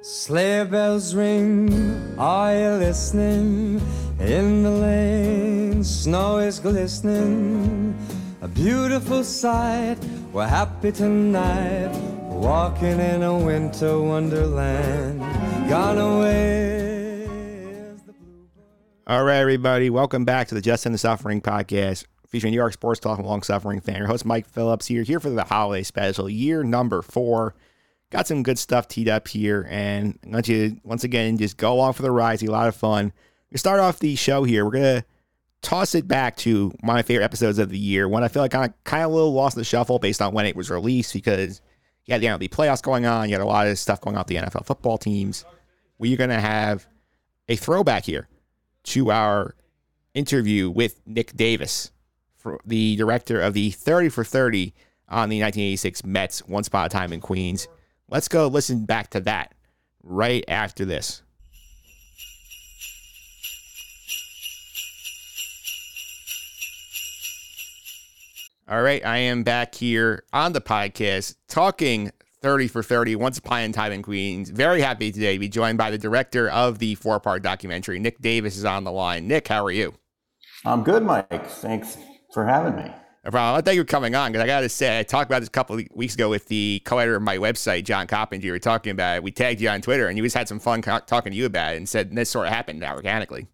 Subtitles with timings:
[0.00, 3.80] Sleigh bells ring, are you listening?
[4.20, 7.98] In the lane, snow is glistening.
[8.42, 9.96] A beautiful sight,
[10.32, 11.90] we're happy tonight.
[12.28, 15.18] Walking in a winter wonderland.
[15.68, 17.26] Gone away.
[19.08, 22.72] All right, everybody, welcome back to the Just in the Suffering podcast, featuring New York
[22.72, 23.96] sports talk and long suffering fan.
[23.96, 27.54] Your host Mike Phillips here, here for the holiday special, year number four.
[28.10, 31.74] Got some good stuff teed up here, and I want you once again just go
[31.74, 32.34] along for the ride.
[32.34, 33.12] It's a lot of fun.
[33.50, 34.64] We start off the show here.
[34.64, 35.04] We're gonna
[35.60, 38.08] toss it back to my favorite episodes of the year.
[38.08, 40.22] One I feel like kind of kind of a little lost in the shuffle based
[40.22, 41.60] on when it was released because
[42.06, 43.28] you had the MLB playoffs going on.
[43.28, 45.44] You had a lot of stuff going on with the NFL football teams.
[45.98, 46.86] We're gonna have
[47.48, 48.28] a throwback here
[48.84, 49.54] to our
[50.14, 51.90] interview with Nick Davis,
[52.64, 54.72] the director of the 30 for 30
[55.08, 57.68] on the 1986 Mets Once Upon a Time in Queens.
[58.08, 59.54] Let's go listen back to that
[60.02, 61.22] right after this.
[68.70, 73.60] All right, I am back here on the podcast talking 30 for 30, Once Upon
[73.60, 74.50] a Time in Queens.
[74.50, 77.98] Very happy today to be joined by the director of the four part documentary.
[77.98, 79.26] Nick Davis is on the line.
[79.26, 79.94] Nick, how are you?
[80.66, 81.46] I'm good, Mike.
[81.46, 81.96] Thanks
[82.38, 82.88] for having me.
[83.24, 83.58] No problem.
[83.58, 85.48] I thank you for coming on because I got to say, I talked about this
[85.48, 88.44] a couple of weeks ago with the co editor of my website, John Coppinger.
[88.44, 89.22] We were talking about it.
[89.24, 91.46] We tagged you on Twitter and you just had some fun co- talking to you
[91.46, 93.48] about it and said this sort of happened organically.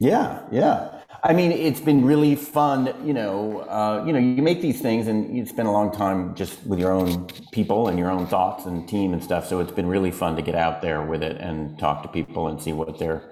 [0.00, 1.00] Yeah, yeah.
[1.22, 2.92] I mean, it's been really fun.
[3.06, 6.34] You know, uh, you know, you make these things and you spend a long time
[6.34, 9.46] just with your own people and your own thoughts and team and stuff.
[9.46, 12.48] So it's been really fun to get out there with it and talk to people
[12.48, 13.30] and see what they're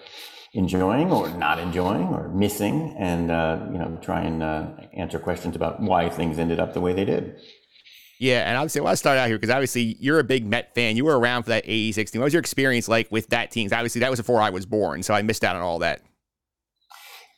[0.53, 5.57] enjoying or not enjoying or missing, and uh, you know, try and uh, answer questions
[5.57, 7.37] about why things ended up the way they did.
[8.19, 10.75] Yeah, and obviously, I want to start out here because obviously you're a big Met
[10.75, 10.95] fan.
[10.97, 12.21] You were around for that 86 team.
[12.21, 13.71] What was your experience like with that team?
[13.73, 16.03] Obviously, that was before I was born, so I missed out on all that.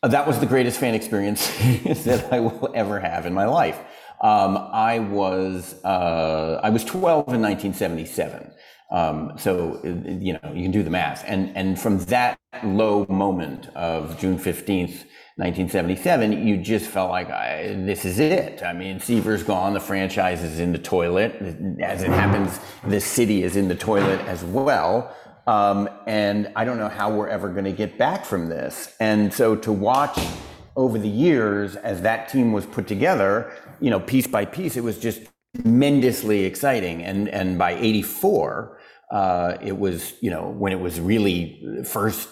[0.03, 1.47] Uh, That was the greatest fan experience
[2.05, 3.79] that I will ever have in my life.
[4.21, 8.53] Um, I was uh, I was 12 in 1977.
[8.93, 13.69] Um, so you know you can do the math, and and from that low moment
[13.75, 18.63] of June 15th, 1977, you just felt like this is it.
[18.63, 21.33] I mean, Seaver's gone, the franchise is in the toilet.
[21.81, 25.17] As it happens, the city is in the toilet as well.
[25.47, 28.95] Um, and I don't know how we're ever going to get back from this.
[29.01, 30.19] And so to watch
[30.77, 34.85] over the years as that team was put together, you know, piece by piece, it
[34.85, 35.23] was just
[35.57, 37.03] tremendously exciting.
[37.03, 38.79] And and by '84,
[39.13, 42.29] uh, it was you know when it was really first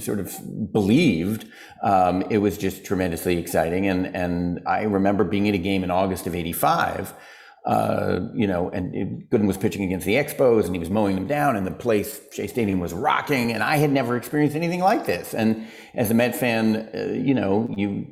[0.00, 0.34] sort of
[0.72, 1.46] believed,
[1.82, 3.86] um, it was just tremendously exciting.
[3.86, 7.14] And and I remember being at a game in August of '85
[7.64, 11.14] uh, you know, and it, Gooden was pitching against the Expos and he was mowing
[11.14, 14.80] them down and the place, Shea Stadium was rocking and I had never experienced anything
[14.80, 15.32] like this.
[15.32, 18.06] And as a Met fan, uh, you know, you,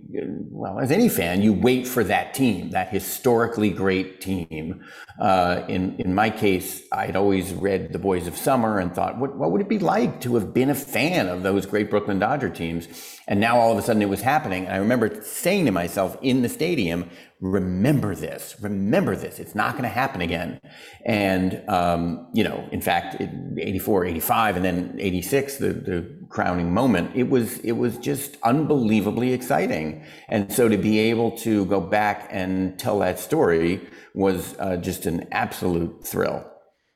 [0.50, 4.82] well, as any fan, you wait for that team, that historically great team.
[5.20, 9.36] Uh, in, in my case, I'd always read The Boys of Summer and thought, what,
[9.36, 12.48] what would it be like to have been a fan of those great Brooklyn Dodger
[12.48, 12.88] teams?
[13.28, 14.64] And now all of a sudden it was happening.
[14.64, 17.10] And I remember saying to myself in the stadium,
[17.42, 19.40] remember this, remember this.
[19.40, 20.60] It's not going to happen again.
[21.04, 26.72] And, um, you know, in fact, in 84, 85, and then 86, the, the crowning
[26.72, 30.04] moment, it was, it was just unbelievably exciting.
[30.28, 35.06] And so to be able to go back and tell that story was uh, just
[35.06, 36.51] an absolute thrill.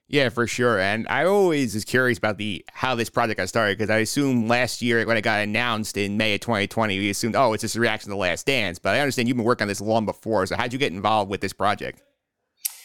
[0.08, 0.78] Yeah, for sure.
[0.78, 4.46] And I always was curious about the how this project got started because I assume
[4.46, 7.74] last year when it got announced in May of 2020, we assumed, oh, it's just
[7.74, 8.78] a reaction to The Last Dance.
[8.78, 10.46] But I understand you've been working on this long before.
[10.46, 12.02] So how'd you get involved with this project?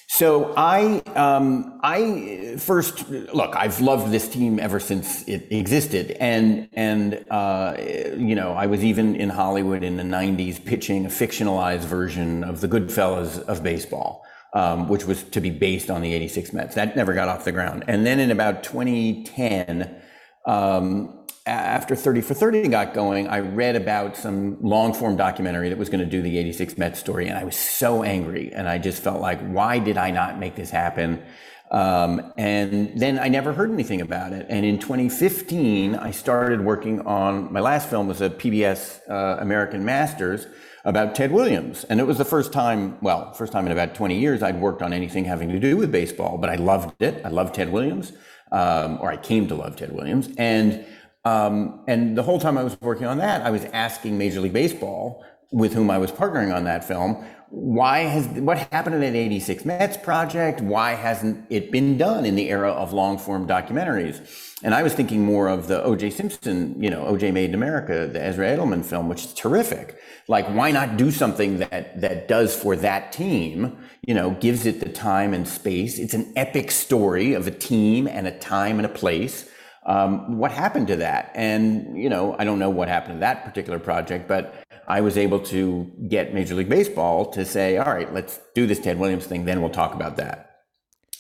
[0.08, 3.56] So I, um, I first look.
[3.56, 8.84] I've loved this team ever since it existed, and and uh, you know I was
[8.84, 14.26] even in Hollywood in the '90s pitching a fictionalized version of the Goodfellas of baseball,
[14.54, 16.76] um, which was to be based on the '86 Mets.
[16.76, 17.84] That never got off the ground.
[17.88, 20.02] And then in about 2010,
[20.46, 25.78] um, after 30 for 30 got going, I read about some long form documentary that
[25.78, 27.28] was going to do the 86 Mets story.
[27.28, 28.52] And I was so angry.
[28.54, 31.24] And I just felt like, why did I not make this happen?
[31.72, 34.46] Um, and then I never heard anything about it.
[34.50, 39.86] And in 2015, I started working on my last film was a PBS uh, American
[39.86, 40.46] Masters
[40.84, 41.84] about Ted Williams.
[41.86, 44.82] And it was the first time, well, first time in about 20 years I'd worked
[44.82, 47.24] on anything having to do with baseball, but I loved it.
[47.26, 48.14] I loved Ted Williams,
[48.52, 50.30] um, or I came to love Ted Williams.
[50.38, 50.86] And
[51.24, 54.54] um, and the whole time I was working on that, I was asking Major League
[54.54, 59.14] Baseball with whom I was partnering on that film, why has what happened in that
[59.14, 60.62] 86 Mets project?
[60.62, 64.58] Why hasn't it been done in the era of long form documentaries?
[64.64, 66.12] And I was thinking more of the O.J.
[66.12, 67.32] Simpson, you know, O.J.
[67.32, 70.00] Made in America, the Ezra Edelman film, which is terrific.
[70.30, 73.78] Like, why not do something that that does for that team?
[74.08, 76.00] You know, gives it the time and space.
[76.00, 79.50] It's an epic story of a team and a time and a place.
[79.86, 81.32] Um, what happened to that?
[81.36, 84.56] And you know, I don't know what happened to that particular project, but
[84.92, 88.78] I was able to get Major League Baseball to say, all right, let's do this
[88.78, 90.64] Ted Williams thing, then we'll talk about that.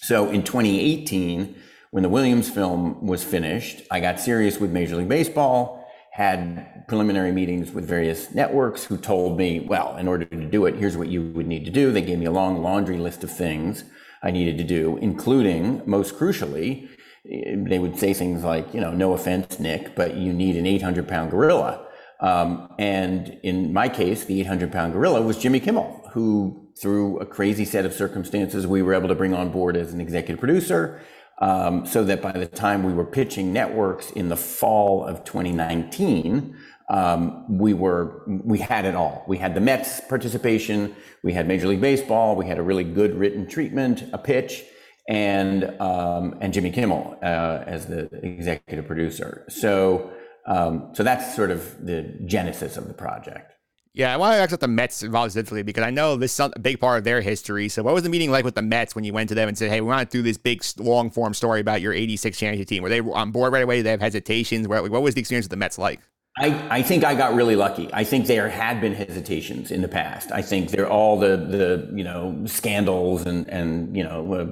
[0.01, 1.56] So in 2018,
[1.91, 7.31] when the Williams film was finished, I got serious with Major League Baseball, had preliminary
[7.31, 11.07] meetings with various networks who told me, well, in order to do it, here's what
[11.07, 11.94] you would need to do.
[11.94, 13.85] They gave me a long laundry list of things
[14.21, 16.89] I needed to do, including, most crucially,
[17.25, 20.65] eh, they would say things like, you know, no offense, Nick, but you need an
[20.65, 21.88] 800 pound gorilla
[22.21, 27.25] um, and in my case, the 800 pound gorilla was Jimmy Kimmel, who, through a
[27.25, 31.01] crazy set of circumstances, we were able to bring on board as an executive producer.
[31.39, 36.56] Um, so that by the time we were pitching networks in the fall of 2019,
[36.91, 39.24] um, we were we had it all.
[39.27, 43.15] We had the Mets participation, we had Major League Baseball, we had a really good
[43.15, 44.63] written treatment, a pitch,
[45.09, 49.44] and um, and Jimmy Kimmel uh, as the executive producer.
[49.50, 50.12] So
[50.45, 53.53] um, so that's sort of the genesis of the project.
[53.93, 56.39] Yeah, I want to ask about the Mets involved specifically because I know this is
[56.39, 57.67] a big part of their history.
[57.67, 59.57] So, what was the meeting like with the Mets when you went to them and
[59.57, 62.69] said, "Hey, we want to do this big, long form story about your '86 championship
[62.69, 62.83] team"?
[62.83, 63.77] Were they on board right away?
[63.77, 64.65] Did they have hesitations?
[64.65, 65.99] What was the experience with the Mets like?
[66.37, 67.89] I, I think I got really lucky.
[67.91, 70.31] I think there had been hesitations in the past.
[70.31, 74.45] I think there all the the you know scandals and and you know uh,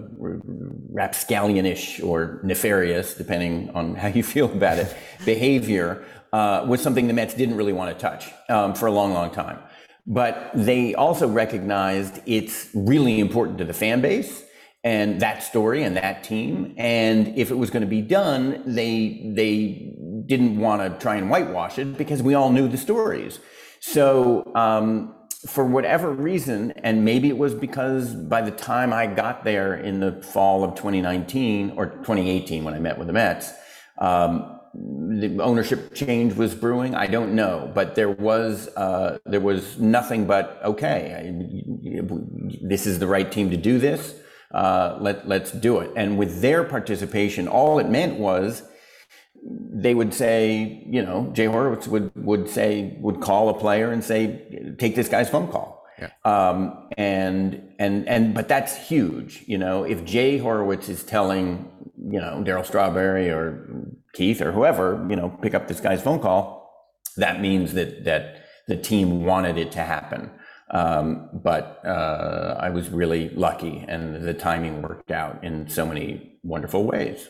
[0.93, 4.93] rapscallionish or nefarious, depending on how you feel about it,
[5.25, 6.03] behavior
[6.33, 9.31] uh, was something the Mets didn't really want to touch um, for a long, long
[9.31, 9.59] time.
[10.05, 14.43] But they also recognized it's really important to the fan base
[14.83, 16.73] and that story and that team.
[16.77, 19.93] And if it was going to be done, they they
[20.29, 23.39] didn't want to try and whitewash it because we all knew the stories.
[23.81, 25.15] So um,
[25.47, 29.99] for whatever reason, and maybe it was because by the time I got there in
[29.99, 33.51] the fall of 2019 or 2018 when I met with the Mets.
[33.97, 36.93] Um, the ownership change was brewing.
[36.93, 41.01] I don't know, but there was uh, there was nothing but okay.
[41.17, 42.05] I,
[42.61, 44.13] this is the right team to do this
[44.51, 45.91] uh, let let's do it.
[45.95, 48.63] And with their participation, all it meant was
[49.43, 54.03] they would say, you know, Jay Horwitz would would say would call a player and
[54.03, 55.85] say, take this guy's phone call.
[55.99, 56.09] Yeah.
[56.23, 59.43] Um, and and and but that's huge.
[59.47, 65.05] You know, if Jay Horwitz is telling, you know, Darryl Strawberry or Keith or whoever,
[65.09, 66.71] you know, pick up this guy's phone call,
[67.17, 70.31] that means that that the team wanted it to happen.
[70.71, 76.39] Um, but uh, I was really lucky, and the timing worked out in so many
[76.43, 77.27] wonderful ways.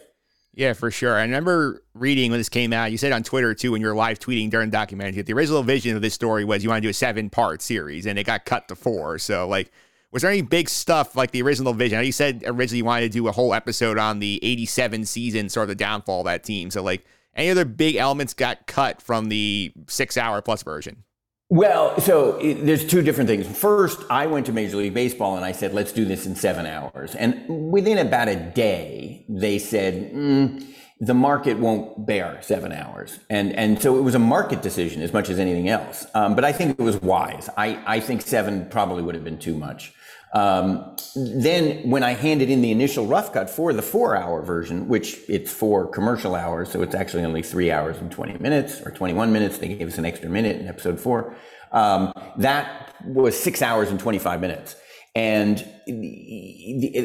[0.53, 1.15] Yeah, for sure.
[1.15, 2.91] I remember reading when this came out.
[2.91, 5.33] You said on Twitter too, when you were live tweeting during the documentary, that the
[5.33, 8.25] original vision of this story was you want to do a seven-part series, and it
[8.25, 9.19] got cut to four.
[9.19, 9.71] So, like,
[10.11, 12.03] was there any big stuff like the original vision?
[12.03, 15.65] you said originally you wanted to do a whole episode on the '87 season, sort
[15.65, 16.71] of the downfall of that team.
[16.71, 17.05] So, like,
[17.35, 21.03] any other big elements got cut from the six-hour plus version?
[21.51, 23.47] Well, so it, there's two different things.
[23.47, 26.67] First, I went to Major League Baseball and I said, let's do this in seven
[26.67, 27.15] hours.
[27.15, 30.63] And within about a day, they said, mm,
[30.99, 33.19] the market won't bear seven hours.
[33.31, 36.05] And, and so it was a market decision as much as anything else.
[36.13, 37.49] Um, but I think it was wise.
[37.57, 39.93] I, I think seven probably would have been too much.
[40.33, 44.87] Um, then when I handed in the initial rough cut for the four hour version,
[44.87, 48.91] which it's for commercial hours, so it's actually only three hours and 20 minutes or
[48.91, 49.57] 21 minutes.
[49.57, 51.35] They gave us an extra minute in episode four.
[51.71, 54.75] Um, that was six hours and 25 minutes.
[55.15, 55.57] And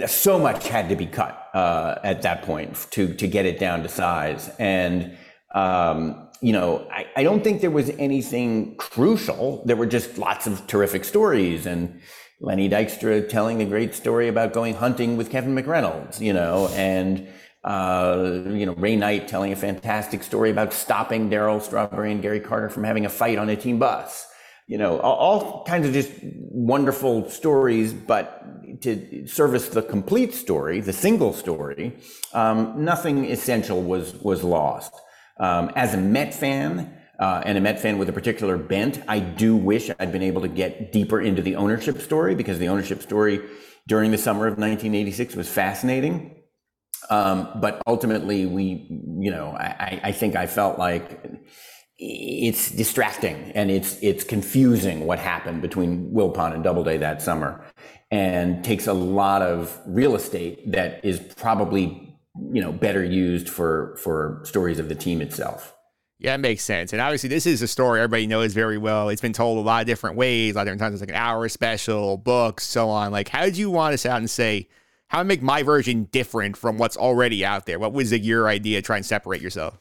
[0.07, 3.83] so much had to be cut uh, at that point to, to get it down
[3.83, 4.51] to size.
[4.59, 5.17] And,
[5.55, 9.65] um, you know, I, I don't think there was anything crucial.
[9.65, 12.01] There were just lots of terrific stories and,
[12.41, 17.27] Lenny Dykstra telling a great story about going hunting with Kevin McReynolds, you know, and
[17.63, 22.41] uh, you know Ray Knight telling a fantastic story about stopping Darryl Strawberry and Gary
[22.41, 24.27] Carter from having a fight on a team bus.
[24.67, 30.81] You know, all, all kinds of just wonderful stories, but to service the complete story,
[30.81, 31.97] the single story,
[32.33, 34.95] um, nothing essential was was lost.
[35.39, 39.21] Um, as a Met fan, uh, and a Met fan with a particular bent, I
[39.21, 43.03] do wish I'd been able to get deeper into the ownership story because the ownership
[43.03, 43.41] story
[43.87, 46.37] during the summer of 1986 was fascinating.
[47.11, 48.87] Um, but ultimately, we,
[49.19, 51.21] you know, I, I think I felt like
[51.99, 57.65] it's distracting and it's it's confusing what happened between Wilpon and Doubleday that summer,
[58.11, 62.17] and takes a lot of real estate that is probably
[62.53, 65.74] you know better used for for stories of the team itself.
[66.19, 66.93] Yeah, it makes sense.
[66.93, 69.09] And obviously, this is a story everybody knows very well.
[69.09, 70.95] It's been told a lot of different ways, a lot of different times.
[70.95, 73.13] It's like an hour special, books, so on.
[73.13, 74.69] Like, how did you want to sit out and say,
[75.09, 77.79] how to make my version different from what's already out there?
[77.79, 79.79] What was your idea to try and separate yourself?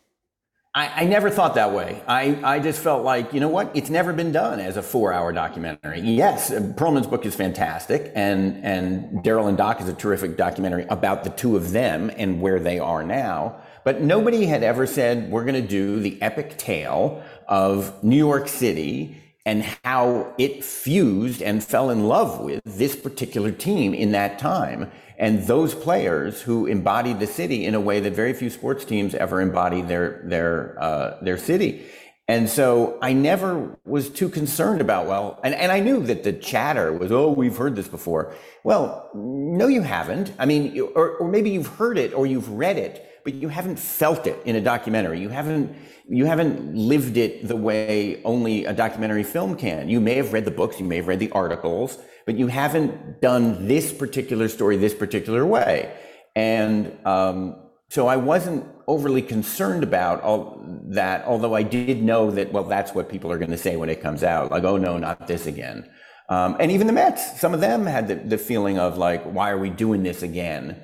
[0.75, 2.02] I, I, never thought that way.
[2.08, 3.70] I, I just felt like, you know what?
[3.75, 6.02] It's never been done as a four hour documentary.
[6.02, 11.24] Yes, Pearlman's book is fantastic, and, and Darryl and Doc is a terrific documentary about
[11.24, 13.62] the two of them and where they are now.
[13.84, 18.48] But nobody had ever said, we're going to do the epic tale of New York
[18.48, 24.40] City and how it fused and fell in love with this particular team in that
[24.40, 24.90] time.
[25.18, 29.13] And those players who embodied the city in a way that very few sports teams
[29.13, 31.86] ever embody their, their, uh, their city.
[32.28, 36.32] And so I never was too concerned about, well, and, and I knew that the
[36.32, 38.34] chatter was, oh, we've heard this before.
[38.63, 40.32] Well, no, you haven't.
[40.40, 43.77] I mean, or, or maybe you've heard it or you've read it but you haven't
[43.77, 45.20] felt it in a documentary.
[45.20, 45.75] You haven't
[46.08, 49.88] you haven't lived it the way only a documentary film can.
[49.88, 53.22] You may have read the books, you may have read the articles, but you haven't
[53.22, 55.96] done this particular story this particular way.
[56.36, 57.56] And um,
[57.89, 62.94] so I wasn't overly concerned about all that, although I did know that, well, that's
[62.94, 64.51] what people are going to say when it comes out.
[64.51, 65.89] Like, oh, no, not this again.
[66.30, 69.51] Um, and even the Mets, some of them had the, the feeling of like, why
[69.51, 70.82] are we doing this again?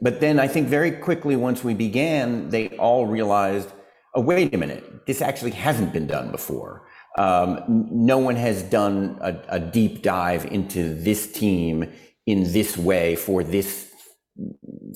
[0.00, 3.72] But then I think very quickly, once we began, they all realized,
[4.14, 6.86] oh, wait a minute, this actually hasn't been done before.
[7.16, 11.90] Um, no one has done a, a, deep dive into this team
[12.26, 13.90] in this way for this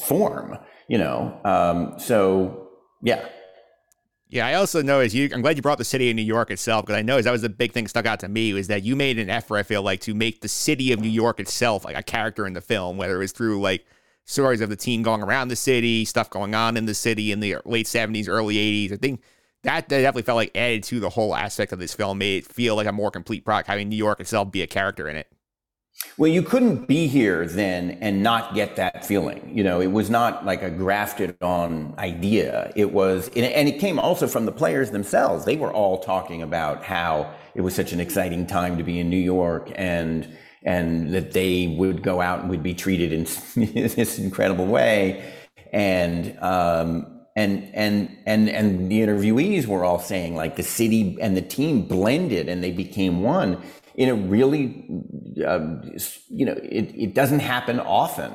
[0.04, 0.56] form,
[0.87, 1.40] you know.
[1.44, 2.68] Um, so,
[3.02, 3.26] yeah.
[4.28, 5.28] Yeah, I also know as you.
[5.35, 7.42] I'm glad you brought the city of New York itself because I noticed that was
[7.42, 9.59] the big thing stuck out to me was that you made an effort.
[9.59, 12.52] I feel like to make the city of New York itself like a character in
[12.52, 13.85] the film, whether it was through like
[14.24, 17.40] stories of the team going around the city, stuff going on in the city in
[17.40, 18.92] the late 70s, early 80s.
[18.92, 19.20] I think
[19.64, 22.76] that definitely felt like added to the whole aspect of this film, made it feel
[22.76, 25.28] like a more complete product, having New York itself be a character in it.
[26.16, 29.52] Well, you couldn't be here then and not get that feeling.
[29.54, 32.72] You know, it was not like a grafted on idea.
[32.74, 35.44] It was, and it came also from the players themselves.
[35.44, 39.10] They were all talking about how it was such an exciting time to be in
[39.10, 43.25] New York and, and that they would go out and would be treated in
[43.83, 45.33] this incredible way.
[45.73, 51.37] And, um, and, and, and, and the interviewees were all saying like the city and
[51.37, 53.62] the team blended and they became one
[53.95, 54.87] in a really,
[55.47, 55.83] um,
[56.28, 58.33] you know, it, it doesn't happen often.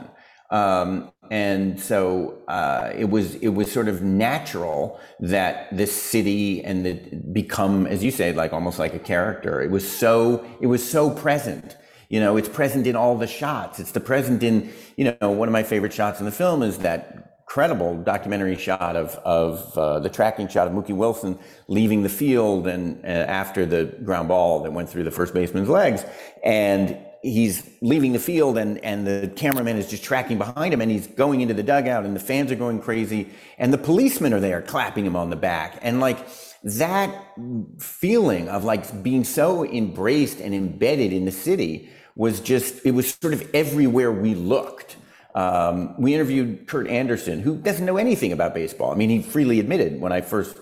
[0.49, 6.85] Um, and so uh, it was it was sort of natural that this city and
[6.85, 6.93] the
[7.33, 9.61] become, as you say, like almost like a character.
[9.61, 11.75] It was so it was so present
[12.09, 13.79] you know, it's present in all the shots.
[13.79, 16.79] It's the present in, you know, one of my favorite shots in the film is
[16.79, 22.09] that incredible documentary shot of of uh, the tracking shot of Mookie Wilson leaving the
[22.09, 26.05] field and uh, after the ground ball that went through the first baseman's legs,
[26.43, 30.91] and he's leaving the field and and the cameraman is just tracking behind him and
[30.91, 34.39] he's going into the dugout and the fans are going crazy and the policemen are
[34.39, 36.19] there clapping him on the back and like
[36.63, 37.33] that
[37.79, 43.13] feeling of like being so embraced and embedded in the city was just, it was
[43.13, 44.97] sort of everywhere we looked.
[45.35, 48.91] Um, we interviewed Kurt Andersen, who doesn't know anything about baseball.
[48.91, 50.57] I mean, he freely admitted when I first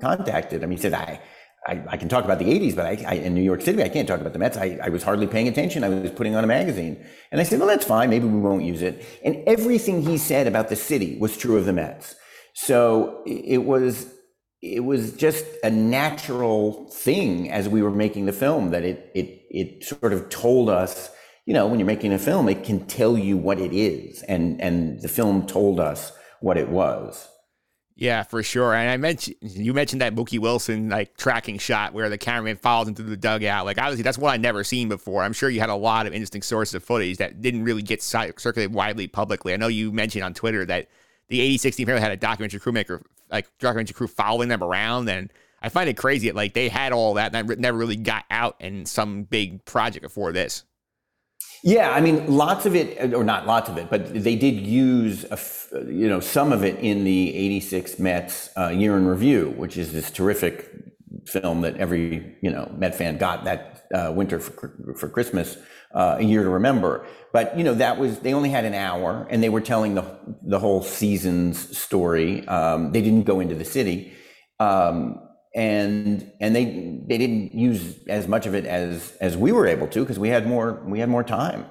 [0.00, 1.20] contacted him, he said, I,
[1.68, 3.88] I, I can talk about the 80s, but I, I, in New York City, I
[3.88, 4.56] can't talk about the Mets.
[4.56, 5.84] I, I was hardly paying attention.
[5.84, 7.04] I was putting on a magazine.
[7.30, 8.10] And I said, well, that's fine.
[8.10, 9.04] Maybe we won't use it.
[9.24, 12.16] And everything he said about the city was true of the Mets.
[12.54, 14.12] So it was,
[14.60, 19.42] it was just a natural thing as we were making the film that it, it
[19.50, 21.10] it sort of told us,
[21.46, 24.60] you know, when you're making a film, it can tell you what it is, and
[24.60, 27.28] and the film told us what it was.
[27.94, 28.74] Yeah, for sure.
[28.74, 32.86] And I mentioned you mentioned that Mookie Wilson like tracking shot where the cameraman follows
[32.86, 33.64] into the dugout.
[33.64, 35.24] Like obviously that's what I never seen before.
[35.24, 38.00] I'm sure you had a lot of interesting sources of footage that didn't really get
[38.00, 39.52] circulated widely publicly.
[39.52, 40.88] I know you mentioned on Twitter that
[41.28, 45.68] the 86 team had a documentary crewmaker like documentary crew following them around and I
[45.68, 48.56] find it crazy that like they had all that and that never really got out
[48.60, 50.64] in some big project before this.
[51.64, 55.24] Yeah, I mean, lots of it, or not lots of it, but they did use,
[55.24, 55.38] a,
[55.90, 59.92] you know, some of it in the '86 Mets uh, Year in Review, which is
[59.92, 60.70] this terrific
[61.26, 65.56] film that every you know Met fan got that uh, winter for, for Christmas,
[65.92, 67.06] uh, a year to remember.
[67.32, 70.04] But you know that was they only had an hour, and they were telling the
[70.42, 72.46] the whole season's story.
[72.48, 74.12] Um, they didn't go into the city.
[74.60, 75.20] Um,
[75.54, 79.86] and and they they didn't use as much of it as as we were able
[79.88, 81.66] to because we had more we had more time.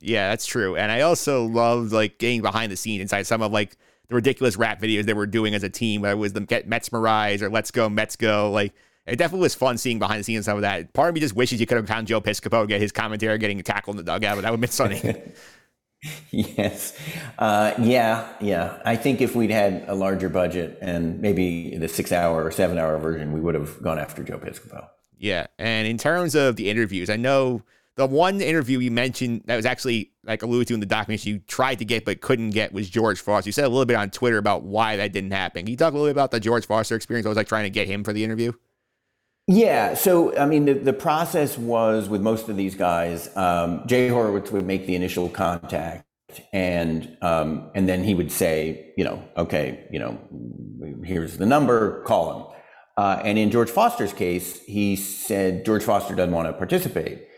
[0.00, 0.76] Yeah, that's true.
[0.76, 3.76] And I also loved like getting behind the scenes inside some of like
[4.08, 6.02] the ridiculous rap videos they were doing as a team.
[6.02, 8.50] Whether it was the Get Metsmerized or Let's Go Mets Go.
[8.50, 8.74] Like
[9.06, 10.92] it definitely was fun seeing behind the scenes some of that.
[10.92, 13.62] Part of me just wishes you could have found Joe Piscopo get his commentary getting
[13.62, 15.22] tackled in the dugout, but that would have been funny.
[16.30, 16.98] yes.
[17.38, 18.28] Uh, yeah.
[18.40, 18.80] Yeah.
[18.84, 22.78] I think if we'd had a larger budget and maybe the six hour or seven
[22.78, 24.88] hour version, we would have gone after Joe Piscopo.
[25.18, 25.46] Yeah.
[25.58, 27.62] And in terms of the interviews, I know
[27.96, 31.38] the one interview you mentioned that was actually like alluded to in the document you
[31.40, 33.48] tried to get but couldn't get was George Foster.
[33.48, 35.62] You said a little bit on Twitter about why that didn't happen.
[35.62, 37.24] Can you talk a little bit about the George Foster experience?
[37.24, 38.52] I was like trying to get him for the interview.
[39.48, 44.08] Yeah, so I mean, the, the process was with most of these guys, um, Jay
[44.08, 46.04] Horwitz would make the initial contact,
[46.52, 50.18] and um, and then he would say, you know, okay, you know,
[51.04, 52.46] here's the number, call him.
[52.96, 57.28] Uh, and in George Foster's case, he said George Foster doesn't want to participate,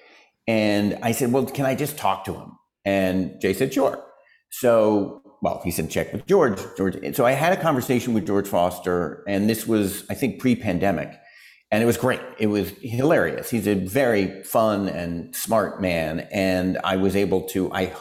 [0.47, 2.53] and I said, well, can I just talk to him?
[2.87, 4.03] And Jay said, sure.
[4.51, 6.59] So well, he said check with George.
[6.79, 6.97] George.
[7.15, 11.11] So I had a conversation with George Foster, and this was, I think, pre-pandemic
[11.71, 12.21] and it was great.
[12.39, 13.51] It was hilarious.
[13.51, 16.21] He's a very fun and smart man.
[16.33, 17.93] And I was able to, I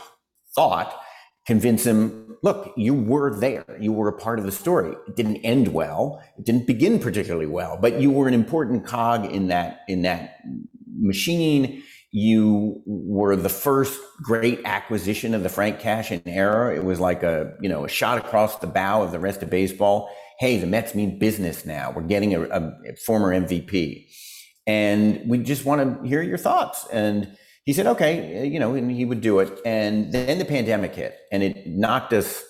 [0.56, 0.98] thought,
[1.46, 3.66] convince him look, you were there.
[3.80, 4.96] You were a part of the story.
[5.08, 6.22] It didn't end well.
[6.38, 10.38] It didn't begin particularly well, but you were an important cog in that, in that
[10.98, 11.84] machine.
[12.12, 16.76] You were the first great acquisition of the Frank Cashen era.
[16.76, 19.50] It was like a, you know, a shot across the bow of the rest of
[19.50, 20.10] baseball
[20.40, 21.92] hey, the Mets mean business now.
[21.96, 24.08] We're getting a, a former MVP.
[24.68, 26.86] And we just want to hear your thoughts.
[26.92, 29.60] And he said, okay, you know, and he would do it.
[29.66, 32.44] And then the pandemic hit and it knocked us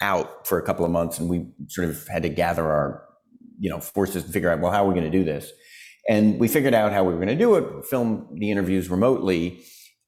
[0.00, 1.18] out for a couple of months.
[1.18, 3.04] And we sort of had to gather our,
[3.58, 5.50] you know, forces to figure out, well, how are we going to do this?
[6.08, 9.60] And we figured out how we were going to do it, film the interviews remotely.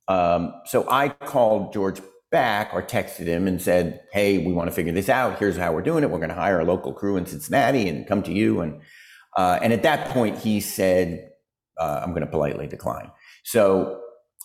[0.08, 4.74] Um, so I called George back or texted him and said, Hey, we want to
[4.74, 5.38] figure this out.
[5.38, 6.10] Here's how we're doing it.
[6.10, 8.60] We're going to hire a local crew in Cincinnati and come to you.
[8.60, 8.80] And,
[9.36, 11.30] uh, and at that point, he said,
[11.78, 13.10] uh, I'm going to politely decline.
[13.44, 14.00] So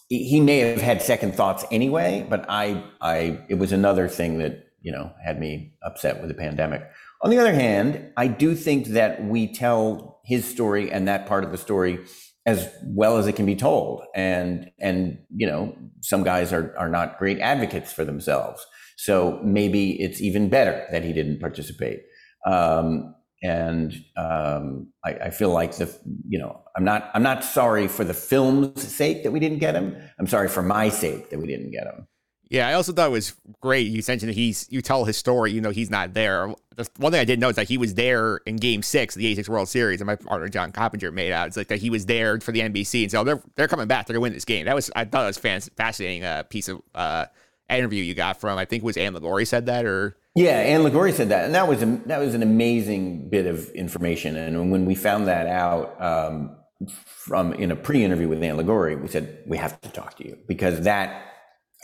[0.07, 4.67] he may have had second thoughts anyway, but I, I, it was another thing that,
[4.81, 6.83] you know, had me upset with the pandemic.
[7.23, 11.43] On the other hand, I do think that we tell his story and that part
[11.43, 12.05] of the story
[12.45, 14.03] as well as it can be told.
[14.15, 18.65] And and you know, some guys are are not great advocates for themselves.
[18.97, 22.03] So maybe it's even better that he didn't participate.
[22.45, 25.93] Um, and um, I, I, feel like the
[26.27, 29.75] you know I'm not I'm not sorry for the film's sake that we didn't get
[29.75, 29.95] him.
[30.19, 32.07] I'm sorry for my sake that we didn't get him.
[32.49, 33.87] Yeah, I also thought it was great.
[33.87, 36.53] You mentioned that he's you tell his story, you know he's not there.
[36.75, 39.19] The one thing I didn't know is that he was there in Game Six of
[39.19, 41.47] the '86 World Series, and my partner John Coppinger made out.
[41.47, 44.05] It's like that he was there for the NBC, and so they're they're coming back.
[44.05, 44.65] They're gonna win this game.
[44.65, 47.25] That was I thought it was fascinating uh, piece of uh,
[47.69, 50.83] interview you got from I think it was Ann Liguori said that or yeah, Ann
[50.83, 54.35] Liguori said that, and that was a, that was an amazing bit of information.
[54.35, 59.07] And when we found that out um, from in a pre-interview with Ann Liguori, we
[59.07, 61.34] said we have to talk to you because that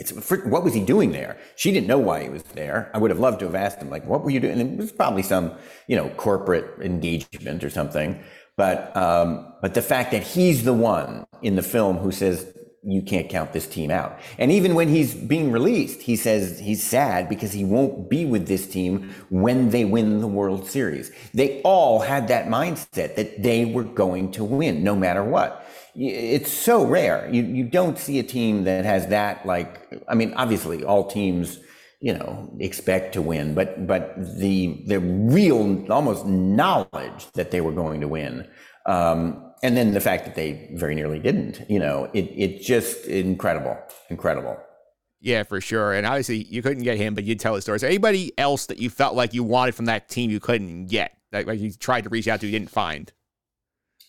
[0.02, 1.38] it's what was he doing there?
[1.54, 2.90] She didn't know why he was there.
[2.92, 4.60] I would have loved to have asked him, like, what were you doing?
[4.60, 5.52] And it was probably some,
[5.86, 8.20] you know, corporate engagement or something.
[8.56, 12.52] But um, but the fact that he's the one in the film who says
[12.84, 16.82] you can't count this team out, and even when he's being released, he says he's
[16.82, 21.12] sad because he won't be with this team when they win the World Series.
[21.32, 26.52] They all had that mindset that they were going to win no matter what it's
[26.52, 27.28] so rare.
[27.32, 31.58] You you don't see a team that has that like I mean obviously all teams
[32.00, 37.72] you know expect to win but but the the real almost knowledge that they were
[37.72, 38.48] going to win
[38.86, 43.06] um, and then the fact that they very nearly didn't you know it it just
[43.06, 43.78] incredible
[44.10, 44.58] incredible
[45.24, 45.92] yeah, for sure.
[45.92, 47.84] And obviously, you couldn't get him, but you'd tell the stories.
[47.84, 51.46] Anybody else that you felt like you wanted from that team you couldn't get, like,
[51.46, 53.12] like you tried to reach out to, you didn't find?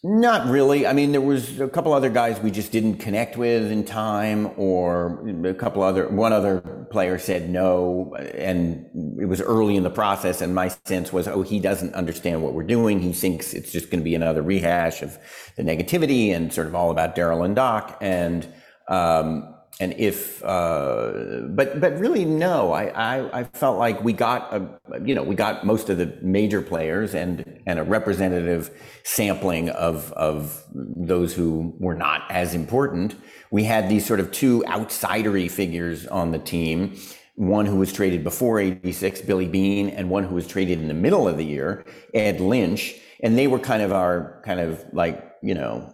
[0.06, 0.86] Not really.
[0.86, 4.52] I mean, there was a couple other guys we just didn't connect with in time,
[4.58, 6.60] or a couple other, one other
[6.92, 8.86] player said no, and
[9.18, 10.42] it was early in the process.
[10.42, 13.00] And my sense was, oh, he doesn't understand what we're doing.
[13.00, 15.18] He thinks it's just going to be another rehash of
[15.56, 17.98] the negativity and sort of all about Darryl and Doc.
[18.02, 18.46] And,
[18.90, 24.54] um, and if uh, but but really no I, I, I felt like we got
[24.54, 28.70] a you know we got most of the major players and and a representative
[29.04, 33.16] sampling of of those who were not as important
[33.52, 36.96] we had these sort of two outsidery figures on the team
[37.36, 40.94] one who was traded before 86, Billy Beane and one who was traded in the
[40.94, 41.84] middle of the year,
[42.14, 42.96] Ed Lynch.
[43.22, 45.94] And they were kind of our kind of like, you know,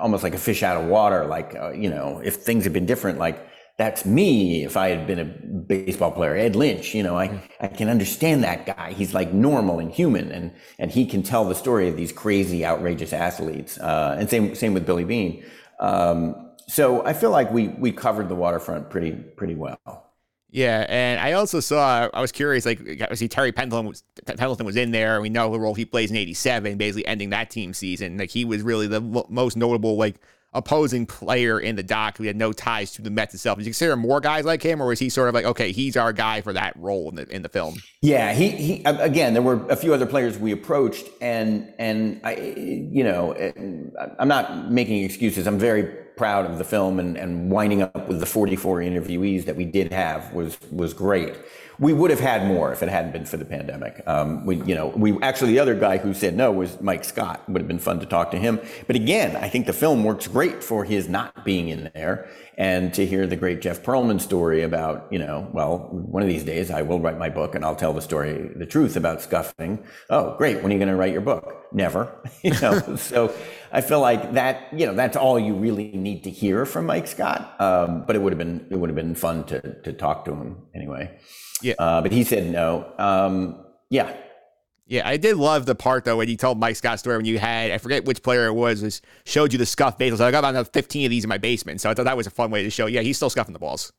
[0.00, 1.24] almost like a fish out of water.
[1.24, 5.06] Like, uh, you know, if things had been different, like that's me if I had
[5.06, 6.36] been a baseball player.
[6.36, 8.92] Ed Lynch, you know, I, I can understand that guy.
[8.92, 12.66] He's like normal and human and, and he can tell the story of these crazy,
[12.66, 13.78] outrageous athletes.
[13.78, 15.42] Uh, and same, same with Billy Beane.
[15.80, 20.03] Um, so I feel like we, we covered the waterfront pretty, pretty well.
[20.54, 22.08] Yeah, and I also saw.
[22.14, 22.64] I was curious.
[22.64, 22.78] Like,
[23.14, 25.20] see, Terry Pendleton was Pendleton was in there.
[25.20, 28.18] We know the role he plays in '87, basically ending that team season.
[28.18, 30.20] Like, he was really the most notable like
[30.52, 33.58] opposing player in the doc who had no ties to the Mets itself.
[33.58, 35.96] Did you consider more guys like him, or was he sort of like, okay, he's
[35.96, 37.74] our guy for that role in the in the film?
[38.00, 38.84] Yeah, he he.
[38.84, 43.34] Again, there were a few other players we approached, and and I, you know,
[44.20, 45.48] I'm not making excuses.
[45.48, 49.56] I'm very proud of the film and, and winding up with the 44 interviewees that
[49.56, 51.34] we did have was was great.
[51.78, 54.00] We would have had more if it hadn't been for the pandemic.
[54.06, 57.48] Um, we, you know, we actually the other guy who said no was Mike Scott.
[57.48, 58.60] Would have been fun to talk to him.
[58.86, 62.94] But again, I think the film works great for his not being in there and
[62.94, 66.70] to hear the great Jeff Pearlman story about, you know, well, one of these days
[66.70, 69.84] I will write my book and I'll tell the story, the truth about scuffing.
[70.10, 70.62] Oh, great.
[70.62, 71.66] When are you going to write your book?
[71.72, 72.14] Never.
[72.42, 73.34] you know, so
[73.74, 77.08] I feel like that, you know, that's all you really need to hear from Mike
[77.08, 77.60] Scott.
[77.60, 80.30] Um, but it would have been, it would have been fun to, to talk to
[80.32, 81.18] him anyway.
[81.60, 81.74] Yeah.
[81.76, 82.92] Uh, but he said no.
[82.98, 84.16] Um, yeah.
[84.86, 87.38] Yeah, I did love the part though when you told Mike Scott's story when you
[87.38, 90.20] had I forget which player it was, was showed you the scuff baseballs.
[90.20, 92.30] I got about 15 of these in my basement, so I thought that was a
[92.30, 92.86] fun way to show.
[92.86, 93.92] Yeah, he's still scuffing the balls.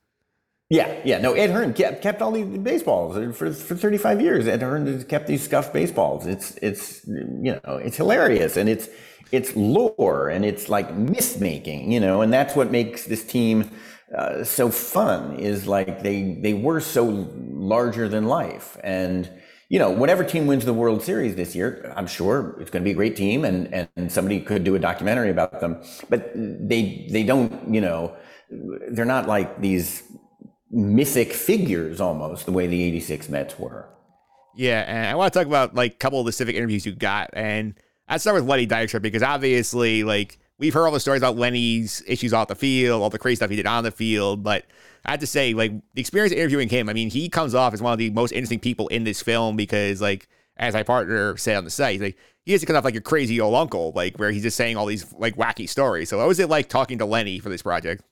[0.70, 1.18] Yeah, yeah.
[1.18, 4.48] No, Ed Hearn kept, kept all these baseballs for, for 35 years.
[4.48, 6.26] Ed Hearn has kept these scuffed baseballs.
[6.26, 8.88] It's it's you know it's hilarious and it's
[9.32, 13.70] it's lore and it's like myth making, you know, and that's what makes this team
[14.16, 15.38] uh, so fun.
[15.38, 17.04] Is like they they were so
[17.38, 19.30] larger than life and
[19.68, 22.84] you know, whatever team wins the World Series this year, I'm sure it's going to
[22.84, 25.82] be a great team, and and somebody could do a documentary about them.
[26.08, 28.16] But they they don't, you know,
[28.48, 30.04] they're not like these
[30.70, 33.88] mythic figures almost the way the '86 Mets were.
[34.54, 36.94] Yeah, and I want to talk about like a couple of the civic interviews you
[36.94, 37.74] got, and
[38.08, 42.02] I'd start with Lenny Dykstra because obviously, like we've heard all the stories about Lenny's
[42.06, 44.64] issues off the field, all the crazy stuff he did on the field, but
[45.04, 47.80] I have to say, like the experience interviewing him, I mean, he comes off as
[47.80, 51.56] one of the most interesting people in this film because, like, as my partner said
[51.56, 54.30] on the site, like he to come off like a crazy old uncle, like where
[54.30, 56.08] he's just saying all these like wacky stories.
[56.08, 58.02] So, what was it like talking to Lenny for this project?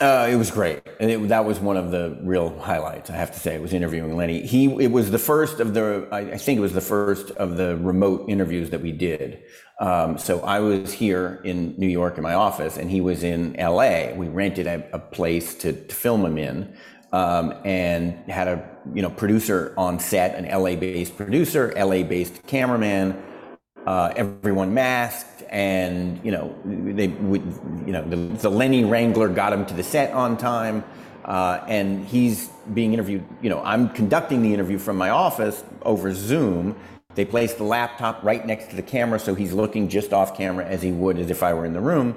[0.00, 3.10] Uh, it was great, and it, that was one of the real highlights.
[3.10, 4.46] I have to say, it was interviewing Lenny.
[4.46, 7.56] He it was the first of the I, I think it was the first of
[7.56, 9.42] the remote interviews that we did.
[9.80, 13.56] Um, so I was here in New York in my office, and he was in
[13.56, 14.14] L.A.
[14.16, 16.76] We rented a, a place to, to, film him in,
[17.12, 20.76] um, and had a you know producer on set, an L.A.
[20.76, 22.04] based producer, L.A.
[22.04, 23.20] based cameraman,
[23.84, 27.42] uh, everyone masked and you know they would
[27.86, 30.84] you know the, the Lenny Wrangler got him to the set on time,
[31.24, 33.24] uh, and he's being interviewed.
[33.42, 36.76] You know, I'm conducting the interview from my office over Zoom.
[37.14, 40.64] They place the laptop right next to the camera, so he's looking just off camera
[40.64, 42.16] as he would as if I were in the room.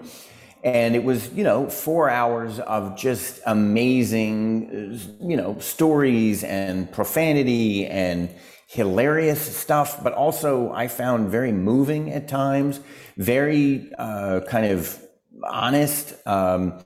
[0.64, 7.88] And it was, you know, four hours of just amazing, you know, stories and profanity
[7.88, 8.30] and
[8.72, 12.80] hilarious stuff, but also I found very moving at times,
[13.18, 14.98] very uh, kind of
[15.44, 16.14] honest.
[16.26, 16.80] Um,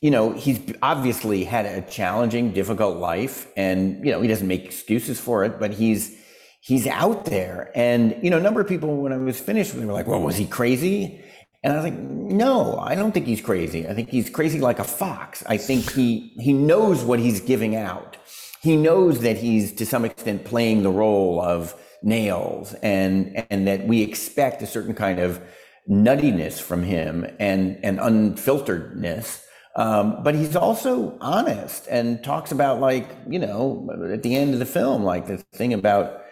[0.00, 4.64] you know, he's obviously had a challenging, difficult life, and you know he doesn't make
[4.64, 6.16] excuses for it, but he's
[6.60, 7.70] he's out there.
[7.76, 10.20] And you know, a number of people when I was finished, they were like, "Well,
[10.22, 11.22] was he crazy?"
[11.62, 13.86] And I was like, "No, I don't think he's crazy.
[13.86, 15.44] I think he's crazy like a fox.
[15.46, 18.16] I think he he knows what he's giving out."
[18.60, 23.86] He knows that he's to some extent playing the role of nails and and that
[23.86, 25.40] we expect a certain kind of
[25.88, 29.42] nuttiness from him and and unfilteredness.
[29.76, 34.58] Um, but he's also honest and talks about like you know at the end of
[34.58, 36.22] the film like the thing about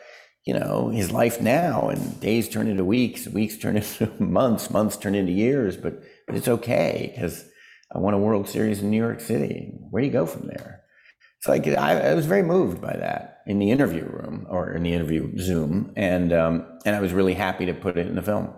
[0.44, 4.96] you know his life now and days turn into weeks weeks turn into months months
[4.96, 7.44] turn into years but but it's okay because
[7.94, 9.72] i won a world series in new york city.
[9.90, 10.82] Where do you go from there
[11.38, 14.82] it's like I, I, was very moved by that in the interview room or in
[14.82, 18.22] the interview Zoom, and um, and I was really happy to put it in the
[18.22, 18.52] film.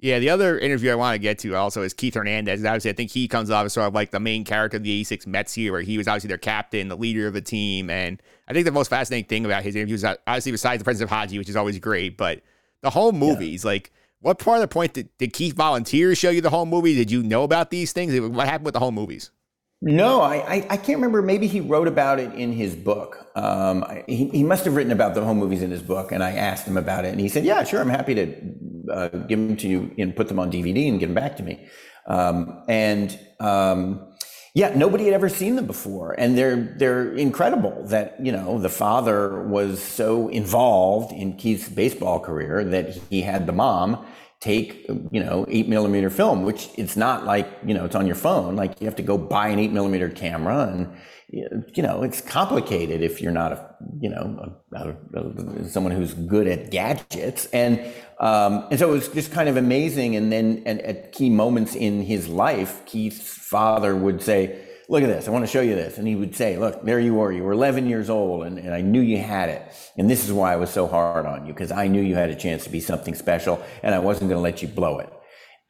[0.00, 2.64] Yeah, the other interview I want to get to also is Keith Hernandez.
[2.64, 4.92] Obviously, I think he comes off as sort of like the main character of the
[4.92, 7.90] 86 Mets here, where he was obviously their captain, the leader of the team.
[7.90, 11.02] And I think the most fascinating thing about his interview interviews, obviously, besides the presence
[11.02, 12.42] of Hadji, which is always great, but
[12.82, 13.70] the whole movies, yeah.
[13.70, 16.94] like, what part of the point did, did Keith volunteer show you the whole movie?
[16.94, 18.18] Did you know about these things?
[18.20, 19.32] What happened with the whole movies?
[19.80, 21.22] No, I, I, I, can't remember.
[21.22, 23.30] Maybe he wrote about it in his book.
[23.36, 26.32] Um, he, he must have written about the home movies in his book, and I
[26.32, 28.52] asked him about it, and he said, "Yeah, sure, I'm happy to
[28.92, 31.44] uh, give them to you and put them on DVD and get them back to
[31.44, 31.68] me."
[32.08, 34.12] Um, and um,
[34.52, 37.84] yeah, nobody had ever seen them before, and they're they're incredible.
[37.86, 43.46] That you know the father was so involved in Keith's baseball career that he had
[43.46, 44.04] the mom
[44.40, 48.16] take you know eight millimeter film which it's not like you know it's on your
[48.16, 48.54] phone.
[48.54, 50.96] Like you have to go buy an eight millimeter camera and
[51.30, 56.46] you know it's complicated if you're not a you know a, a, someone who's good
[56.46, 57.46] at gadgets.
[57.46, 57.80] And
[58.20, 60.14] um, and so it was just kind of amazing.
[60.14, 65.08] And then and at key moments in his life keith's father would say look at
[65.08, 65.28] this.
[65.28, 65.98] I want to show you this.
[65.98, 67.30] And he would say, look, there you were.
[67.30, 69.62] You were 11 years old and, and I knew you had it.
[69.96, 72.30] And this is why I was so hard on you because I knew you had
[72.30, 75.12] a chance to be something special and I wasn't going to let you blow it.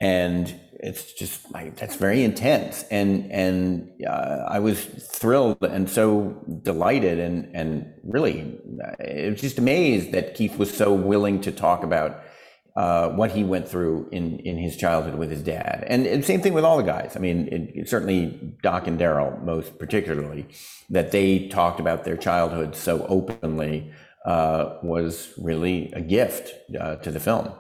[0.00, 2.85] And it's just like, that's very intense.
[2.85, 9.40] And, and uh, I was thrilled and so delighted and, and really, uh, it was
[9.40, 12.22] just amazed that Keith was so willing to talk about
[12.78, 16.40] uh, what he went through in in his childhood with his dad, and, and same
[16.40, 17.16] thing with all the guys.
[17.16, 20.46] I mean, it, it certainly Doc and Darryl, most particularly,
[20.88, 23.90] that they talked about their childhood so openly
[24.24, 27.50] uh, was really a gift uh, to the film.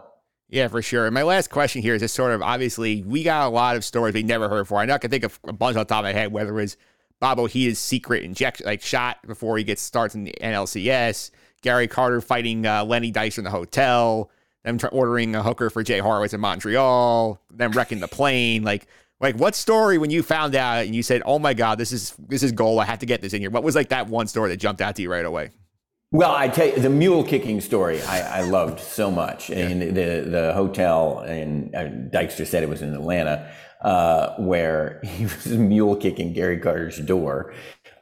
[0.48, 1.06] Yeah, for sure.
[1.06, 3.84] And my last question here is just sort of obviously we got a lot of
[3.84, 4.78] stories we never heard before.
[4.78, 6.62] I know I can think of a bunch on top of my head, whether it
[6.62, 6.76] was
[7.18, 12.20] Bob Ojeda's secret injection, like shot before he gets starts in the NLCS, Gary Carter
[12.20, 14.30] fighting uh, Lenny Dykstra in the hotel,
[14.64, 18.62] them ordering a hooker for Jay Horwitz in Montreal, them wrecking the plane.
[18.62, 18.86] Like,
[19.20, 22.14] like what story when you found out and you said, "Oh my God, this is
[22.28, 22.80] this is gold.
[22.80, 24.80] I have to get this in here." What was like that one story that jumped
[24.80, 25.50] out to you right away?
[26.10, 29.50] Well, I tell you, the mule kicking story I, I loved so much.
[29.50, 29.68] Yeah.
[29.68, 33.50] And the the hotel, and uh, Dykstra said it was in Atlanta,
[33.82, 37.52] uh, where he was mule kicking Gary Carter's door,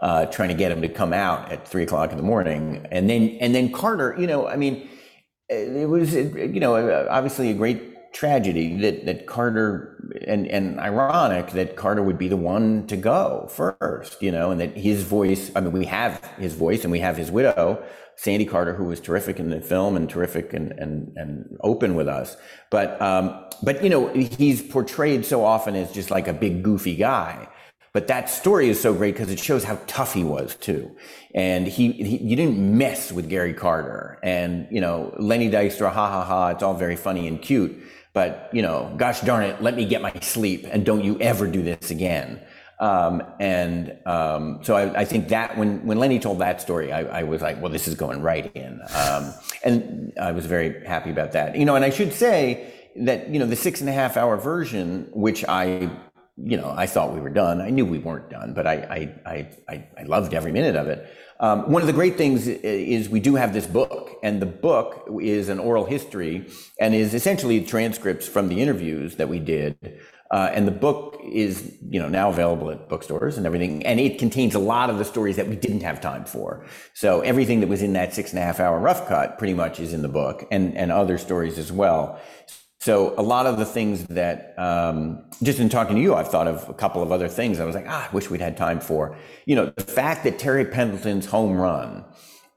[0.01, 3.09] uh, trying to get him to come out at three o'clock in the morning, and
[3.09, 4.88] then and then Carter, you know, I mean
[5.49, 11.77] it was, you know, obviously a great tragedy that, that Carter and, and ironic that
[11.77, 15.61] Carter would be the one to go first, you know, and that his voice, I
[15.61, 17.85] mean, we have his voice and we have his widow,
[18.17, 22.09] Sandy Carter, who was terrific in the film and terrific and, and, and open with
[22.09, 22.37] us.
[22.71, 26.97] But, um, but, you know, he's portrayed so often as just like a big goofy
[26.97, 27.49] guy.
[27.97, 30.95] But that story is so great because it shows how tough he was too.
[31.35, 36.11] And he, he, you didn't mess with Gary Carter and, you know, Lenny Dykstra, ha
[36.11, 36.49] ha ha.
[36.49, 37.75] It's all very funny and cute.
[38.13, 41.47] But, you know, gosh darn it, let me get my sleep and don't you ever
[41.47, 42.43] do this again.
[42.81, 47.21] Um, and um, so I, I, think that when, when Lenny told that story, I,
[47.21, 48.79] I was like, well, this is going right in.
[48.95, 49.33] Um,
[49.65, 51.57] and I was very happy about that.
[51.57, 54.37] You know, and I should say that, you know, the six and a half hour
[54.37, 55.91] version, which I
[56.37, 57.61] you know, I thought we were done.
[57.61, 61.11] I knew we weren't done, but I, I, I, I loved every minute of it.
[61.40, 65.09] Um, one of the great things is we do have this book, and the book
[65.20, 69.99] is an oral history and is essentially transcripts from the interviews that we did.
[70.31, 73.87] Uh, and the book is, you know, now available at bookstores and everything.
[73.87, 76.66] And it contains a lot of the stories that we didn't have time for.
[76.94, 79.79] So everything that was in that six and a half hour rough cut pretty much
[79.79, 82.20] is in the book and, and other stories as well.
[82.81, 86.47] So a lot of the things that, um, just in talking to you, I've thought
[86.47, 87.59] of a couple of other things.
[87.59, 89.17] I was like, ah, I wish we'd had time for.
[89.47, 92.05] You know, the fact that Terry Pendleton's home run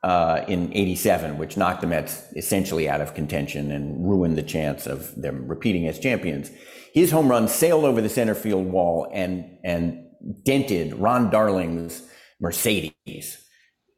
[0.04, 4.88] uh, in '87, which knocked the Mets essentially out of contention and ruined the chance
[4.88, 6.52] of them repeating as champions,
[6.94, 10.06] his home run sailed over the center field wall and and
[10.44, 12.04] dented Ron Darling's
[12.42, 13.38] Mercedes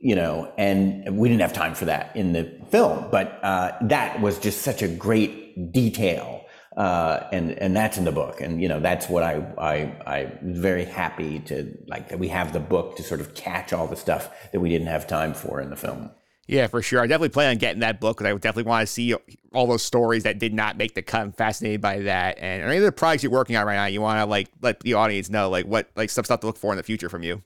[0.01, 4.19] you know, and we didn't have time for that in the film, but uh, that
[4.19, 5.40] was just such a great
[5.71, 6.45] detail,
[6.77, 10.31] uh, and and that's in the book, and you know, that's what I I I
[10.41, 13.95] very happy to like that we have the book to sort of catch all the
[13.95, 16.11] stuff that we didn't have time for in the film.
[16.47, 16.99] Yeah, for sure.
[16.99, 19.15] I definitely plan on getting that book because I definitely want to see
[19.53, 21.21] all those stories that did not make the cut.
[21.21, 22.39] I'm fascinated by that.
[22.39, 24.81] And any of the projects you're working on right now, you want to like let
[24.81, 27.23] the audience know like what like some stuff to look for in the future from
[27.23, 27.41] you.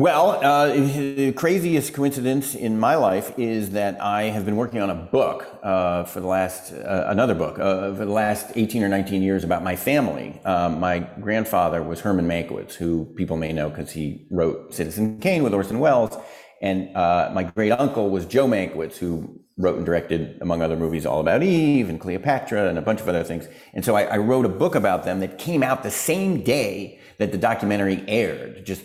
[0.00, 4.88] Well, uh, the craziest coincidence in my life is that I have been working on
[4.88, 8.88] a book uh, for the last, uh, another book, uh, for the last 18 or
[8.88, 10.40] 19 years about my family.
[10.46, 15.42] Um, my grandfather was Herman Mankiewicz, who people may know because he wrote Citizen Kane
[15.42, 16.16] with Orson Welles.
[16.62, 21.04] And uh, my great uncle was Joe Mankiewicz, who wrote and directed, among other movies,
[21.04, 23.48] All About Eve and Cleopatra and a bunch of other things.
[23.74, 27.00] And so I, I wrote a book about them that came out the same day
[27.18, 28.82] that the documentary aired, just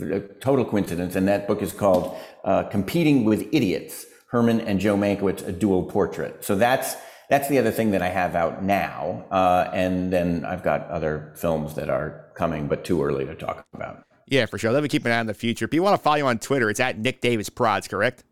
[0.00, 1.16] a total coincidence.
[1.16, 5.84] And that book is called uh, Competing with Idiots, Herman and Joe Mankiewicz, A Dual
[5.84, 6.44] Portrait.
[6.44, 6.96] So that's,
[7.28, 9.24] that's the other thing that I have out now.
[9.30, 13.66] Uh, and then I've got other films that are coming, but too early to talk
[13.72, 14.04] about.
[14.26, 14.72] Yeah, for sure.
[14.72, 15.64] Let me keep an eye on the future.
[15.64, 18.24] If you want to follow you on Twitter, it's at Nick Davis Prods, correct?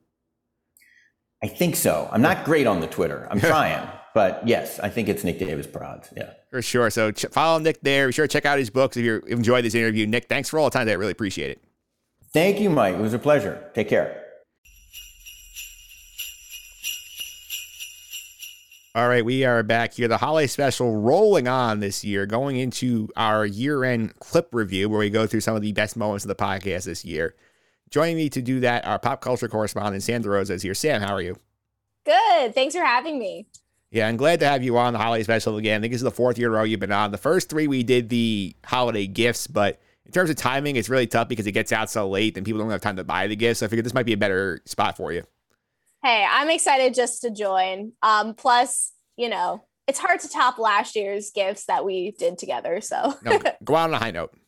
[1.42, 2.08] I think so.
[2.10, 3.28] I'm not great on the Twitter.
[3.30, 6.08] I'm trying, but yes, I think it's Nick Davis Prods.
[6.16, 6.88] Yeah, for sure.
[6.90, 8.06] So ch- follow Nick there.
[8.06, 10.06] Be sure to check out his books if you enjoyed this interview.
[10.06, 10.88] Nick, thanks for all the time.
[10.88, 11.62] I really appreciate it.
[12.32, 12.94] Thank you, Mike.
[12.94, 13.70] It was a pleasure.
[13.74, 14.22] Take care.
[18.96, 20.06] All right, we are back here.
[20.06, 25.00] The holiday special rolling on this year, going into our year end clip review where
[25.00, 27.34] we go through some of the best moments of the podcast this year.
[27.90, 30.74] Joining me to do that, our pop culture correspondent, Sam DeRosa, is here.
[30.74, 31.36] Sam, how are you?
[32.06, 32.54] Good.
[32.54, 33.48] Thanks for having me.
[33.94, 35.80] Yeah, I'm glad to have you on the holiday special again.
[35.80, 37.12] I think this is the fourth year in a row you've been on.
[37.12, 41.06] The first three we did the holiday gifts, but in terms of timing, it's really
[41.06, 43.36] tough because it gets out so late and people don't have time to buy the
[43.36, 43.60] gifts.
[43.60, 45.22] So I figured this might be a better spot for you.
[46.02, 47.92] Hey, I'm excited just to join.
[48.02, 52.80] Um, plus, you know, it's hard to top last year's gifts that we did together.
[52.80, 54.34] So no, go out on a high note.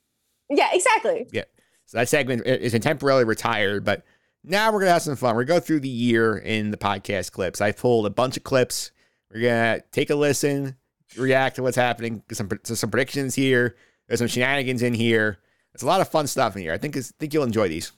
[0.48, 1.26] Yeah, exactly.
[1.32, 1.42] Yeah.
[1.86, 4.04] So that segment is temporarily retired, but
[4.44, 5.34] now we're gonna have some fun.
[5.34, 7.60] We're gonna go through the year in the podcast clips.
[7.60, 8.92] I pulled a bunch of clips.
[9.32, 10.76] We're gonna take a listen,
[11.16, 13.76] react to what's happening, some some predictions here.
[14.06, 15.38] There's some shenanigans in here.
[15.72, 16.72] There's a lot of fun stuff in here.
[16.72, 17.92] I think I think you'll enjoy these.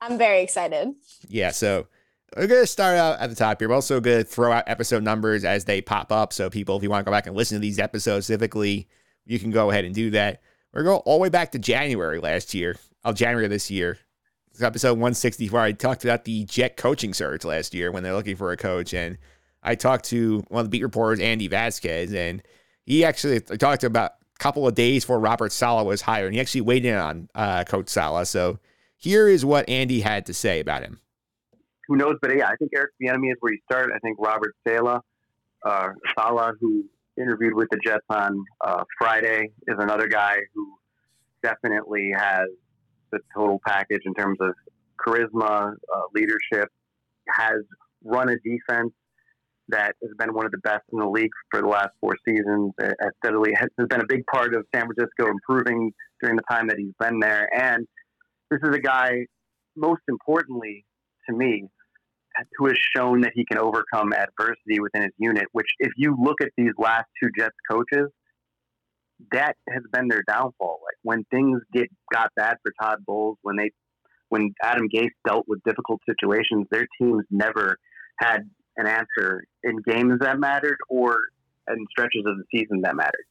[0.00, 0.94] I'm very excited.
[1.28, 1.50] Yeah.
[1.50, 1.86] So
[2.36, 3.68] we're going to start out at the top here.
[3.68, 6.32] We're also going to throw out episode numbers as they pop up.
[6.32, 8.88] So, people, if you want to go back and listen to these episodes specifically,
[9.24, 10.42] you can go ahead and do that.
[10.72, 13.98] We're going all the way back to January last year, of January this year.
[14.50, 15.60] It's episode 164.
[15.60, 18.92] I talked about the Jet coaching search last year when they're looking for a coach.
[18.92, 19.18] And
[19.66, 22.42] I talked to one of the beat reporters, Andy Vasquez, and
[22.84, 26.26] he actually talked about a couple of days before Robert Sala was hired.
[26.26, 28.26] And he actually weighed in on uh, Coach Sala.
[28.26, 28.58] So,
[28.96, 31.00] here is what Andy had to say about him
[31.86, 32.16] who knows?
[32.20, 33.90] But yeah, I think Eric Bieniemy is where you start.
[33.94, 35.02] I think Robert Sala,
[35.64, 36.84] uh, Saleh, who
[37.16, 40.74] interviewed with the Jets on uh, Friday, is another guy who
[41.42, 42.48] definitely has
[43.12, 44.54] the total package in terms of
[44.98, 46.68] charisma, uh, leadership,
[47.28, 47.58] has
[48.04, 48.92] run a defense
[49.68, 52.72] that has been one of the best in the league for the last four seasons.
[52.80, 56.68] Uh, has steadily has been a big part of San Francisco improving during the time
[56.68, 57.48] that he's been there.
[57.54, 57.86] And
[58.50, 59.26] this is a guy,
[59.76, 60.84] most importantly
[61.28, 61.68] to me,
[62.58, 65.44] who has shown that he can overcome adversity within his unit.
[65.52, 68.10] Which, if you look at these last two Jets coaches,
[69.32, 70.80] that has been their downfall.
[70.84, 73.70] Like when things get got bad for Todd Bowles, when they
[74.28, 77.76] when Adam Gase dealt with difficult situations, their teams never
[78.18, 78.42] had
[78.76, 81.18] an answer in games that mattered or
[81.68, 83.24] in stretches of the season that mattered.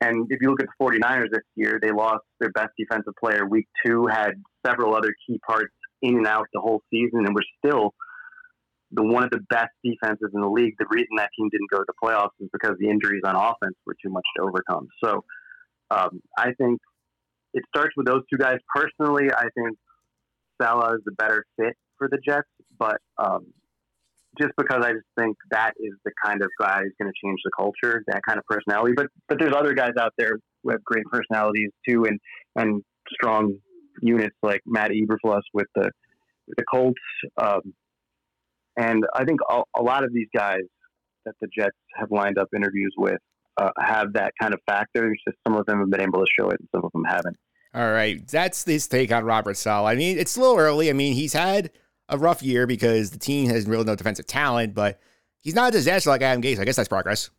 [0.00, 3.46] And if you look at the 49ers this year, they lost their best defensive player
[3.46, 4.32] week two, had
[4.66, 7.94] several other key parts in and out the whole season, and were still
[8.90, 10.74] the one of the best defenses in the league.
[10.78, 13.76] The reason that team didn't go to the playoffs is because the injuries on offense
[13.86, 14.88] were too much to overcome.
[15.02, 15.24] So
[15.90, 16.80] um, I think
[17.54, 18.58] it starts with those two guys.
[18.74, 19.78] Personally, I think
[20.60, 23.46] Saleh is the better fit for the Jets, but um,
[24.40, 27.40] just because I just think that is the kind of guy who's going to change
[27.44, 28.94] the culture, that kind of personality.
[28.96, 32.18] But but there's other guys out there who have great personalities too, and
[32.56, 33.54] and strong
[34.00, 35.90] units like Matt Eberflus with the
[36.48, 37.00] the Colts.
[37.40, 37.74] Um,
[38.76, 40.62] and I think a, a lot of these guys
[41.26, 43.20] that the Jets have lined up interviews with
[43.58, 45.12] uh, have that kind of factor.
[45.12, 47.04] It's just some of them have been able to show it, and some of them
[47.04, 47.36] haven't.
[47.74, 49.92] All right, that's his take on Robert Saleh.
[49.92, 50.90] I mean, it's a little early.
[50.90, 51.70] I mean, he's had
[52.12, 55.00] a rough year because the team has really no defensive talent, but
[55.40, 56.58] he's not a disaster like Adam Gase.
[56.58, 57.30] I guess that's progress.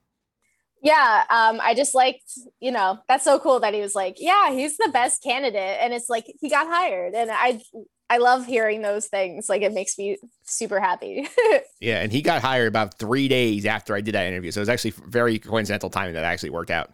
[0.82, 4.52] Yeah, um, I just liked, you know, that's so cool that he was like, yeah,
[4.52, 7.62] he's the best candidate, and it's like he got hired, and I
[8.10, 9.48] I love hearing those things.
[9.48, 11.28] Like it makes me super happy.
[11.80, 14.64] yeah, and he got hired about three days after I did that interview, so it
[14.64, 16.92] was actually very coincidental timing that actually worked out.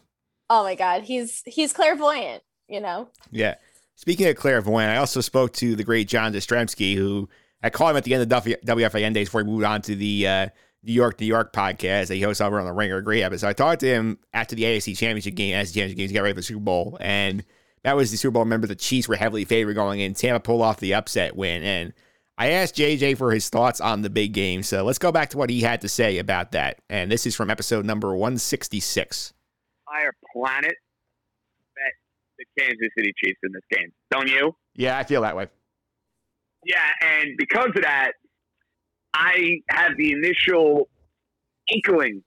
[0.52, 3.10] Oh my god, he's he's clairvoyant, you know.
[3.32, 3.56] Yeah.
[3.96, 7.28] Speaking of clairvoyant, I also spoke to the great John Jastremski, who
[7.62, 9.95] I called him at the end of the WFAN days before he moved on to
[9.95, 10.48] the uh,
[10.84, 13.02] New York, New York podcast that he hosts over on the Ringer.
[13.02, 13.48] Great episode.
[13.48, 16.34] I talked to him after the AFC Championship game, as the Championship games got ready
[16.34, 17.43] for the Super Bowl, and
[17.84, 18.43] that was the Super Bowl.
[18.43, 20.13] Remember, the Chiefs were heavily favored going in.
[20.13, 21.63] Tampa pulled off the upset win.
[21.63, 21.93] And
[22.38, 24.63] I asked JJ for his thoughts on the big game.
[24.63, 26.80] So let's go back to what he had to say about that.
[26.89, 29.33] And this is from episode number 166.
[29.88, 30.75] Entire planet
[31.75, 31.94] bet
[32.38, 33.92] the Kansas City Chiefs in this game.
[34.12, 34.56] Don't you?
[34.75, 35.48] Yeah, I feel that way.
[36.65, 38.12] Yeah, and because of that,
[39.13, 40.89] I have the initial
[41.73, 42.21] inkling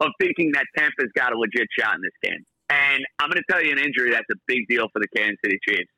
[0.00, 2.44] of thinking that Tampa's got a legit shot in this game.
[2.70, 5.36] And I'm going to tell you an injury that's a big deal for the Kansas
[5.44, 5.90] City Chiefs.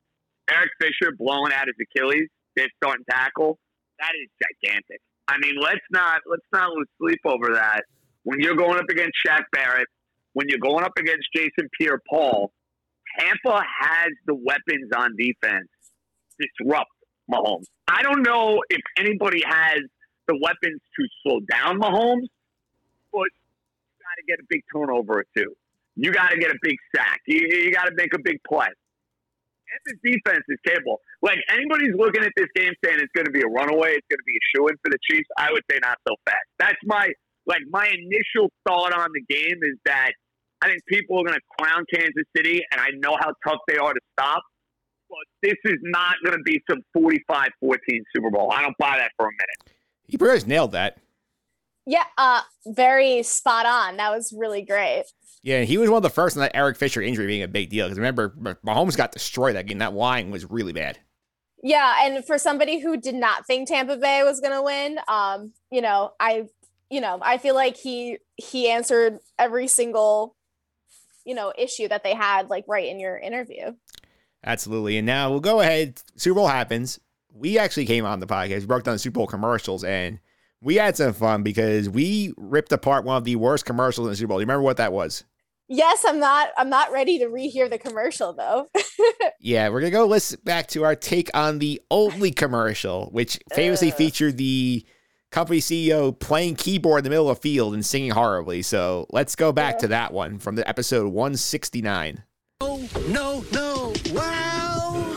[0.51, 3.59] Eric Fisher blowing out his Achilles, they starting tackle.
[4.01, 5.01] That is gigantic.
[5.29, 7.83] I mean, let's not let's not lose sleep over that.
[8.25, 9.87] When you're going up against Shaq Barrett,
[10.35, 12.51] when you're going up against Jason Pierre-Paul,
[13.19, 15.69] Tampa has the weapons on defense
[16.39, 16.91] disrupt
[17.31, 17.65] Mahomes.
[17.89, 19.81] I don't know if anybody has
[20.27, 22.29] the weapons to slow down Mahomes,
[23.13, 25.55] but you got to get a big turnover or two.
[25.97, 27.21] You got to get a big sack.
[27.27, 28.69] You, you got to make a big play.
[29.69, 31.01] Tampa's defense is capable.
[31.23, 34.21] Like anybody's looking at this game saying it's going to be a runaway, it's going
[34.21, 35.29] to be a shoe in for the Chiefs.
[35.39, 36.47] I would say not so fast.
[36.59, 37.11] That's my
[37.47, 40.13] like my initial thought on the game is that
[40.63, 43.77] I think people are going to clown Kansas City, and I know how tough they
[43.77, 44.43] are to stop.
[45.15, 47.79] But this is not going to be some 45-14
[48.15, 48.51] Super Bowl.
[48.53, 49.77] I don't buy that for a minute.
[50.09, 50.99] He pretty much nailed that.
[51.87, 53.99] Yeah, uh, very spot on.
[53.99, 55.05] That was really great.
[55.43, 57.69] Yeah, he was one of the first in that Eric Fisher injury being a big
[57.69, 57.87] deal.
[57.87, 58.31] Because remember,
[58.67, 59.79] Mahomes got destroyed that game.
[59.79, 60.99] That line was really bad.
[61.63, 65.53] Yeah, and for somebody who did not think Tampa Bay was going to win, um,
[65.71, 66.49] you know, I,
[66.91, 70.35] you know, I feel like he he answered every single,
[71.25, 73.73] you know, issue that they had like right in your interview.
[74.45, 74.99] Absolutely.
[74.99, 76.01] And now we'll go ahead.
[76.17, 77.01] Super Bowl happens.
[77.33, 78.61] We actually came on the podcast.
[78.61, 80.21] We broke down the Super Bowl commercials and
[80.61, 84.17] we had some fun because we ripped apart one of the worst commercials in the
[84.17, 84.39] Super Bowl.
[84.39, 85.25] Do you remember what that was?
[85.69, 86.51] Yes, I'm not.
[86.59, 88.69] I'm not ready to rehear the commercial though.
[89.41, 93.91] yeah, we're gonna go listen back to our take on the Oatly commercial, which famously
[93.91, 93.95] uh.
[93.95, 94.85] featured the
[95.31, 98.63] company CEO playing keyboard in the middle of a field and singing horribly.
[98.63, 102.23] So let's go back to that one from the episode 169.
[102.61, 103.93] No, no, no!
[104.13, 105.17] Wow,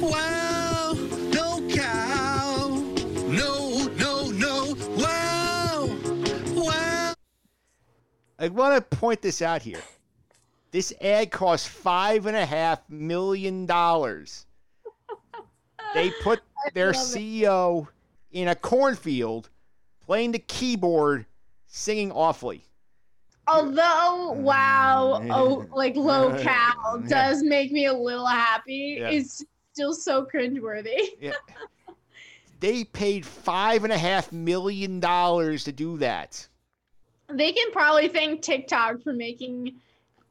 [0.00, 0.92] wow,
[1.32, 2.68] no cow,
[3.28, 4.76] no, no, no!
[4.98, 5.98] Wow,
[6.54, 7.14] wow.
[8.38, 9.80] I want to point this out here.
[10.72, 14.46] This ad cost five and a half million dollars.
[15.94, 16.40] They put
[16.74, 17.86] their CEO
[18.32, 19.48] in a cornfield
[20.04, 21.26] playing the keyboard,
[21.66, 22.64] singing awfully.
[23.48, 28.98] Although, wow, oh, like low-cal does make me a little happy.
[29.00, 29.10] Yeah.
[29.10, 31.10] It's still so cringeworthy.
[31.20, 31.32] yeah.
[32.60, 36.46] They paid five and a half million dollars to do that
[37.36, 39.74] they can probably thank TikTok for making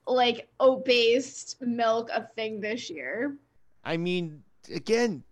[0.08, 3.36] like oat based milk a thing this year.
[3.84, 4.44] I mean,
[4.74, 5.24] again,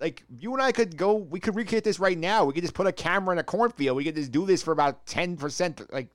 [0.00, 2.44] like you and I could go, we could recreate this right now.
[2.44, 3.96] We could just put a camera in a cornfield.
[3.96, 6.08] We could just do this for about 10%, like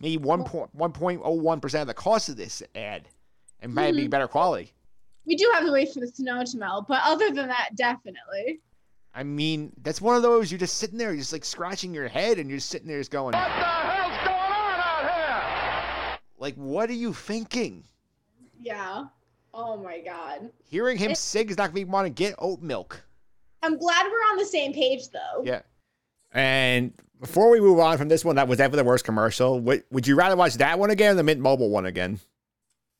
[0.00, 3.08] maybe 1.01% of the cost of this ad
[3.60, 4.10] and maybe mm-hmm.
[4.10, 4.72] better quality.
[5.26, 8.60] We do have to wait for the snow to melt, but other than that, definitely.
[9.14, 12.06] I mean, that's one of those you're just sitting there, you're just like scratching your
[12.06, 16.54] head and you're sitting there just going, What the hell's going on out here?" like,
[16.54, 17.84] what are you thinking?
[18.60, 19.06] Yeah.
[19.54, 20.50] Oh my god.
[20.64, 23.02] Hearing him it, sing is not going to be want to get oat milk.
[23.62, 25.42] I'm glad we're on the same page though.
[25.44, 25.62] Yeah.
[26.36, 29.58] And before we move on from this one, that was ever the worst commercial.
[29.60, 32.20] Would, would you rather watch that one again or the Mint Mobile one again?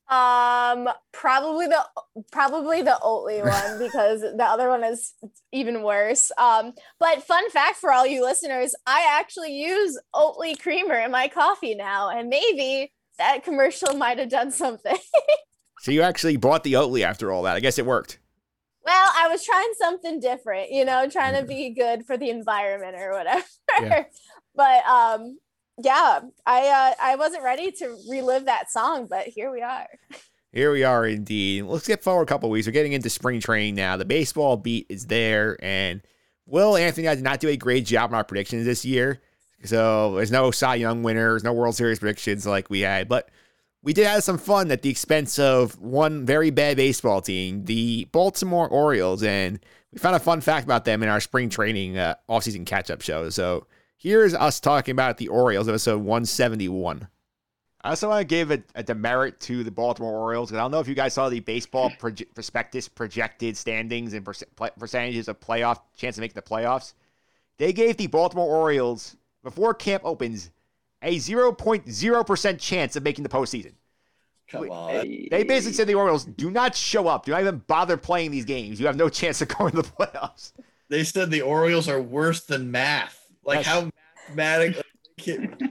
[0.09, 1.85] Um, probably the
[2.31, 5.13] probably the Oatly one because the other one is
[5.51, 6.31] even worse.
[6.37, 11.27] Um, but fun fact for all you listeners, I actually use Oatly creamer in my
[11.27, 14.97] coffee now, and maybe that commercial might have done something.
[15.81, 17.55] so you actually bought the Oatly after all that.
[17.55, 18.17] I guess it worked.
[18.87, 22.95] Well, I was trying something different, you know, trying to be good for the environment
[22.97, 23.43] or whatever.
[23.81, 24.03] Yeah.
[24.55, 25.37] but um
[25.83, 29.87] yeah, I uh, I wasn't ready to relive that song, but here we are.
[30.51, 31.63] Here we are indeed.
[31.63, 32.65] Let's get forward a couple weeks.
[32.65, 33.97] We're getting into spring training now.
[33.97, 36.01] The baseball beat is there, and
[36.47, 39.21] Will Anthony I did not do a great job on our predictions this year.
[39.63, 43.29] So there's no Cy Young winners, no World Series predictions like we had, but
[43.83, 48.07] we did have some fun at the expense of one very bad baseball team, the
[48.11, 49.59] Baltimore Orioles, and
[49.91, 53.29] we found a fun fact about them in our spring training uh, offseason catch-up show.
[53.29, 53.67] So
[53.97, 57.07] here's us talking about the Orioles, episode 171.
[57.81, 60.49] I also want to give a, a demerit to the Baltimore Orioles.
[60.49, 64.25] Because I don't know if you guys saw the baseball proje- prospectus projected standings and
[64.25, 66.93] per- percentages of playoff chance of making the playoffs.
[67.57, 70.51] They gave the Baltimore Orioles before camp opens
[71.01, 73.73] a 0.0% chance of making the postseason.
[74.49, 74.93] Come on.
[75.29, 77.25] They basically said the Orioles do not show up.
[77.25, 78.79] Do not even bother playing these games.
[78.79, 80.53] You have no chance of going to the playoffs.
[80.89, 83.27] They said the Orioles are worse than math.
[83.43, 83.67] Like That's...
[83.67, 83.89] how
[84.29, 84.83] mathematically,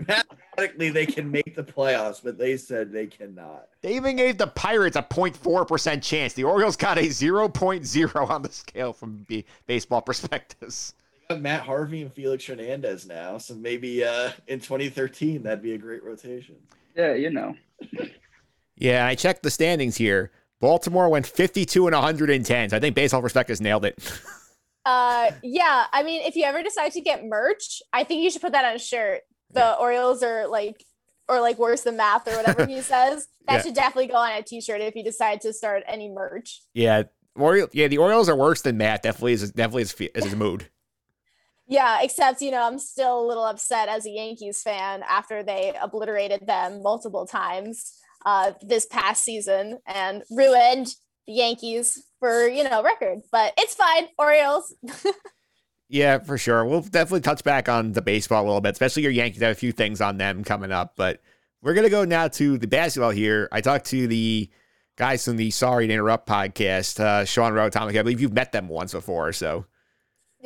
[0.07, 3.69] mathematically they can make the playoffs, but they said they cannot.
[3.81, 6.35] They even gave the Pirates a 0.4% chance.
[6.35, 9.27] The Orioles got a 0.0 on the scale from
[9.67, 10.95] Baseball Prospectus.
[11.35, 16.05] Matt Harvey and Felix Hernandez now, so maybe uh, in 2013 that'd be a great
[16.05, 16.57] rotation.
[16.95, 17.55] Yeah, you know.
[18.77, 20.31] yeah, I checked the standings here.
[20.61, 22.71] Baltimore went 52 and 110.
[22.71, 23.99] So I think Baseball Prospectus nailed it.
[24.87, 25.85] uh, yeah.
[25.93, 28.65] I mean, if you ever decide to get merch, I think you should put that
[28.65, 29.23] on a shirt.
[29.51, 29.73] The yeah.
[29.75, 30.83] Orioles are like
[31.29, 33.29] or like worse than math or whatever he says.
[33.47, 33.63] That Yeah.
[33.63, 36.63] should definitely go on a t-shirt if you decide to start any merch.
[36.73, 37.03] Yeah,
[37.37, 39.03] Oriole, yeah, the Orioles are worse than Matt.
[39.03, 40.71] Definitely is definitely is, is his mood.
[41.69, 45.75] Yeah, except you know, I'm still a little upset as a Yankees fan after they
[45.81, 47.93] obliterated them multiple times
[48.25, 50.89] uh, this past season and ruined
[51.27, 53.21] the Yankees for you know record.
[53.33, 54.75] But it's fine, Orioles.
[55.89, 56.65] Yeah, for sure.
[56.65, 59.55] We'll definitely touch back on the baseball a little bit, especially your Yankees have a
[59.55, 60.95] few things on them coming up.
[60.97, 61.23] But
[61.63, 63.49] we're gonna go now to the basketball here.
[63.53, 64.51] I talked to the
[64.97, 67.89] guys from the Sorry to Interrupt podcast, uh, Sean Tom.
[67.89, 69.67] I believe you've met them once before, so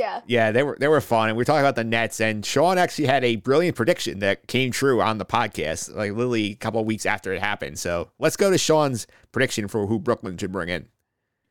[0.01, 1.29] yeah, yeah, they were they were fun.
[1.29, 4.47] And we are talking about the Nets, and Sean actually had a brilliant prediction that
[4.47, 7.79] came true on the podcast, like literally a couple of weeks after it happened.
[7.79, 10.89] So let's go to Sean's prediction for who Brooklyn should bring in.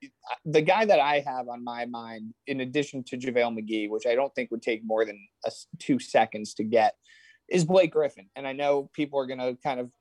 [0.04, 4.08] Uh, the guy that I have on my mind, in addition to JaVale McGee, which
[4.08, 6.95] I don't think would take more than a s two seconds to get,
[7.50, 8.30] is Blake Griffin.
[8.36, 9.91] And I know people are going to kind of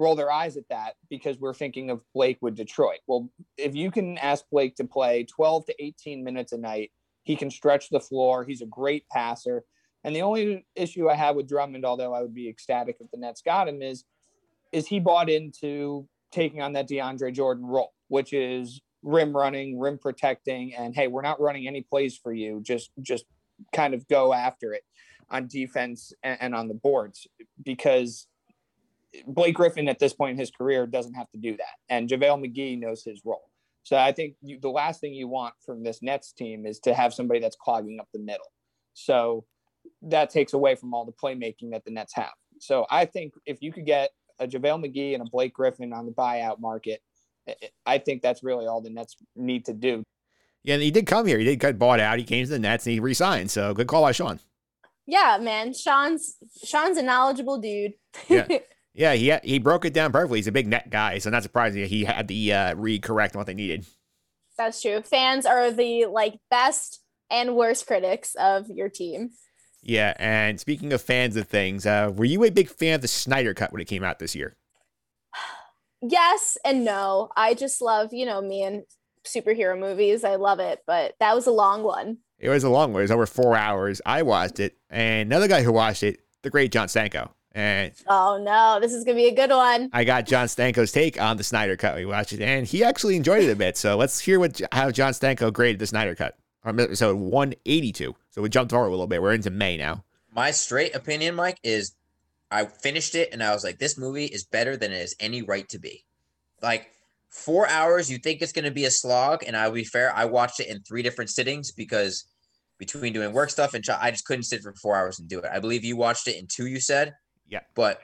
[0.00, 2.98] roll their eyes at that because we're thinking of Blake with Detroit.
[3.06, 6.90] Well, if you can ask Blake to play 12 to 18 minutes a night,
[7.24, 8.44] he can stretch the floor.
[8.44, 9.64] He's a great passer.
[10.04, 13.16] And the only issue I have with Drummond, although I would be ecstatic if the
[13.16, 14.04] Nets got him, is
[14.70, 19.98] is he bought into taking on that DeAndre Jordan role, which is rim running, rim
[19.98, 22.60] protecting, and hey, we're not running any plays for you.
[22.62, 23.24] Just just
[23.72, 24.82] kind of go after it
[25.30, 27.26] on defense and, and on the boards
[27.62, 28.26] because
[29.26, 32.44] Blake Griffin at this point in his career doesn't have to do that, and JaVale
[32.44, 33.48] McGee knows his role.
[33.84, 36.94] So I think you, the last thing you want from this Nets team is to
[36.94, 38.50] have somebody that's clogging up the middle.
[38.94, 39.44] So
[40.02, 42.32] that takes away from all the playmaking that the Nets have.
[42.58, 44.10] So I think if you could get
[44.40, 47.00] a JaVale McGee and a Blake Griffin on the buyout market,
[47.48, 47.54] I-
[47.86, 50.02] I think that's really all the Nets need to do.
[50.62, 51.38] Yeah, and he did come here.
[51.38, 52.18] He did get bought out.
[52.18, 53.50] He came to the Nets and he resigned.
[53.50, 54.40] So good call by Sean.
[55.06, 55.74] yeah, man.
[55.74, 57.92] Sean's Sean's a knowledgeable dude.
[58.28, 58.46] Yeah.
[58.94, 60.38] Yeah, he he broke it down perfectly.
[60.38, 63.34] He's a big net guy, so not surprising that he had the uh, read correct
[63.34, 63.86] on what they needed.
[64.56, 65.02] That's true.
[65.02, 69.30] Fans are the like best and worst critics of your team.
[69.82, 73.08] Yeah, and speaking of fans of things, uh, were you a big fan of the
[73.08, 74.56] Snyder Cut when it came out this year?
[76.06, 77.30] Yes and no.
[77.34, 78.82] I just love, you know, me and
[79.26, 80.22] superhero movies.
[80.22, 82.18] I love it, but that was a long one.
[82.38, 83.00] It was a long one.
[83.00, 84.02] It was over four hours.
[84.04, 87.30] I watched it, and another guy who watched it, the great John Stanko.
[87.54, 89.90] And Oh no, this is gonna be a good one.
[89.92, 91.94] I got John Stanko's take on the Snyder Cut.
[91.94, 93.76] We watched it, and he actually enjoyed it a bit.
[93.76, 96.36] So let's hear what how John Stanko graded the Snyder Cut.
[96.64, 98.16] On episode 182.
[98.30, 99.20] So we jumped forward a little bit.
[99.20, 100.02] We're into May now.
[100.32, 101.94] My straight opinion, Mike, is
[102.50, 105.42] I finished it and I was like, this movie is better than it has any
[105.42, 106.04] right to be.
[106.62, 106.90] Like
[107.28, 109.44] four hours, you think it's going to be a slog.
[109.46, 112.24] And I'll be fair, I watched it in three different sittings because
[112.78, 115.40] between doing work stuff and ch- I just couldn't sit for four hours and do
[115.40, 115.50] it.
[115.52, 117.12] I believe you watched it in two, you said.
[117.48, 117.60] Yeah.
[117.74, 118.00] But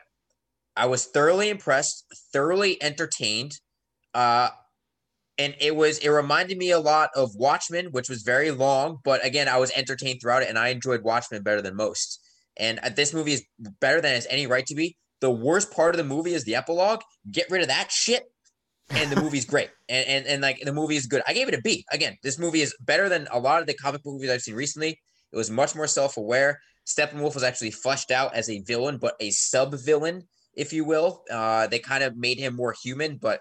[0.76, 3.52] I was thoroughly impressed, thoroughly entertained.
[4.14, 4.50] Uh,
[5.40, 9.24] and it was it reminded me a lot of Watchmen, which was very long, but
[9.24, 12.20] again, I was entertained throughout it, and I enjoyed Watchmen better than most.
[12.58, 13.44] And uh, this movie is
[13.80, 14.98] better than it has any right to be.
[15.20, 17.00] The worst part of the movie is the epilogue.
[17.30, 18.24] Get rid of that shit,
[18.90, 19.70] and the movie's great.
[19.88, 21.22] And and and like the movie is good.
[21.26, 21.84] I gave it a B.
[21.90, 24.54] Again, this movie is better than a lot of the comic book movies I've seen
[24.54, 25.00] recently.
[25.32, 26.60] It was much more self-aware.
[26.86, 30.24] Steppenwolf was actually fleshed out as a villain, but a sub-villain,
[30.54, 31.22] if you will.
[31.30, 33.40] Uh, they kind of made him more human, but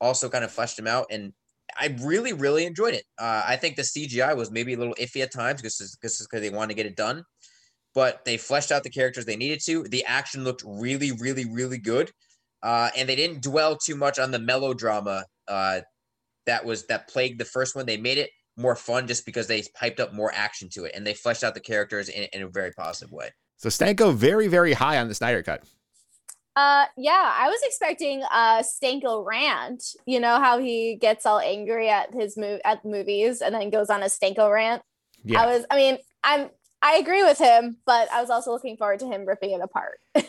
[0.00, 1.06] also kind of fleshed him out.
[1.10, 1.32] And
[1.78, 3.04] I really, really enjoyed it.
[3.18, 6.50] Uh, I think the CGI was maybe a little iffy at times because because they
[6.50, 7.24] wanted to get it done,
[7.94, 9.84] but they fleshed out the characters they needed to.
[9.84, 12.10] The action looked really, really, really good,
[12.62, 15.80] uh, and they didn't dwell too much on the melodrama uh,
[16.46, 17.86] that was that plagued the first one.
[17.86, 21.06] They made it more fun just because they piped up more action to it, and
[21.06, 23.30] they fleshed out the characters in, in a very positive way.
[23.56, 25.62] So Stanko very, very high on the Snyder Cut.
[26.56, 29.84] Uh yeah, I was expecting a Stanko rant.
[30.06, 33.90] You know how he gets all angry at his move at movies and then goes
[33.90, 34.82] on a Stanko rant.
[35.24, 35.40] Yeah.
[35.42, 36.50] I was I mean, I'm
[36.82, 39.98] I agree with him, but I was also looking forward to him ripping it apart.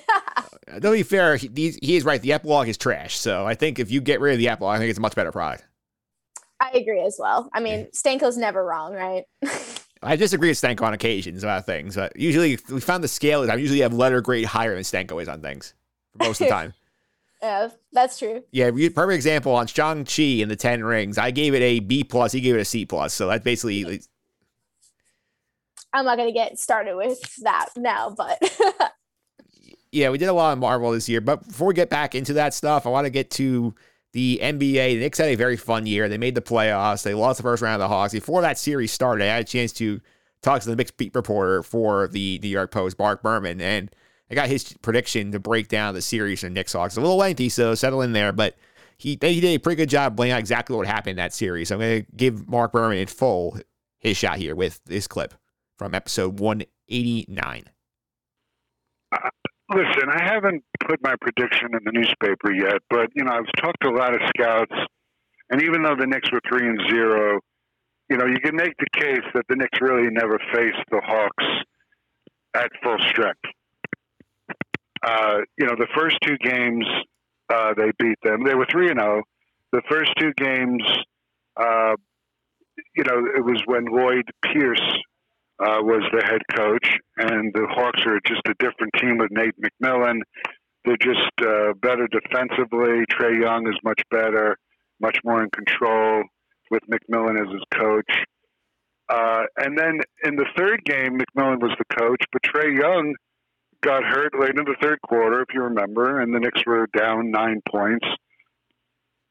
[0.71, 2.21] Uh, To be fair, he, he's- he is right.
[2.21, 3.17] The epilogue is trash.
[3.17, 5.15] So I think if you get rid of the epilogue, I think it's a much
[5.15, 5.65] better product.
[6.59, 7.49] I agree as well.
[7.53, 9.23] I mean, Stanko's never wrong, right?
[10.01, 13.49] I disagree with Stanko on occasions about things, but usually we found the scale is
[13.49, 15.73] I usually have letter grade higher than Stanko is on things
[16.17, 16.73] most of the time.
[17.41, 18.43] yeah, that's true.
[18.51, 21.17] Yeah, perfect example on Shang Chi and the Ten Rings.
[21.17, 22.31] I gave it a B plus.
[22.31, 23.13] He gave it a C plus.
[23.13, 24.01] So that's basically
[25.91, 28.41] I'm not gonna get started with that now, but
[29.91, 30.09] yeah.
[30.09, 32.53] We did a lot of Marvel this year, but before we get back into that
[32.53, 33.73] stuff, I want to get to
[34.13, 34.93] the NBA.
[34.93, 36.09] The Knicks had a very fun year.
[36.09, 37.03] They made the playoffs.
[37.03, 38.13] They lost the first round of the Hawks.
[38.13, 40.01] Before that series started, I had a chance to
[40.41, 43.93] talk to the mixed beat reporter for the New York Post, Mark Berman, and
[44.31, 46.97] I got his prediction to break down the series from Knicks Hawks.
[46.97, 48.55] A little lengthy, so settle in there, but
[48.97, 51.71] he, he did a pretty good job laying out exactly what happened in that series.
[51.71, 53.57] I'm going to give Mark Berman in full
[53.97, 55.33] his shot here with this clip
[55.77, 57.63] from episode 189.
[59.69, 63.81] Listen, I haven't put my prediction in the newspaper yet, but you know I've talked
[63.81, 64.73] to a lot of scouts,
[65.51, 67.39] and even though the Knicks were three and zero,
[68.09, 71.45] you know you can make the case that the Knicks really never faced the Hawks
[72.55, 73.39] at full strength.
[75.03, 76.85] Uh, you know, the first two games
[77.49, 78.43] uh, they beat them.
[78.43, 79.23] They were three and zero.
[79.71, 80.83] The first two games,
[81.57, 81.93] uh,
[82.95, 84.81] you know, it was when Lloyd Pierce
[85.59, 89.55] uh, was the head coach, and the Hawks are just a different team with Nate
[89.59, 90.21] McMillan.
[90.85, 93.03] They're just uh, better defensively.
[93.11, 94.57] Trae Young is much better,
[95.01, 96.23] much more in control
[96.71, 98.11] with McMillan as his coach.
[99.09, 103.15] Uh, and then in the third game, McMillan was the coach, but Trae Young
[103.81, 107.31] got hurt late in the third quarter, if you remember, and the Knicks were down
[107.31, 108.05] nine points.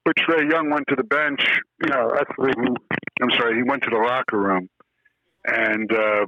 [0.04, 1.60] But Trae Young went to the bench.
[1.82, 2.52] You know, actually,
[3.22, 4.68] I'm sorry, he went to the locker room,
[5.48, 6.26] and uh,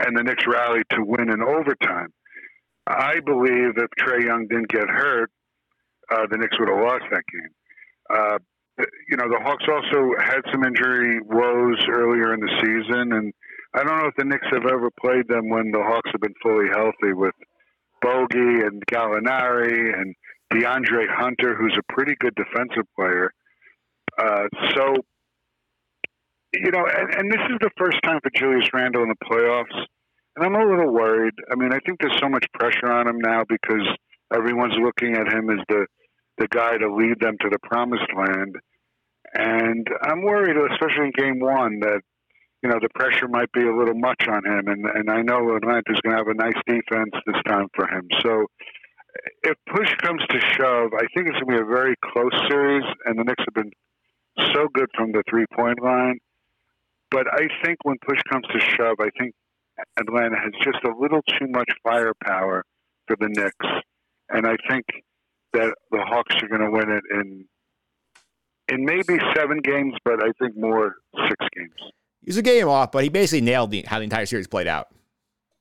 [0.00, 2.12] and the Knicks rallied to win in overtime.
[2.86, 5.30] I believe if Trae Young didn't get hurt,
[6.10, 7.50] uh, the Knicks would have lost that game.
[8.08, 8.38] Uh,
[9.08, 13.32] you know, the Hawks also had some injury woes earlier in the season, and
[13.74, 16.34] I don't know if the Knicks have ever played them when the Hawks have been
[16.42, 17.34] fully healthy with
[18.04, 20.14] Bogi and Gallinari and
[20.52, 23.32] DeAndre Hunter, who's a pretty good defensive player.
[24.18, 24.44] Uh,
[24.76, 24.94] so,
[26.52, 29.86] you know, and, and this is the first time for Julius Randle in the playoffs.
[30.36, 31.34] And I'm a little worried.
[31.50, 33.86] I mean, I think there's so much pressure on him now because
[34.34, 35.86] everyone's looking at him as the
[36.38, 38.56] the guy to lead them to the promised land.
[39.32, 42.02] And I'm worried, especially in game one, that
[42.62, 44.66] you know, the pressure might be a little much on him.
[44.66, 48.08] And, and I know Atlanta's going to have a nice defense this time for him.
[48.22, 48.46] So
[49.42, 52.84] if push comes to shove, I think it's going to be a very close series.
[53.04, 53.70] And the Knicks have been
[54.52, 56.18] so good from the three point line.
[57.10, 59.34] But I think when push comes to shove, I think
[59.98, 62.64] Atlanta has just a little too much firepower
[63.06, 63.84] for the Knicks.
[64.28, 64.84] And I think
[65.52, 67.46] that the Hawks are going to win it in
[68.68, 70.96] in maybe seven games, but I think more
[71.28, 71.92] six games.
[72.22, 74.88] He's a game off, but he basically nailed the, how the entire series played out.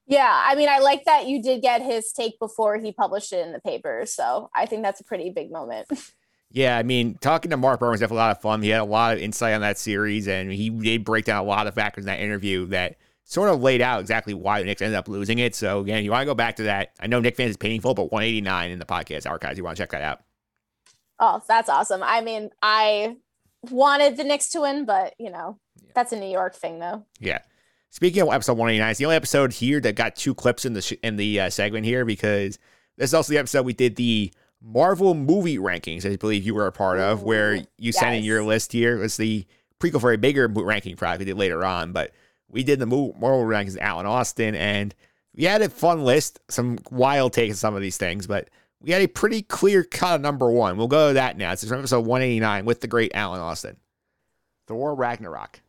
[0.07, 3.45] Yeah, I mean, I like that you did get his take before he published it
[3.45, 4.03] in the paper.
[4.05, 5.87] So I think that's a pretty big moment.
[6.55, 8.61] Yeah, I mean, talking to Mark Berman was definitely a lot of fun.
[8.61, 11.45] He had a lot of insight on that series, and he did break down a
[11.45, 12.95] lot of factors in that interview that
[13.25, 15.53] sort of laid out exactly why the Knicks ended up losing it.
[15.53, 16.93] So again, you want to go back to that.
[16.97, 19.57] I know Nick fans is painful, but 189 in the podcast archives.
[19.57, 20.21] You want to check that out.
[21.19, 22.01] Oh, that's awesome.
[22.01, 23.17] I mean, I
[23.69, 25.59] wanted the Knicks to win, but you know,
[25.93, 27.05] that's a New York thing, though.
[27.19, 27.39] Yeah.
[27.89, 30.81] Speaking of episode 189, it's the only episode here that got two clips in the
[30.81, 32.59] sh- in the uh, segment here because
[32.95, 34.33] this is also the episode we did the
[34.65, 36.11] Marvel movie rankings.
[36.11, 37.99] I believe you were a part of, where you yes.
[37.99, 38.97] sent in your list here.
[38.97, 39.45] It was the
[39.79, 42.11] prequel for a bigger ranking product we did later on, but
[42.49, 43.77] we did the Marvel rankings.
[43.77, 44.95] Alan Austin, and
[45.35, 48.49] we had a fun list, some wild takes on some of these things, but
[48.81, 50.77] we had a pretty clear cut of number one.
[50.77, 51.51] We'll go to that now.
[51.51, 53.77] It's episode 189 with the great Alan Austin.
[54.67, 55.61] Thor Ragnarok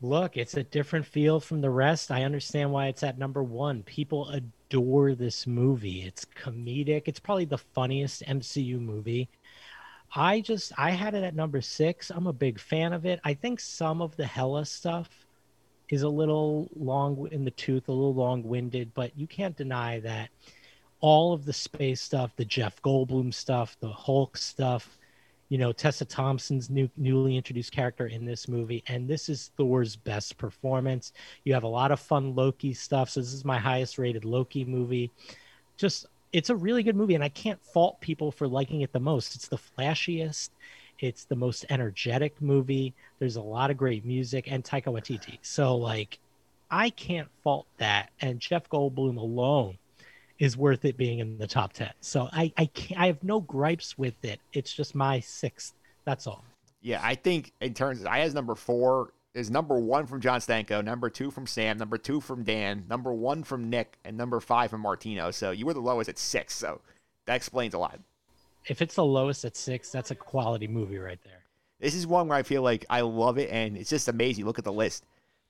[0.00, 2.10] look, it's a different feel from the rest.
[2.10, 3.82] I understand why it's at number one.
[3.82, 4.30] People
[4.68, 6.02] adore this movie.
[6.02, 7.02] It's comedic.
[7.06, 9.28] It's probably the funniest MCU movie.
[10.14, 12.10] I just I had it at number six.
[12.10, 13.20] I'm a big fan of it.
[13.24, 15.08] I think some of the Hela stuff
[15.88, 20.00] is a little long in the tooth, a little long winded, but you can't deny
[20.00, 20.28] that
[21.00, 24.98] all of the space stuff, the Jeff Goldblum stuff, the Hulk stuff,
[25.48, 29.96] you know Tessa Thompson's new newly introduced character in this movie, and this is Thor's
[29.96, 31.12] best performance.
[31.44, 34.64] You have a lot of fun Loki stuff, so this is my highest rated Loki
[34.64, 35.10] movie.
[35.76, 39.00] Just it's a really good movie, and I can't fault people for liking it the
[39.00, 39.34] most.
[39.34, 40.50] It's the flashiest,
[40.98, 42.94] it's the most energetic movie.
[43.18, 46.18] There's a lot of great music and Taika Waititi, so like
[46.70, 48.10] I can't fault that.
[48.20, 49.78] And Jeff Goldblum alone
[50.38, 51.90] is worth it being in the top 10.
[52.00, 54.40] So I I can't, I have no gripes with it.
[54.52, 55.74] It's just my sixth.
[56.04, 56.44] That's all.
[56.80, 60.40] Yeah, I think in terms of, I has number four is number one from John
[60.40, 64.40] Stanko, number two from Sam, number two from Dan, number one from Nick, and number
[64.40, 65.30] five from Martino.
[65.30, 66.54] So you were the lowest at six.
[66.54, 66.80] So
[67.26, 68.00] that explains a lot.
[68.66, 71.42] If it's the lowest at six, that's a quality movie right there.
[71.80, 74.44] This is one where I feel like I love it, and it's just amazing.
[74.44, 75.04] Look at the list.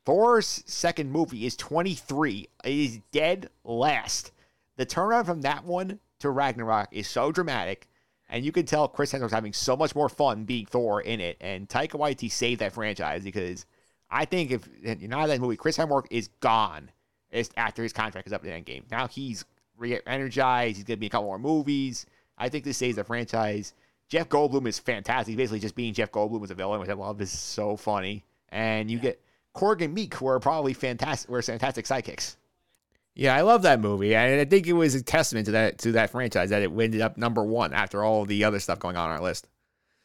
[0.04, 2.48] Thor's second movie is 23.
[2.64, 4.32] It is dead last
[4.78, 7.88] the turnaround from that one to Ragnarok is so dramatic,
[8.30, 11.36] and you can tell Chris Hemsworth's having so much more fun being Thor in it.
[11.40, 13.66] And Taika Waititi saved that franchise because
[14.10, 16.90] I think if you're not that movie, Chris Hemsworth is gone
[17.56, 18.84] after his contract is up in the end game.
[18.90, 19.44] Now he's
[19.76, 20.76] re-energized.
[20.76, 22.06] He's gonna be in a couple more movies.
[22.38, 23.74] I think this saves the franchise.
[24.08, 25.32] Jeff Goldblum is fantastic.
[25.32, 27.18] He's basically just being Jeff Goldblum as a villain, which I love.
[27.18, 28.24] This is so funny.
[28.50, 29.20] And you get
[29.54, 31.28] Korg and Miek, who are probably fantastic.
[31.28, 32.36] Were fantastic sidekicks.
[33.18, 35.90] Yeah, I love that movie, and I think it was a testament to that to
[35.92, 39.10] that franchise that it ended up number one after all the other stuff going on
[39.10, 39.48] on our list.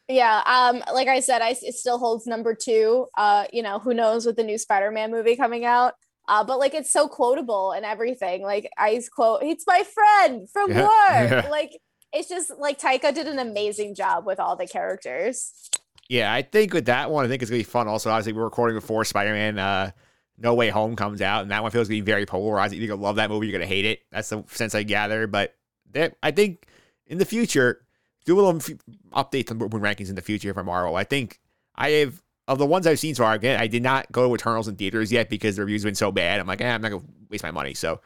[0.09, 3.05] Yeah, um, like I said, I it still holds number two.
[3.15, 5.93] Uh, you know, who knows with the new Spider-Man movie coming out?
[6.27, 8.41] Uh, but like it's so quotable and everything.
[8.41, 11.35] Like I quote, "It's my friend from Yeah.
[11.35, 11.77] work." Like
[12.11, 15.69] it's just like Taika did an amazing job with all the characters.
[16.09, 17.87] Yeah, I think with that one, I think it's gonna be fun.
[17.87, 19.91] Also, obviously, we're recording before Spider-Man uh,
[20.37, 22.73] No Way Home comes out, and that one feels gonna be very polarized.
[22.73, 23.99] You're gonna love that movie, you're gonna hate it.
[24.11, 25.27] That's the sense I gather.
[25.27, 25.55] But
[25.91, 26.65] that, I think
[27.07, 27.85] in the future,
[28.25, 28.69] do a little f-
[29.11, 30.95] update on movie rankings in the future for Marvel.
[30.95, 31.39] I think
[31.75, 33.33] I have of the ones I've seen so far.
[33.33, 35.95] Again, I did not go to Eternals in theaters yet because the reviews have been
[35.95, 36.39] so bad.
[36.39, 37.73] I'm like, eh, I'm not gonna waste my money.
[37.73, 38.01] So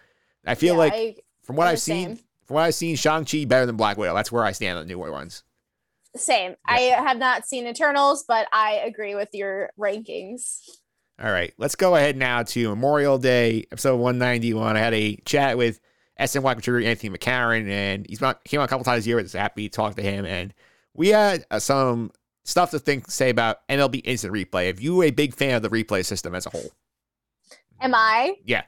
[0.46, 2.26] I feel Yeah, like I- from what I've seen, same.
[2.46, 4.14] from what I've seen, Shang Chi better than Black Widow.
[4.14, 5.44] That's where I stand on the newer ones.
[6.16, 6.56] Same.
[6.66, 10.60] I have not seen Eternals, but I agree with your rankings.
[11.20, 14.78] All right, let's go ahead now to Memorial Day, episode 191.
[14.78, 15.80] I had a chat with
[16.20, 19.18] SNY contributor Anthony McCarron, and he's not, came on a couple times a year.
[19.18, 20.54] It's happy to talk to him, and
[20.94, 22.12] we had uh, some
[22.44, 24.70] stuff to think say about MLB Instant Replay.
[24.70, 26.70] If you a big fan of the replay system as a whole,
[27.82, 28.36] Am I?
[28.46, 28.64] yeah,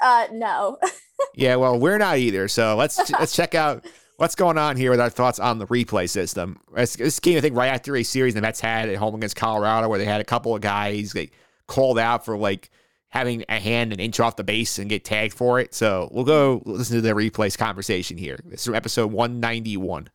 [0.00, 0.78] Uh, no.
[1.34, 1.56] yeah.
[1.56, 2.46] Well, we're not either.
[2.46, 3.84] So let's let's check out
[4.16, 6.60] what's going on here with our thoughts on the replay system.
[6.72, 9.88] This, came, I think, right after a series the Mets had at home against Colorado,
[9.88, 11.30] where they had a couple of guys they
[11.70, 12.68] called out for like
[13.10, 15.72] having a hand an inch off the base and get tagged for it.
[15.72, 18.38] So we'll go listen to the replays conversation here.
[18.44, 20.10] This is episode 191.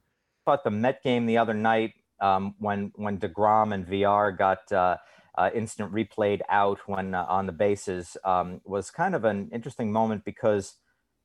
[0.45, 4.97] thought the Met game the other night um, when when Degrom and Villar got uh,
[5.37, 9.91] uh, instant replayed out when uh, on the bases um, was kind of an interesting
[9.91, 10.75] moment because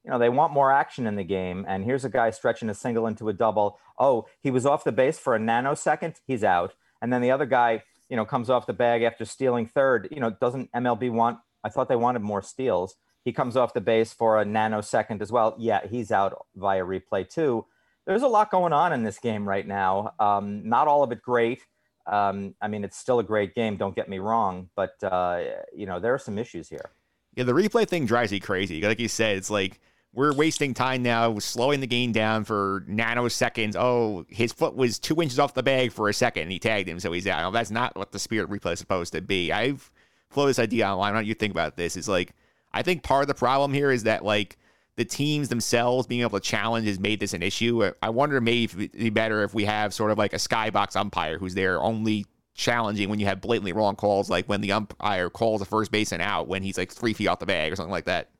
[0.04, 2.74] you know they want more action in the game and here's a guy stretching a
[2.74, 3.78] single into a double.
[3.98, 6.20] Oh, he was off the base for a nanosecond.
[6.24, 9.66] He's out, and then the other guy you know comes off the bag after stealing
[9.66, 10.08] third.
[10.10, 11.38] You know doesn't MLB want?
[11.64, 12.96] I thought they wanted more steals.
[13.24, 15.54] He comes off the base for a nanosecond as well.
[15.58, 17.66] Yeah, he's out via replay too
[18.06, 20.14] there's a lot going on in this game right now.
[20.18, 21.64] Um, not all of it great.
[22.06, 23.76] Um, I mean, it's still a great game.
[23.76, 25.42] Don't get me wrong, but uh,
[25.72, 26.90] you know there are some issues here.
[27.34, 28.80] Yeah, the replay thing drives me crazy.
[28.80, 29.80] Like you said, it's like
[30.12, 33.76] we're wasting time now, slowing the game down for nanoseconds.
[33.76, 36.88] Oh, his foot was two inches off the bag for a second, and he tagged
[36.88, 37.42] him, so he's out.
[37.42, 39.52] No, that's not what the spirit replay is supposed to be.
[39.52, 39.90] I've
[40.28, 41.12] floated this idea online.
[41.12, 41.96] What don't you think about this?
[41.96, 42.34] Is like,
[42.72, 44.58] I think part of the problem here is that like
[44.96, 47.90] the teams themselves being able to challenge has made this an issue.
[48.02, 50.96] I wonder maybe if it'd be better if we have sort of like a skybox
[50.96, 55.30] umpire who's there only challenging when you have blatantly wrong calls, like when the umpire
[55.30, 57.92] calls a first baseman out when he's like three feet off the bag or something
[57.92, 58.30] like that.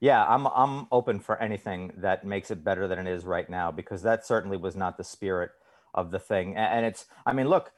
[0.00, 3.70] Yeah, I'm I'm open for anything that makes it better than it is right now
[3.70, 5.50] because that certainly was not the spirit
[5.94, 6.56] of the thing.
[6.56, 7.72] And it's I mean, look,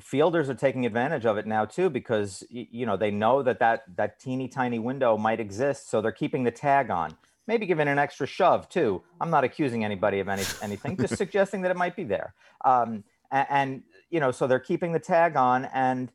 [0.00, 3.82] fielders are taking advantage of it now too because you know they know that that
[3.96, 7.16] that teeny tiny window might exist, so they're keeping the tag on.
[7.48, 9.02] Maybe giving an extra shove too.
[9.20, 12.34] I'm not accusing anybody of any anything, just suggesting that it might be there.
[12.64, 16.10] Um, a- and, you know, so they're keeping the tag on, and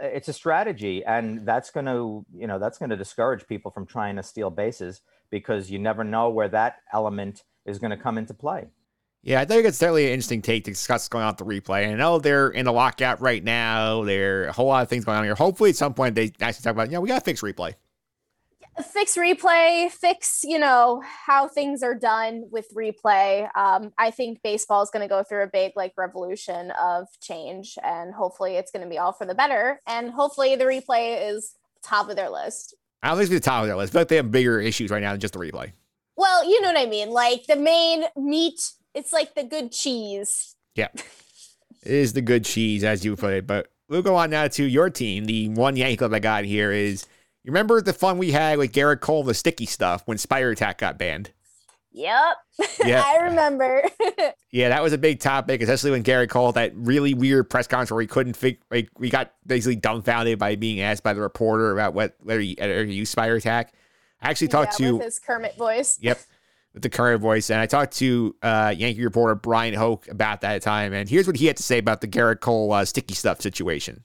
[0.00, 3.86] it's a strategy, and that's going to you know that's going to discourage people from
[3.86, 8.18] trying to steal bases because you never know where that element is going to come
[8.18, 8.66] into play.
[9.22, 11.84] Yeah, I think it's certainly an interesting take to discuss going with the replay.
[11.84, 14.04] And I know they're in the lockout right now.
[14.04, 15.34] There are a whole lot of things going on here.
[15.34, 17.74] Hopefully, at some point, they actually talk about, yeah, we got to fix replay.
[18.82, 23.48] Fix replay, fix, you know, how things are done with replay.
[23.56, 27.78] Um, I think baseball is going to go through a big like revolution of change
[27.84, 29.80] and hopefully it's going to be all for the better.
[29.86, 32.74] And hopefully the replay is top of their list.
[33.02, 35.02] I don't think it's the top of their list, but they have bigger issues right
[35.02, 35.72] now than just the replay.
[36.16, 37.10] Well, you know what I mean?
[37.10, 40.56] Like the main meat, it's like the good cheese.
[40.74, 40.88] Yeah.
[40.94, 43.46] it is the good cheese, as you put it.
[43.46, 45.26] But we'll go on now to your team.
[45.26, 47.06] The one Yankee club I got here is
[47.44, 50.78] you remember the fun we had with Gerrit Cole, the sticky stuff, when Spider Tack
[50.78, 51.30] got banned?
[51.92, 52.36] Yep.
[52.84, 53.02] Yeah.
[53.04, 53.84] I remember.
[54.50, 57.90] Yeah, that was a big topic, especially when Gerrit Cole that really weird press conference
[57.90, 61.72] where he couldn't fig- like we got basically dumbfounded by being asked by the reporter
[61.72, 63.72] about what whether he, whether he used Spider Tack.
[64.22, 65.98] I actually talked yeah, to with his Kermit voice.
[66.00, 66.20] Yep.
[66.72, 67.50] With the Kermit voice.
[67.50, 70.92] And I talked to uh, Yankee reporter Bryan Hoch about that time.
[70.92, 74.04] And here's what he had to say about the Gerrit Cole uh, sticky stuff situation.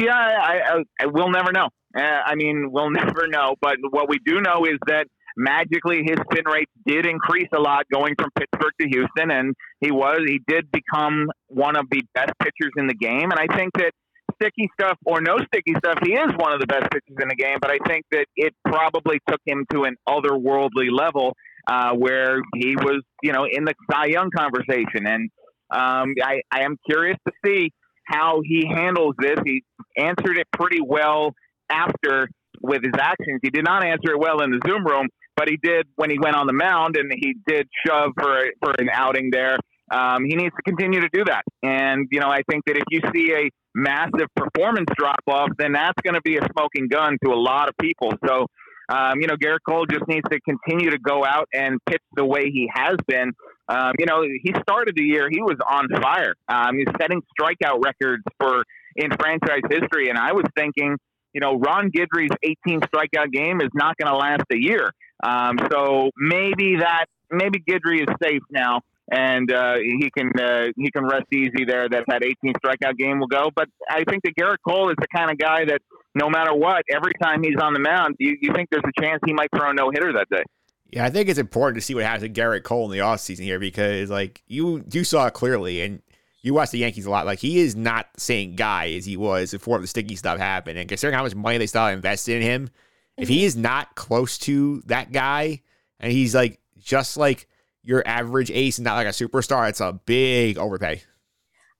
[0.00, 1.68] Yeah, I, I, I we'll never know.
[1.96, 3.54] Uh, I mean, we'll never know.
[3.60, 7.84] But what we do know is that magically his spin rates did increase a lot
[7.92, 12.32] going from Pittsburgh to Houston, and he was he did become one of the best
[12.40, 13.30] pitchers in the game.
[13.30, 13.92] And I think that
[14.40, 17.36] sticky stuff or no sticky stuff, he is one of the best pitchers in the
[17.36, 17.58] game.
[17.60, 21.36] But I think that it probably took him to an otherworldly level
[21.66, 25.06] uh, where he was, you know, in the Cy Young conversation.
[25.06, 25.30] And
[25.70, 27.70] um, I, I am curious to see
[28.10, 29.38] how he handles this.
[29.44, 29.62] He
[29.96, 31.34] answered it pretty well
[31.70, 32.28] after
[32.60, 33.40] with his actions.
[33.42, 35.06] He did not answer it well in the Zoom room,
[35.36, 38.72] but he did when he went on the mound and he did shove for for
[38.78, 39.56] an outing there.
[39.92, 41.42] Um, he needs to continue to do that.
[41.62, 45.72] And you know, I think that if you see a massive performance drop off, then
[45.72, 48.12] that's going to be a smoking gun to a lot of people.
[48.26, 48.46] So.
[48.90, 52.24] Um, you know, Gerrit Cole just needs to continue to go out and pitch the
[52.24, 53.32] way he has been.
[53.68, 56.34] Um, you know, he started the year, he was on fire.
[56.48, 58.64] Um, he's setting strikeout records for
[58.96, 60.08] in franchise history.
[60.08, 60.96] And I was thinking,
[61.32, 64.92] you know, Ron Guidry's 18 strikeout game is not going to last a year.
[65.22, 68.80] Um, so maybe that maybe Guidry is safe now,
[69.10, 71.88] and uh, he can uh, he can rest easy there.
[71.88, 73.50] That that 18 strikeout game will go.
[73.54, 75.80] But I think that Gerrit Cole is the kind of guy that
[76.14, 79.20] no matter what, every time he's on the mound, you, you think there's a chance
[79.24, 80.42] he might throw a no hitter that day.
[80.90, 83.44] Yeah, I think it's important to see what happens to Gerrit Cole in the offseason
[83.44, 86.02] here because, like, you you saw it clearly, and
[86.42, 87.26] you watch the Yankees a lot.
[87.26, 90.78] Like, he is not the same guy as he was before the sticky stuff happened.
[90.78, 92.70] And considering how much money they still invested in him,
[93.16, 93.44] if he mhm.
[93.44, 95.62] is not close to that guy,
[96.00, 97.46] and he's like just like
[97.82, 101.02] your average ace and not like a superstar, it's a big overpay.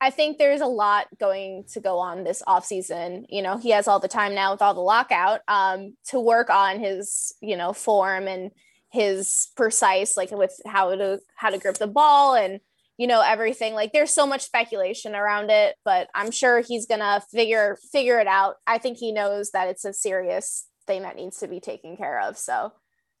[0.01, 3.25] I think there's a lot going to go on this offseason.
[3.29, 6.49] You know, he has all the time now with all the lockout um, to work
[6.49, 8.49] on his, you know, form and
[8.89, 12.59] his precise, like with how to how to grip the ball and
[12.97, 13.75] you know everything.
[13.75, 18.27] Like there's so much speculation around it, but I'm sure he's gonna figure figure it
[18.27, 18.55] out.
[18.65, 22.21] I think he knows that it's a serious thing that needs to be taken care
[22.21, 22.39] of.
[22.39, 22.73] So,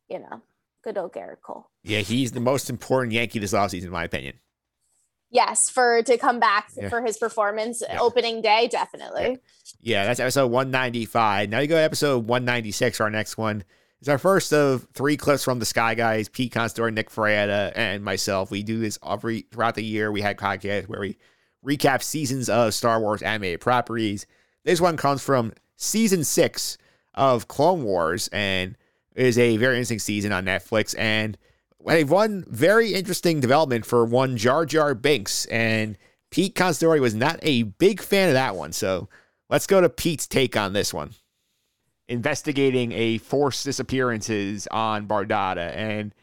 [0.09, 0.41] you know,
[0.83, 1.69] good old Gerrit Cole.
[1.83, 4.39] Yeah, he's the most important Yankee this offseason, in my opinion.
[5.31, 6.89] Yes, for to come back Yeah.
[6.89, 7.99] for his performance Yeah.
[7.99, 9.39] opening day, definitely.
[9.79, 11.49] Yeah, that's episode 195.
[11.49, 13.63] Now you go to episode 196, our next one.
[13.99, 18.03] It's our first of three clips from the Sky Guys, Pete Constore, Nick Frietta, and
[18.03, 18.51] myself.
[18.51, 20.11] We do this every throughout the year.
[20.11, 21.17] We had podcasts where we
[21.65, 24.25] recap seasons of Star Wars animated properties.
[24.65, 26.77] This one comes from season six
[27.13, 28.75] of Clone Wars and
[29.15, 30.97] is a very interesting season on Netflix.
[30.97, 31.37] And
[31.89, 35.45] a one very interesting development for one Jar Jar Binks.
[35.47, 35.97] And
[36.29, 38.71] Pete Constore was not a big fan of that one.
[38.71, 39.09] So
[39.49, 41.11] let's go to Pete's take on this one.
[42.07, 45.75] Investigating a forced disappearances on Bardotta.
[45.75, 46.13] And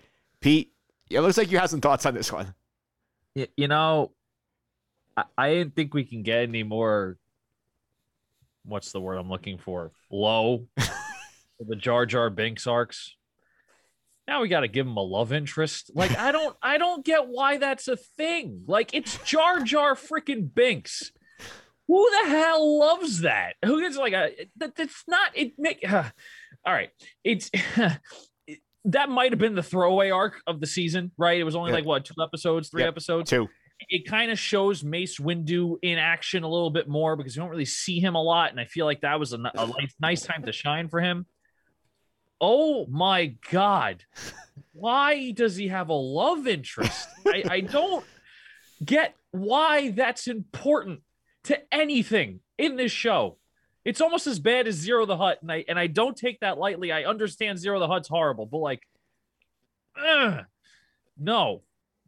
[0.40, 0.72] Pete,
[1.10, 2.54] it looks like you have some thoughts on this one.
[3.56, 4.12] You know,
[5.16, 7.18] I, I didn't think we can get any more.
[8.64, 9.92] What's the word I'm looking for?
[10.10, 10.66] Low.
[11.60, 13.14] the Jar Jar Binks arcs.
[14.28, 15.90] Now we got to give him a love interest.
[15.94, 18.62] Like I don't, I don't get why that's a thing.
[18.68, 21.10] Like it's Jar Jar freaking Binks.
[21.88, 23.54] Who the hell loves that?
[23.64, 26.04] Who gets like a that, that's not it make all
[26.66, 26.90] right.
[27.24, 27.50] It's
[28.84, 31.40] that might have been the throwaway arc of the season, right?
[31.40, 31.76] It was only Yeah.
[31.76, 33.30] like what two episodes, three Yep, episodes.
[33.30, 33.48] Two.
[33.88, 37.50] It kind of shows Mace Windu in action a little bit more because you don't
[37.50, 40.42] really see him a lot, and I feel like that was a, nice- nice time
[40.44, 41.26] to shine for him.
[42.40, 44.04] Oh my god,
[44.72, 47.08] why does he have a love interest?
[47.26, 48.04] I, I don't
[48.84, 51.02] get why that's important
[51.44, 53.38] to anything in this show.
[53.84, 56.58] It's almost as bad as Ziro the Hutt, and I and I don't take that
[56.58, 56.92] lightly.
[56.92, 58.82] I understand Ziro the Hutt's horrible, but like,
[59.96, 60.44] ugh,
[61.18, 61.62] no,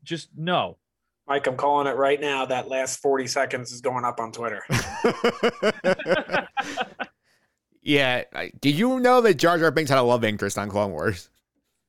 [0.05, 0.76] just no.
[1.26, 2.45] Mike, I'm calling it right now.
[2.45, 4.64] That last 40 seconds is going up on Twitter.
[7.83, 8.24] Yeah.
[8.61, 11.31] Did you know that Jar Jar Binks had a love interest on Clone Wars?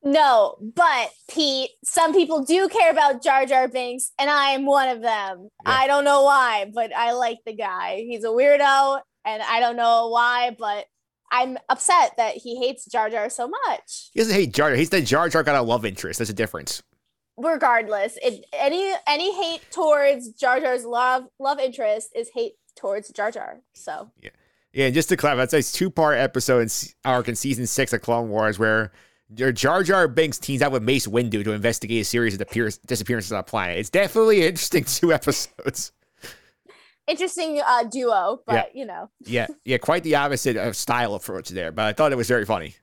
[0.04, 4.88] No, but Pete, some people do care about Jar Jar Binks, and I am one
[4.88, 5.48] of them.
[5.64, 8.04] I don't know why, but I like the guy.
[8.08, 10.86] He's a weirdo, and I don't know why, but
[11.30, 14.10] I'm upset that he hates Jar Jar so much.
[14.12, 14.76] He doesn't hate Jar Jar.
[14.76, 16.18] He's the Jar Jar got a love interest.
[16.18, 16.82] There's a difference.
[17.38, 23.30] Regardless, it, any any hate towards Jar Jar's love love interest is hate towards Jar
[23.30, 23.60] Jar.
[23.72, 24.30] So Yeah,
[24.74, 26.68] and just to clarify, it's a two part episode in
[27.04, 28.92] arc in season six of Clone Wars where
[29.34, 33.32] Jar Jar Binks teams up with Mace Windu to investigate a series of disappear- disappearances
[33.32, 33.78] on a planet.
[33.78, 35.92] It's definitely an interesting two episodes.
[37.06, 41.72] interesting uh, duo, but you know, Yeah, yeah, quite the opposite of style approach there,
[41.72, 42.74] but I thought it was very funny.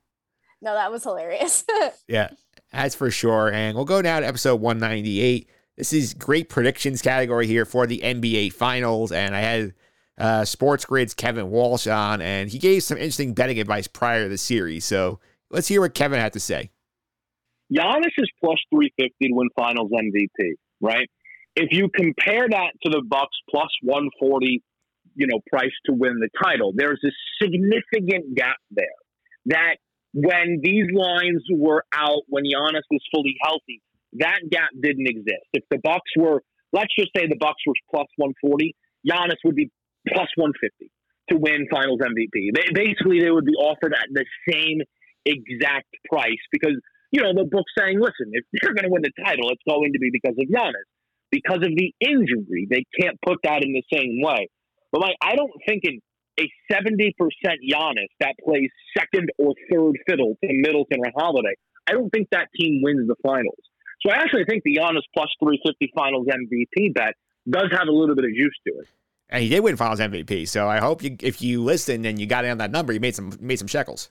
[0.61, 1.63] no, that was hilarious.
[2.07, 2.29] Yeah,
[2.73, 3.51] that's for sure.
[3.51, 5.47] And we'll go now to episode 198.
[5.77, 9.11] This is great predictions category here for the NBA Finals.
[9.11, 9.73] And I had
[10.19, 14.37] uh, SportsGrid's Kevin Walsh on, and he gave some interesting betting advice prior to the
[14.37, 14.85] series.
[14.85, 16.69] So let's hear what Kevin had to say.
[17.73, 21.07] Giannis is plus 350 to win Finals MVP, right?
[21.55, 24.63] If you compare that to the Bucks plus 140
[25.19, 26.71] you know, price to win the title.
[26.73, 27.11] There's a
[27.43, 28.85] significant gap there
[29.47, 29.75] that
[30.13, 33.81] when these lines were out, when Giannis was fully healthy,
[34.13, 35.45] that gap didn't exist.
[35.53, 36.41] If the Bucks were,
[36.73, 38.75] let's just say the Bucks were plus 140,
[39.07, 39.69] Giannis would be
[40.13, 40.91] plus 150
[41.29, 42.53] to win Finals MVP.
[42.53, 44.81] They, basically, they would be offered at the same
[45.25, 46.79] exact price because
[47.11, 49.93] you know the book's saying, listen, if they're going to win the title, it's going
[49.93, 50.87] to be because of Giannis.
[51.31, 54.49] Because of the injury, they can't put that in the same way.
[54.91, 56.01] But like, I don't think in
[56.39, 57.13] a 70%
[57.69, 61.53] Giannis that plays second or third fiddle to Middleton or Holiday,
[61.87, 63.61] I don't think that team wins the finals.
[64.01, 67.13] So I actually think the Giannis plus 350 finals MVP bet
[67.49, 68.87] does have a little bit of juice to it.
[69.29, 72.25] And he did win Finals MVP, so I hope you, if you listened and you
[72.25, 74.09] got in on that number, you made some made some shekels.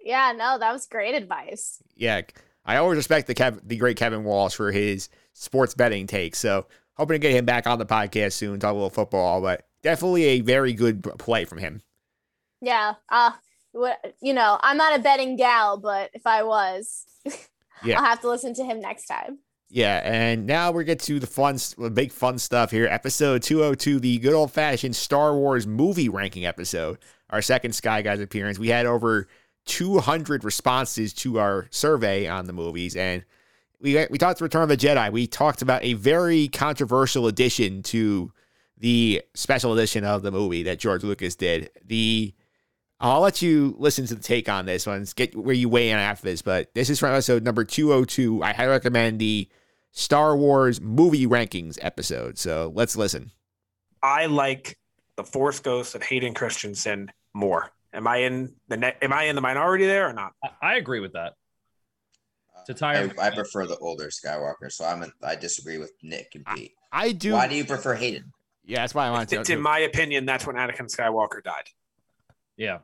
[0.00, 1.82] Yeah, no, that was great advice.
[1.96, 2.22] Yeah,
[2.64, 6.34] I always respect the Kev, the great Kevin Walsh for his sports betting take.
[6.34, 9.40] So hoping to get him back on the podcast soon, talk a little football.
[9.40, 11.82] But definitely a very good play from him.
[12.60, 13.32] Yeah, uh,
[13.72, 17.04] what you know, I'm not a betting gal, but if I was,
[17.84, 17.98] Yeah.
[17.98, 19.38] I'll have to listen to him next time.
[19.74, 21.58] Yeah, and now we get to the fun,
[21.94, 22.86] big fun stuff here.
[22.86, 26.98] Episode 202, the good old fashioned Star Wars movie ranking episode.
[27.30, 28.56] Our second Sky Guys appearance.
[28.56, 29.26] We had over
[29.66, 33.24] 200 responses to our survey on the movies, and
[33.80, 35.10] we we talked Return of the Jedi.
[35.10, 38.30] We talked about a very controversial addition to
[38.78, 41.70] the special edition of the movie that George Lucas did.
[41.84, 42.32] The
[43.00, 45.98] I'll let you listen to the take on this one, get where you weigh in
[45.98, 48.40] after this, but this is from episode number 202.
[48.40, 49.48] I highly recommend the
[49.94, 52.36] Star Wars movie rankings episode.
[52.36, 53.30] So let's listen.
[54.02, 54.76] I like
[55.16, 57.70] the Force Ghost of Hayden Christensen more.
[57.92, 60.32] Am I in the ne- Am I in the minority there or not?
[60.60, 61.34] I agree with that.
[62.56, 65.92] Uh, to tie I, I prefer the older Skywalker, so I'm in, I disagree with
[66.02, 66.72] Nick and Pete.
[66.92, 67.34] I do.
[67.34, 68.32] Why do you prefer Hayden?
[68.64, 69.40] Yeah, that's why I wanted to.
[69.40, 71.68] It's in my opinion, that's when Anakin Skywalker died.
[72.56, 72.78] Yeah.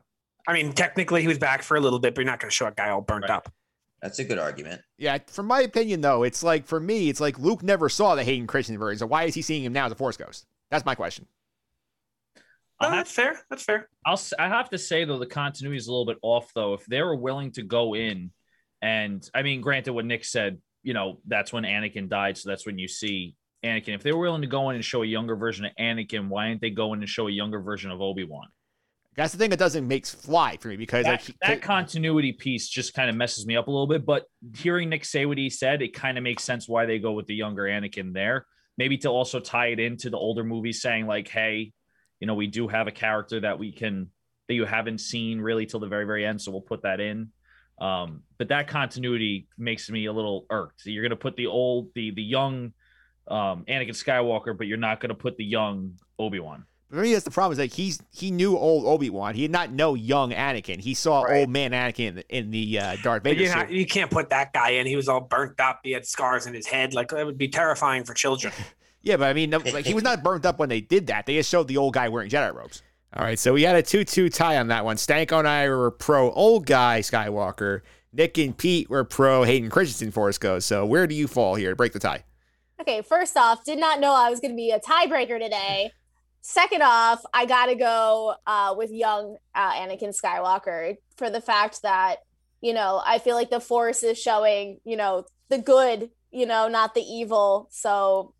[0.47, 2.55] I mean, technically he was back for a little bit, but you're not going to
[2.55, 3.51] show a guy all burnt up.
[4.01, 4.81] That's a good argument.
[4.97, 8.23] Yeah, from my opinion, though, it's like for me, it's like Luke never saw the
[8.23, 8.99] Hayden Christensen version.
[8.99, 10.47] So why is he seeing him now as a Force Ghost?
[10.69, 11.27] That's my question.
[12.79, 13.39] Oh, that's fair.
[13.49, 13.89] That's fair.
[14.05, 16.73] I'll I have to say though the continuity is a little bit off though.
[16.73, 18.31] If they were willing to go in,
[18.81, 22.65] and I mean, granted, what Nick said, you know, that's when Anakin died, so that's
[22.65, 23.93] when you see Anakin.
[23.93, 26.49] If they were willing to go in and show a younger version of Anakin, why
[26.49, 28.47] didn't they go in and show a younger version of Obi Wan?
[29.15, 32.31] That's the thing that doesn't make fly for me because That, like he- that continuity
[32.31, 34.05] piece just kind of messes me up a little bit.
[34.05, 37.11] But hearing Nick say what he said, it kind of makes sense why they go
[37.11, 38.45] with the younger Anakin there.
[38.77, 41.73] Maybe to also tie it into the older movies, saying like, "Hey,
[42.19, 44.09] you know, we do have a character that we can
[44.47, 47.31] that you haven't seen really till the very very end, so we'll put that in."
[47.81, 50.81] Um, but that continuity makes me a little irked.
[50.81, 52.71] So you're gonna put the old, the the young
[53.27, 56.65] um, Anakin Skywalker, but you're not gonna put the young Obi Wan.
[56.91, 59.33] For me that's the problem is like he's he knew old Obi Wan.
[59.33, 60.79] He did not know young Anakin.
[60.79, 63.69] He saw old man Anakin in the, in the uh, Darth Vader you, suit.
[63.69, 64.85] you can't put that guy in.
[64.85, 65.79] He was all burnt up.
[65.83, 66.93] He had scars in his head.
[66.93, 68.53] Like that would be terrifying for children.
[69.03, 71.25] Yeah, but I mean, like he was not burnt up when they did that.
[71.25, 72.83] They just showed the old guy wearing Jedi robes.
[73.15, 74.95] All right, so we had a two-two tie on that one.
[74.95, 77.81] Stanko and I were pro old guy Skywalker.
[78.13, 80.67] Nick and Pete were pro Hayden Christensen Force Ghost.
[80.67, 82.23] So where do you fall here to break the tie?
[82.79, 85.91] Okay, first off, did not know I was going to be a tiebreaker today.
[86.41, 91.83] Second off, I got to go uh, with young uh, Anakin Skywalker for the fact
[91.83, 92.17] that,
[92.61, 96.67] you know, I feel like the Force is showing, you know, the good, you know,
[96.67, 97.67] not the evil.
[97.71, 98.33] So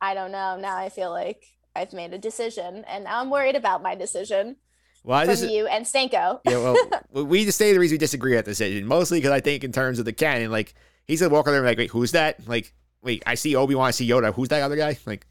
[0.00, 0.56] I don't know.
[0.58, 1.44] Now I feel like
[1.76, 4.56] I've made a decision and now I'm worried about my decision
[5.04, 6.40] Well, from this you and Stanko.
[6.44, 6.76] yeah, well,
[7.26, 9.70] we just say the reason we disagree at the decision, mostly because I think in
[9.70, 10.74] terms of the canon, like
[11.06, 12.44] he's gonna walk over there and like, wait, who's that?
[12.48, 12.72] Like,
[13.02, 14.34] wait, I see Obi Wan, I see Yoda.
[14.34, 14.98] Who's that other guy?
[15.06, 15.26] Like,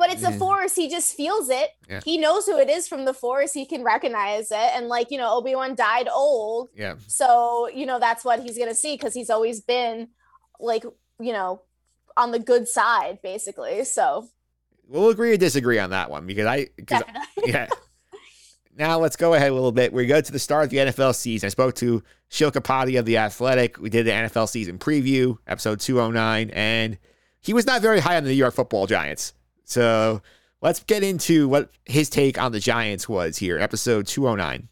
[0.00, 0.38] But it's a Yeah.
[0.38, 0.74] force.
[0.74, 1.70] He just feels it.
[1.88, 2.00] Yeah.
[2.04, 3.52] He knows who it is from the force.
[3.52, 4.56] He can recognize it.
[4.74, 6.70] And like, you know, Obi-Wan died old.
[6.74, 6.94] yeah.
[7.06, 10.08] So, you know, that's what he's gonna see because he's always been
[10.58, 10.84] like,
[11.20, 11.62] you know,
[12.16, 13.84] on the good side, basically.
[13.84, 14.28] So
[14.88, 17.02] We'll agree or disagree on that one because I, cause,
[17.44, 17.68] yeah.
[18.76, 19.92] Now let's go ahead a little bit.
[19.92, 21.46] We go to the start of the NFL season.
[21.46, 23.78] I spoke to Sheil Kapadia of the Athletic.
[23.78, 26.98] We did the NFL season preview, episode 209, and
[27.40, 29.34] he was not very high on the New York Football Giants.
[29.70, 30.22] So
[30.60, 34.68] let's get into what his take on the Giants was here, episode 209.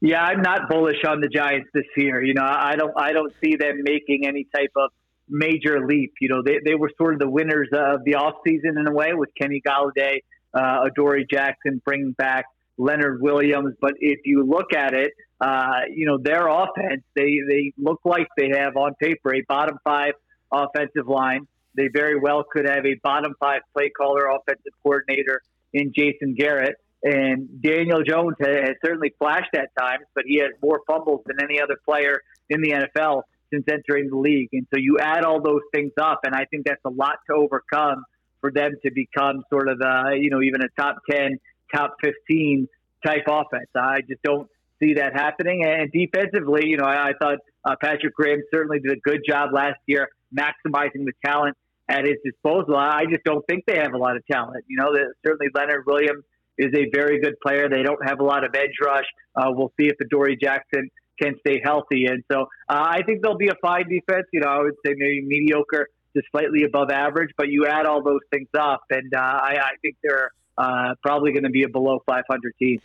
[0.00, 2.22] Yeah, I'm not bullish on the Giants this year.
[2.22, 4.90] You know, I don't I don't see them making any type of
[5.28, 6.14] major leap.
[6.20, 9.12] You know, they, they were sort of the winners of the offseason in a way
[9.14, 10.20] with Kenny Golladay,
[10.54, 12.46] uh, Adoree Jackson bringing back
[12.76, 13.74] Leonard Williams.
[13.80, 18.28] But if you look at it, uh, you know, their offense, they, they look like
[18.36, 20.12] they have on paper a bottom five
[20.52, 21.46] offensive line.
[21.78, 25.40] They very well could have a bottom five play caller, offensive coordinator
[25.72, 26.74] in Jason Garrett.
[27.04, 31.60] And Daniel Jones has certainly flashed at times, but he has more fumbles than any
[31.60, 32.20] other player
[32.50, 33.22] in the NFL
[33.52, 34.48] since entering the league.
[34.52, 37.36] And so you add all those things up, and I think that's a lot to
[37.36, 38.04] overcome
[38.40, 41.38] for them to become sort of the, you know, even a top 10,
[41.72, 42.68] top 15
[43.06, 43.70] type offense.
[43.76, 44.48] I just don't
[44.82, 45.64] see that happening.
[45.64, 49.50] And defensively, you know, I, I thought uh, Patrick Graham certainly did a good job
[49.52, 51.56] last year maximizing the talent
[51.88, 52.76] at his disposal.
[52.76, 54.64] I just don't think they have a lot of talent.
[54.68, 54.90] You know,
[55.24, 56.24] certainly Leonard Williams
[56.58, 57.68] is a very good player.
[57.68, 59.06] They don't have a lot of edge rush.
[59.34, 62.06] Uh, we'll see if Adoree Jackson can stay healthy.
[62.06, 64.26] And so uh, I think they'll be a fine defense.
[64.32, 68.02] You know, I would say maybe mediocre to slightly above average, but you add all
[68.02, 71.68] those things up, and uh, I, I, think they're uh, probably going to be a
[71.68, 72.80] below 500 team.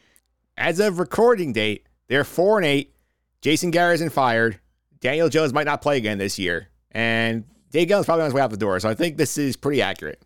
[0.58, 2.94] As of recording date, they're four and eight.
[3.42, 4.60] Jason Garrett's fired.
[5.00, 8.42] Daniel Jones might not play again this year, and Dave Gettleman's probably on his way
[8.42, 8.80] out the door.
[8.80, 10.22] So I think this is pretty accurate.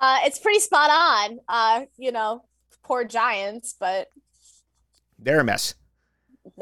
[0.00, 1.40] Uh, it's pretty spot on.
[1.48, 2.44] Uh, you know,
[2.82, 4.10] poor Giants, but
[5.18, 5.74] they're a mess.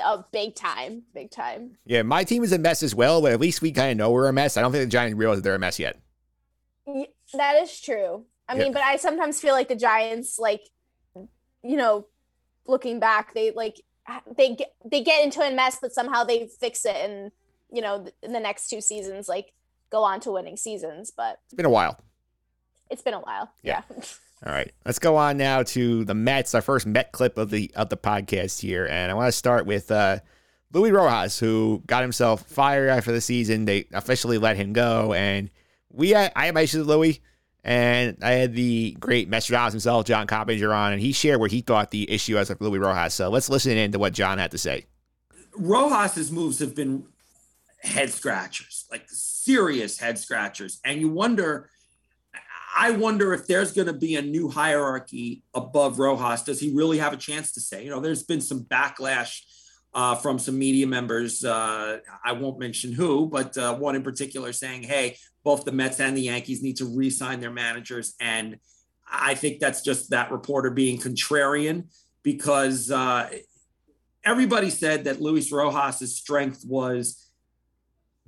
[0.03, 1.77] Oh, big time, big time.
[1.85, 4.11] Yeah, my team is a mess as well, but at least we kind of know
[4.11, 4.57] we're a mess.
[4.57, 5.99] I don't think the Giants realize that they're a mess yet.
[7.35, 8.25] That is true.
[8.49, 10.63] I mean, but I sometimes feel like the Giants, like,
[11.15, 12.07] you know,
[12.67, 13.81] looking back, they like
[14.37, 17.31] they get they get into a mess, but somehow they fix it, and
[17.71, 19.53] you know, in the next two seasons, like
[19.91, 21.13] go on to winning seasons.
[21.15, 22.01] But it's been a while.
[22.91, 23.53] It's been a while.
[23.63, 23.83] Yeah.
[23.95, 24.03] yeah.
[24.47, 26.55] All right, let's go on now to the Mets.
[26.55, 29.67] Our first Met clip of the of the podcast here, and I want to start
[29.67, 30.21] with uh,
[30.73, 33.67] Luis Rojas, who got himself fired after the season.
[33.67, 35.51] They officially let him go, and
[35.91, 37.21] we I had, I mentioned Louis,
[37.65, 41.61] and I had the great Metstradamus himself, John Coppinger, on, and he shared what he
[41.61, 43.13] thought the issue was with Louis Rojas.
[43.13, 44.87] So let's listen in to what John had to say.
[45.53, 47.05] Rojas's moves have been
[47.83, 49.07] head scratchers, like
[49.51, 51.71] serious head scratchers, and you wonder
[52.77, 56.45] I wonder if there's going to be a new hierarchy above Rojas.
[56.45, 57.85] Does he really have a chance to say?
[57.85, 59.41] You know, there's been some backlash
[59.93, 61.45] uh, from some media members.
[61.45, 65.99] Uh, I won't mention who, but uh, one in particular saying, hey, both the Mets
[65.99, 68.15] and the Yankees need to re sign their managers.
[68.21, 68.59] And
[69.11, 71.89] I think that's just that reporter being contrarian
[72.23, 73.31] because uh,
[74.25, 77.30] everybody said that Luis Rojas's strength was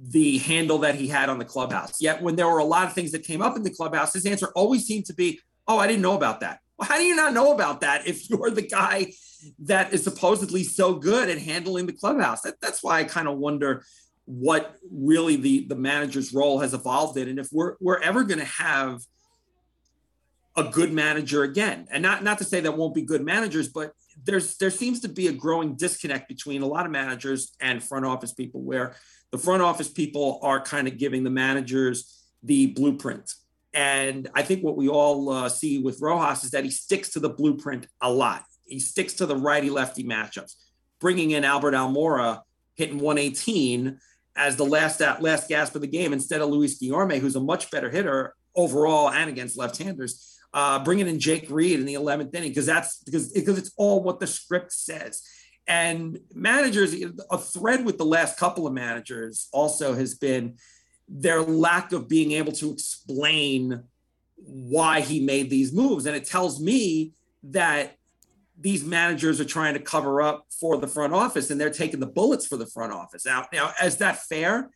[0.08, 2.00] the handle that he had on the clubhouse.
[2.00, 4.26] Yet when there were a lot of things that came up in the clubhouse, his
[4.26, 7.14] answer always seemed to be, "Oh, I didn't know about that." Well, how do you
[7.14, 9.12] not know about that if you're the guy
[9.60, 12.42] that is supposedly so good at handling the clubhouse?
[12.42, 13.84] That, that's why I kind of wonder
[14.24, 18.40] what really the the manager's role has evolved in, and if we're we're ever going
[18.40, 19.00] to have
[20.56, 21.86] a good manager again.
[21.90, 23.92] And not not to say that won't be good managers, but
[24.24, 28.04] there's there seems to be a growing disconnect between a lot of managers and front
[28.04, 28.96] office people where
[29.32, 33.32] the front office people are kind of giving the managers the blueprint.
[33.74, 37.20] And I think what we all uh, see with Rojas is that he sticks to
[37.20, 38.44] the blueprint a lot.
[38.66, 40.54] He sticks to the righty lefty matchups,
[41.00, 42.42] bringing in Albert Almora
[42.74, 43.98] hitting 118
[44.36, 47.70] as the last last gasp of the game instead of Luis Guillorme, who's a much
[47.70, 50.28] better hitter overall and against left-handers.
[50.54, 54.02] Uh, bringing in Jake Reed in the 11th inning because that's because because it's all
[54.02, 55.22] what the script says.
[55.66, 56.94] And managers,
[57.30, 60.56] a thread with the last couple of managers also has been
[61.08, 63.84] their lack of being able to explain
[64.36, 66.06] why he made these moves.
[66.06, 67.12] And it tells me
[67.44, 67.96] that
[68.58, 72.06] these managers are trying to cover up for the front office and they're taking the
[72.06, 73.24] bullets for the front office.
[73.24, 74.70] Now, now is that fair?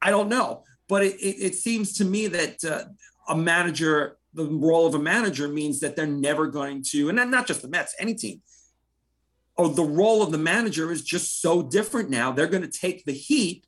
[0.00, 0.64] I don't know.
[0.88, 2.84] But it, it, it seems to me that uh,
[3.28, 7.46] a manager, the role of a manager means that they're never going to, and not
[7.46, 8.42] just the Mets, any team,
[9.62, 12.32] oh, the role of the manager is just so different now.
[12.32, 13.66] They're going to take the heat,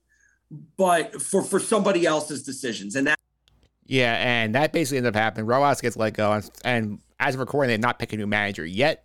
[0.77, 3.19] but for for somebody else's decisions, and that.
[3.87, 5.47] Yeah, and that basically ended up happening.
[5.47, 8.65] Rojas gets let go, and, and as of recording, they've not picked a new manager
[8.65, 9.05] yet.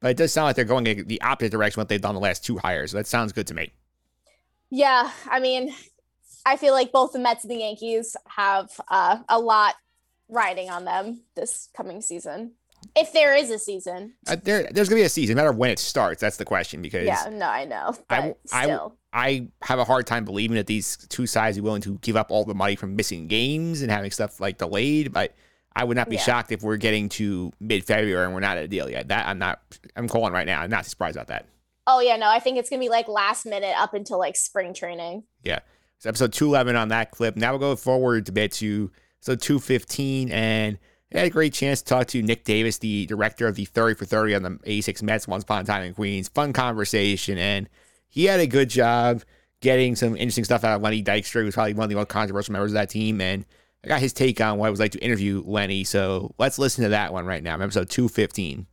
[0.00, 2.20] But it does sound like they're going in the opposite direction what they've done the
[2.20, 2.92] last two hires.
[2.92, 3.72] So that sounds good to me.
[4.70, 5.74] Yeah, I mean,
[6.46, 9.74] I feel like both the Mets and the Yankees have uh, a lot
[10.28, 12.52] riding on them this coming season.
[12.96, 15.70] If there is a season, uh, there, there's gonna be a season, no matter when
[15.70, 16.20] it starts.
[16.20, 16.82] That's the question.
[16.82, 20.96] Because yeah, no, I know, I, I, I have a hard time believing that these
[21.08, 24.10] two sides are willing to give up all the money from missing games and having
[24.10, 25.12] stuff like delayed.
[25.12, 25.34] But
[25.74, 26.22] I would not be yeah.
[26.22, 29.08] shocked if we're getting to mid February and we're not at a deal yet.
[29.08, 29.60] That I'm not.
[29.96, 30.60] I'm calling right now.
[30.60, 31.46] I'm not surprised about that.
[31.86, 34.74] Oh yeah, no, I think it's gonna be like last minute up until like spring
[34.74, 35.24] training.
[35.42, 35.60] Yeah,
[35.96, 37.36] it's episode two eleven on that clip.
[37.36, 38.90] Now we'll go forward to bit to
[39.20, 40.78] so two fifteen and
[41.12, 43.94] I had a great chance to talk to Nick Davis, the director of the 30
[43.94, 46.28] for 30 on the 86 Mets once upon a time in Queens.
[46.28, 47.68] Fun conversation, and
[48.08, 49.22] he had a good job
[49.60, 52.52] getting some interesting stuff out of Lenny Dykstra, who's probably one of the most controversial
[52.52, 53.20] members of that team.
[53.20, 53.44] And
[53.84, 55.82] I got his take on what it was like to interview Lenny.
[55.82, 57.54] So let's listen to that one right now.
[57.54, 58.66] Episode 215.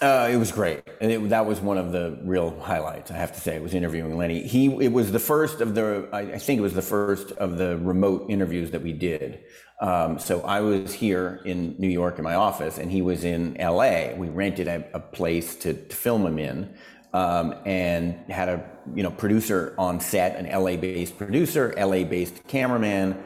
[0.00, 3.12] Uh, it was great, and it, that was one of the real highlights.
[3.12, 4.44] I have to say, it was interviewing Lenny.
[4.44, 7.56] He it was the first of the I, I think it was the first of
[7.56, 9.44] the remote interviews that we did.
[9.82, 13.56] Um, so I was here in New York in my office, and he was in
[13.60, 14.14] L.A.
[14.16, 16.74] We rented a, a place to, to, film him in,
[17.12, 18.64] um, and had a
[18.94, 20.76] you know producer on set, an L.A.
[20.76, 22.04] based producer, L.A.
[22.04, 23.20] based cameraman,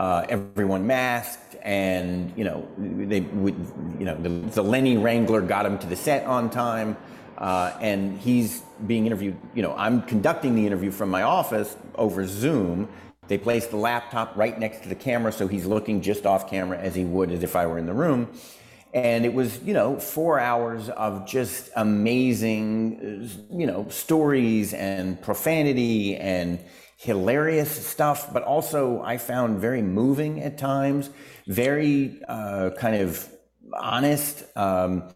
[0.00, 3.54] uh, everyone masked and you know they would
[3.98, 6.96] you know the, the, Lenny Wrangler got him to the set on time,
[7.38, 9.36] uh, and he's being interviewed.
[9.54, 12.88] You know, I'm conducting the interview from my office over Zoom.
[13.28, 16.78] They placed the laptop right next to the camera, so he's looking just off camera
[16.78, 18.30] as he would as if I were in the room.
[18.92, 26.16] And it was, you know, four hours of just amazing, you know, stories and profanity
[26.16, 26.60] and
[26.96, 31.10] hilarious stuff, but also I found very moving at times
[31.46, 33.28] very uh, kind of
[33.72, 34.44] honest.
[34.56, 35.14] Um,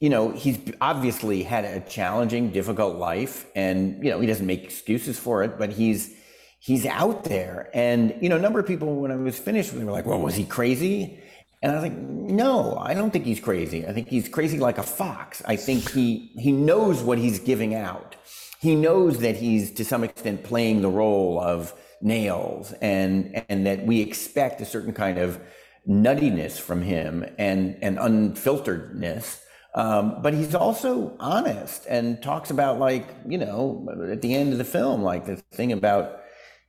[0.00, 4.64] you know, he's obviously had a challenging, difficult life, and you know he doesn't make
[4.64, 5.58] excuses for it.
[5.58, 6.14] But he's
[6.62, 9.84] he's out there, and you know, a number of people when I was finished, they
[9.84, 11.20] were like, "Well, was he crazy?"
[11.60, 13.86] And I was like, "No, I don't think he's crazy.
[13.86, 15.42] I think he's crazy like a fox.
[15.46, 18.16] I think he he knows what he's giving out.
[18.60, 23.84] He knows that he's to some extent playing the role of nails, and and that
[23.84, 25.40] we expect a certain kind of
[25.88, 29.40] nuttiness from him and and unfilteredness.
[29.74, 34.58] Um, but he's also honest and talks about like you know at the end of
[34.58, 36.21] the film like the thing about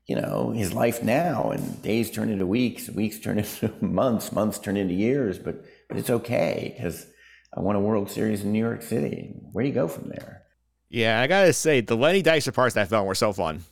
[0.08, 4.60] you know his life now and days turn into weeks weeks turn into months months
[4.60, 7.08] turn into years but but it's okay because
[7.56, 9.34] i won a world series in new york city.
[9.52, 10.44] Where do you go from there?
[10.90, 13.64] Yeah i gotta say the lenny dykstra parts that film were so fun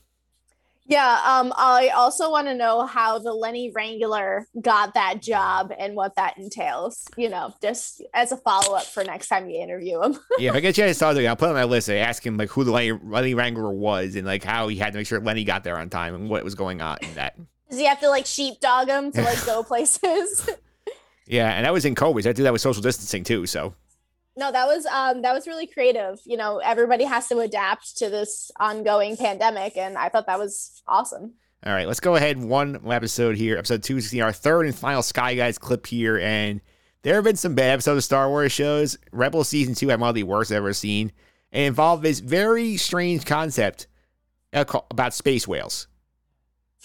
[0.85, 5.95] yeah, um, I also want to know how the Lenny Wrangler got that job and
[5.95, 7.07] what that entails.
[7.17, 10.17] You know, just as a follow up for next time you interview him.
[10.39, 11.89] yeah, if I get a chance to talk to him, I'll put on my list.
[11.89, 14.93] I ask him like who the Lenny, Lenny Wrangler was and like how he had
[14.93, 17.37] to make sure Lenny got there on time and what was going on in that.
[17.69, 20.49] Does he have to like sheepdog him to like go places?
[21.27, 22.27] yeah, and that was in COVID.
[22.27, 23.45] I did that with social distancing too.
[23.45, 23.73] So
[24.35, 26.19] no that was um that was really creative.
[26.25, 30.81] You know everybody has to adapt to this ongoing pandemic and i thought that was
[30.87, 31.33] awesome.
[31.65, 32.37] All right let's go ahead.
[32.37, 36.61] One episode here episode 216 our third and final sky guys clip here and
[37.03, 38.97] there have been some bad episodes of star wars shows.
[39.11, 41.11] Rebel season 2 i'm one of the worst i've ever seen
[41.51, 43.87] and involved this very strange concept
[44.53, 45.87] about space whales.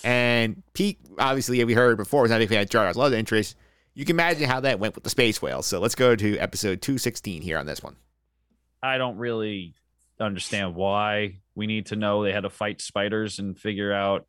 [0.05, 3.57] And pete obviously we heard before was not a fan of jar Jar's love interest
[3.97, 5.63] you can imagine how that went with the space whale.
[5.63, 7.97] So let's go to episode 216 here on this one.
[8.83, 9.75] I don't really
[10.21, 14.27] understand why we need to know they had to fight spiders and figure out,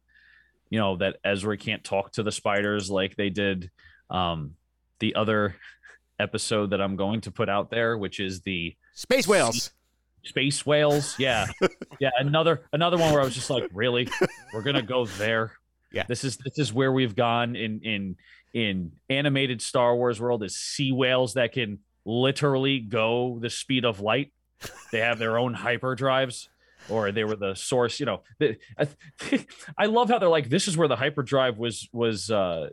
[0.69, 3.69] you know, that Ezra can't talk to the spiders like they did
[4.09, 4.55] um,
[4.99, 5.57] the other
[6.17, 9.71] episode that I'm going to put out there, which is the space whales.
[10.23, 11.47] Space whales, yeah,
[11.99, 12.09] yeah.
[12.19, 14.09] Another another one where I was just like, really,
[14.53, 15.53] we're gonna go there.
[15.91, 18.15] Yeah, this is this is where we've gone in in
[18.53, 23.99] in animated Star Wars world is sea whales that can literally go the speed of
[23.99, 24.31] light.
[24.91, 26.49] They have their own hyper drives
[26.89, 27.99] or they were the source.
[27.99, 28.87] You know, I,
[29.77, 32.69] I love how they're like, this is where the hyperdrive was was uh,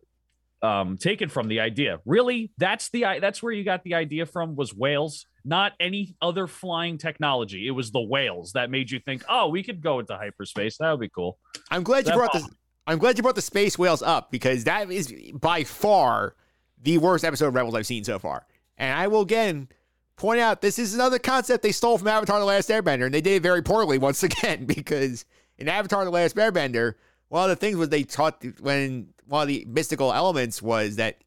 [0.62, 1.49] um, taken from.
[1.49, 5.73] The idea, really, that's the that's where you got the idea from was whales, not
[5.81, 7.66] any other flying technology.
[7.66, 10.78] It was the whales that made you think, oh, we could go into hyperspace.
[10.78, 11.39] That would be cool.
[11.70, 12.49] I'm glad you brought this.
[12.86, 16.35] I'm glad you brought the space whales up because that is by far
[16.82, 18.47] the worst episode of Rebels I've seen so far.
[18.77, 19.69] And I will again
[20.16, 23.20] point out this is another concept they stole from Avatar The Last Airbender, and they
[23.20, 25.24] did it very poorly once again because
[25.59, 26.94] in Avatar The Last Airbender,
[27.28, 31.19] one of the things was they taught when one of the mystical elements was that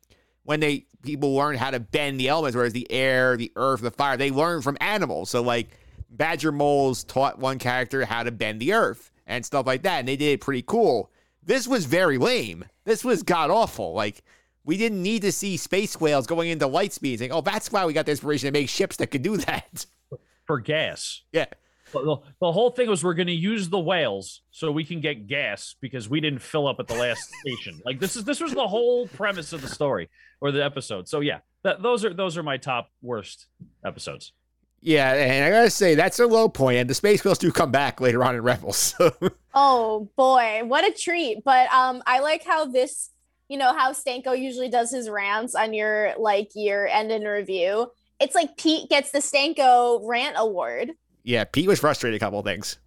[0.43, 3.91] when they people learned how to bend the elements, whereas the air, the earth, the
[3.91, 5.29] fire, they learned from animals.
[5.29, 5.69] So like
[6.09, 10.07] Badger Moles taught one character how to bend the earth and stuff like that, and
[10.07, 11.11] they did it pretty cool.
[11.47, 12.65] This was very lame.
[12.83, 13.93] This was god awful.
[13.93, 14.21] Like
[14.65, 17.85] we didn't need to see space whales going into light speed saying, "Oh, that's why
[17.85, 19.85] we got the inspiration to make ships that could do that."
[20.45, 21.23] For gas.
[21.31, 21.45] Yeah.
[21.93, 25.27] The, the whole thing was we're going to use the whales so we can get
[25.27, 27.81] gas because we didn't fill up at the last station.
[27.85, 30.09] Like this is this was the whole premise of the story
[30.41, 31.07] or the episode.
[31.07, 33.47] So yeah, that, those are those are my top worst
[33.85, 34.33] episodes.
[34.81, 37.71] Yeah, and I gotta say that's a low point, and the space whales do come
[37.71, 38.95] back later on in Rebels.
[38.97, 39.11] So.
[39.53, 41.43] Oh boy, what a treat!
[41.43, 43.09] But um, I like how this,
[43.49, 47.91] you know, how Stanko usually does his rants on your like year end in review.
[48.19, 50.91] It's like Pete gets the Stanko rant award.
[51.23, 52.77] Yeah, Pete was frustrated a couple of things.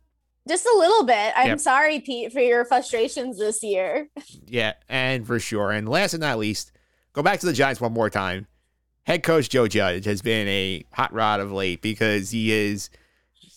[0.48, 1.32] Just a little bit.
[1.36, 1.60] I'm Yep.
[1.60, 4.08] sorry, Pete, for your frustrations this year.
[4.46, 5.70] Yeah, and for sure.
[5.72, 6.72] And last but not least,
[7.12, 8.46] go back to the Giants one more time.
[9.10, 12.90] Head coach Joe Judge has been a hot rod of late because he has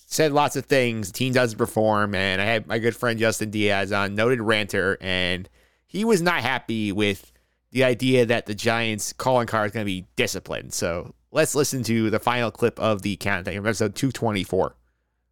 [0.07, 1.11] said lots of things.
[1.11, 4.97] The team doesn't perform, and I had my good friend Justin Diaz on, noted ranter,
[4.99, 5.47] and
[5.85, 7.31] he was not happy with
[7.69, 10.73] the idea that the Giants calling card is going to be disciplined.
[10.73, 14.75] So let's listen to the final clip of the countdown, episode 224.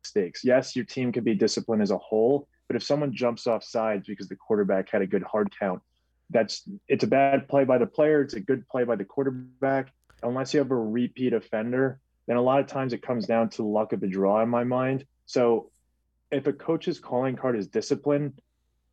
[0.04, 0.44] Stakes.
[0.44, 4.06] Yes, your team could be disciplined as a whole, but if someone jumps off sides
[4.06, 5.82] because the quarterback had a good hard count,
[6.30, 8.22] that's it's a bad play by the player.
[8.22, 9.92] It's a good play by the quarterback.
[10.24, 13.64] Unless you have a repeat offender, then a lot of times it comes down to
[13.64, 15.06] luck of the draw in my mind.
[15.26, 15.72] So
[16.32, 18.34] if a coach's calling card is discipline,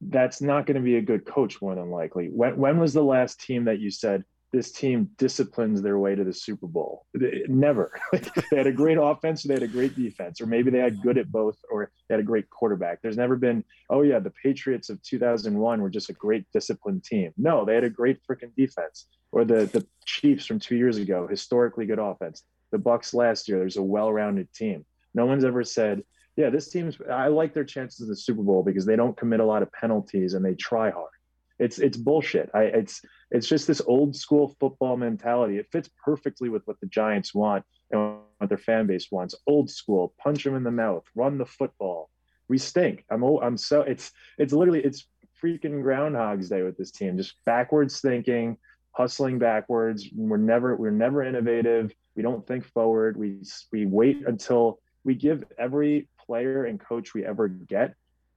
[0.00, 2.28] that's not going to be a good coach more than likely.
[2.28, 6.24] When when was the last team that you said this team disciplines their way to
[6.24, 7.06] the Super Bowl?
[7.48, 7.92] Never.
[8.12, 11.02] they had a great offense, or they had a great defense, or maybe they had
[11.02, 13.00] good at both, or they had a great quarterback.
[13.02, 17.32] There's never been, oh yeah, the Patriots of 2001 were just a great disciplined team.
[17.36, 19.06] No, they had a great freaking defense.
[19.30, 22.44] Or the the Chiefs from two years ago, historically good offense.
[22.72, 24.86] The Bucs last year, there's a well-rounded team.
[25.14, 26.02] No one's ever said,
[26.38, 26.96] yeah, this team's.
[27.10, 29.72] I like their chances in the Super Bowl because they don't commit a lot of
[29.72, 31.10] penalties and they try hard.
[31.58, 32.50] It's it's bullshit.
[32.54, 35.58] I it's it's just this old school football mentality.
[35.58, 39.34] It fits perfectly with what the Giants want and what their fan base wants.
[39.46, 42.10] Old school, punch them in the mouth, run the football.
[42.48, 43.04] We stink.
[43.10, 45.06] I'm I'm so it's it's literally it's
[45.42, 47.16] freaking Groundhog's Day with this team.
[47.16, 48.56] Just backwards thinking,
[48.92, 50.08] hustling backwards.
[50.14, 51.92] We're never we're never innovative.
[52.14, 53.16] We don't think forward.
[53.16, 57.94] We we wait until we give every player and coach we ever get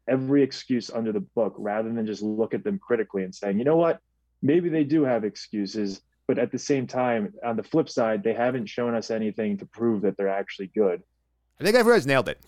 [0.08, 3.66] every excuse under the book rather than just look at them critically and saying, you
[3.66, 4.00] know what,
[4.42, 8.34] maybe they do have excuses, but at the same time, on the flip side, they
[8.34, 11.02] haven't shown us anything to prove that they're actually good.
[11.60, 12.40] I think everyone's nailed it.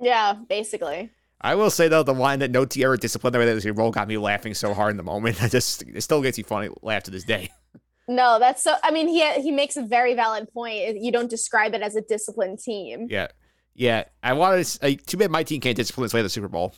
[0.00, 1.10] Yeah, basically.
[1.40, 3.66] I will say though, the line that no team ever disciplined the way that this
[3.66, 5.42] role got me laughing so hard in the moment.
[5.42, 7.50] I just it still gets you funny laugh to this day.
[8.08, 8.74] No, that's so.
[8.82, 11.00] I mean, he he makes a very valid point.
[11.00, 13.06] You don't describe it as a disciplined team.
[13.08, 13.28] Yeah,
[13.74, 14.04] yeah.
[14.22, 14.64] I wanted to.
[14.64, 16.74] Say, too bad my team can't discipline to the Super Bowl.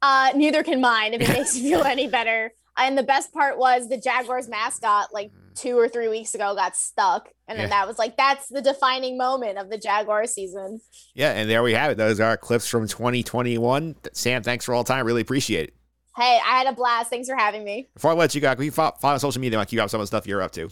[0.00, 1.14] Uh, neither can mine.
[1.14, 2.52] If it makes you feel any better.
[2.76, 6.74] And the best part was the Jaguars mascot, like two or three weeks ago, got
[6.74, 7.80] stuck, and then Yeah.
[7.80, 10.80] that was like that's the defining moment of the Jaguar season.
[11.14, 11.96] Yeah, and there we have it.
[11.98, 13.96] Those are clips from 2021.
[14.14, 15.04] Sam, thanks for all the time.
[15.06, 15.74] Really appreciate it.
[16.16, 17.10] Hey, I had a blast.
[17.10, 17.88] Thanks for having me.
[17.94, 19.58] Before I let you go, can you follow, follow on social media?
[19.58, 20.70] Like you got some of the stuff you're up to.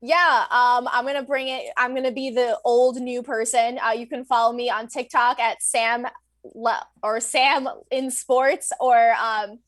[0.00, 1.64] Yeah, um, I'm gonna bring it.
[1.76, 3.78] I'm gonna be the old new person.
[3.84, 6.06] Uh, you can follow me on TikTok at Sam
[6.54, 9.58] Le- or Sam in Sports or um,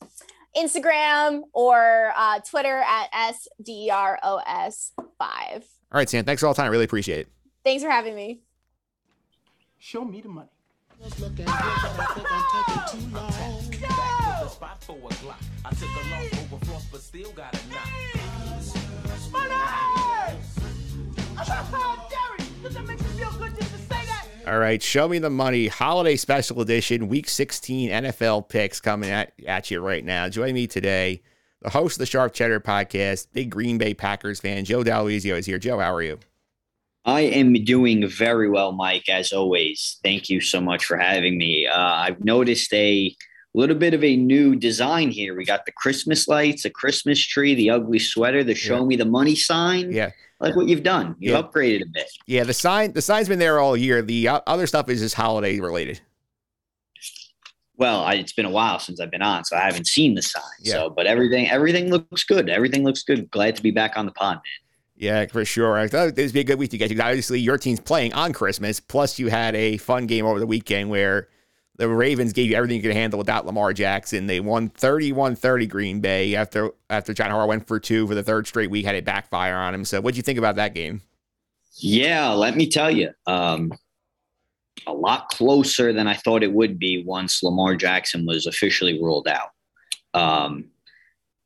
[0.56, 5.64] Instagram or uh, Twitter at S D E R O S five.
[5.92, 6.24] All right, Sam.
[6.24, 6.66] Thanks for all the time.
[6.66, 7.28] I really appreciate it.
[7.64, 8.40] Thanks for having me.
[9.78, 10.48] Show me the money.
[24.46, 25.68] All right, show me the money.
[25.68, 30.28] Holiday special edition, week 16 NFL picks coming at, at you right now.
[30.28, 31.22] Join me today,
[31.62, 35.46] the host of the Sharp Cheddar podcast, big Green Bay Packers fan, Joe Dalwizio is
[35.46, 35.58] here.
[35.58, 36.18] Joe, how are you?
[37.04, 39.98] I am doing very well, Mike, as always.
[40.02, 41.66] Thank you so much for having me.
[41.66, 43.14] Uh, I've noticed a
[43.54, 45.34] little bit of a new design here.
[45.36, 49.06] We got the Christmas lights, a Christmas tree, the ugly sweater, the show me the
[49.06, 49.92] money sign.
[49.92, 50.10] Yeah.
[50.40, 51.14] Like what you've done.
[51.18, 51.42] You've Yeah.
[51.42, 52.10] upgraded a bit.
[52.26, 54.00] Yeah, the sign the sign's been there all year.
[54.02, 56.00] The uh, other stuff is just holiday related.
[57.76, 60.20] Well, I, it's been a while since I've been on, so I haven't seen the
[60.22, 60.42] sign.
[60.60, 60.72] Yeah.
[60.72, 62.50] So, but everything everything looks good.
[62.50, 63.30] Everything looks good.
[63.30, 64.42] Glad to be back on the pod, man.
[64.96, 65.78] Yeah, for sure.
[65.78, 67.00] I thought this would be a good week to get you.
[67.00, 68.80] Obviously, your team's playing on Christmas.
[68.80, 71.28] Plus, you had a fun game over the weekend where
[71.80, 74.26] the Ravens gave you everything you could handle without Lamar Jackson.
[74.26, 78.46] They won 31-30 Green Bay after after John Harbaugh went for two for the third
[78.46, 79.86] straight week, had it backfire on him.
[79.86, 81.00] So, what'd you think about that game?
[81.76, 83.72] Yeah, let me tell you, um,
[84.86, 89.26] a lot closer than I thought it would be once Lamar Jackson was officially ruled
[89.26, 89.48] out.
[90.12, 90.66] Um,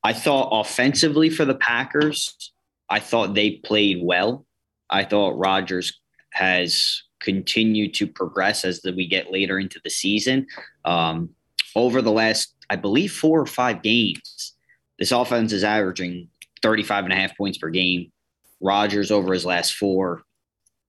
[0.02, 2.52] I thought offensively for the Packers,
[2.90, 4.44] I thought they played well.
[4.90, 6.00] I thought Rodgers
[6.32, 10.46] has continued to progress as the, we get later into the season.
[10.84, 11.30] Um,
[11.74, 14.52] over the last, I believe, four or five games,
[14.98, 16.28] this offense is averaging
[16.62, 18.12] 35 and a half points per game.
[18.60, 20.22] Rodgers over his last four,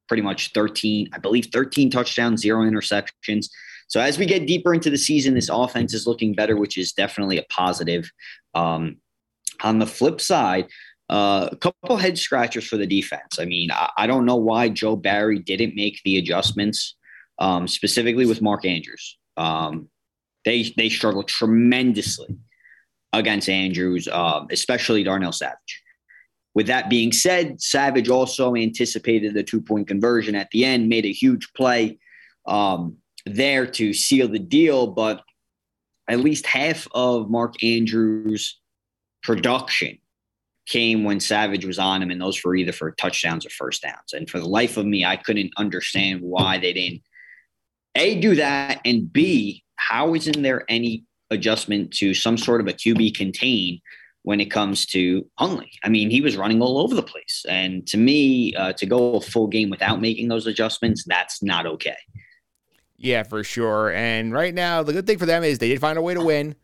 [0.07, 3.47] pretty much 13, I believe 13 touchdowns, zero interceptions.
[3.87, 6.91] So as we get deeper into the season, this offense is looking better, which is
[6.91, 8.09] definitely a positive.
[8.53, 8.97] Um,
[9.63, 10.67] on the flip side,
[11.09, 13.39] uh, a couple head scratchers for the defense.
[13.39, 16.95] I mean, I, I don't know why Joe Barry didn't make the adjustments,
[17.39, 19.17] um, specifically with Mark Andrews.
[19.37, 19.89] Um,
[20.45, 22.35] they they struggled tremendously
[23.13, 25.83] against Andrews, um, especially Darnell Savage.
[26.53, 31.05] With that being said, Savage also anticipated the two point conversion at the end, made
[31.05, 31.99] a huge play
[32.47, 34.87] um, there to seal the deal.
[34.87, 35.21] But
[36.07, 38.59] at least half of Mark Andrews'
[39.21, 39.97] production
[40.65, 44.13] came when Savage was on him, and those were either for touchdowns or first downs.
[44.13, 47.01] And for the life of me, I couldn't understand why they didn't
[47.95, 52.73] A, do that, and B, how isn't there any adjustment to some sort of a
[52.73, 53.81] QB contain
[54.25, 55.71] when it comes to Huntley.
[55.83, 57.45] I mean, he was running all over the place.
[57.47, 61.67] And to me, uh, to go a full game without making those adjustments, that's not
[61.67, 61.95] okay.
[62.97, 63.93] Yeah, for sure.
[63.93, 66.23] And right now, the good thing for them is they did find a way to
[66.23, 66.55] win.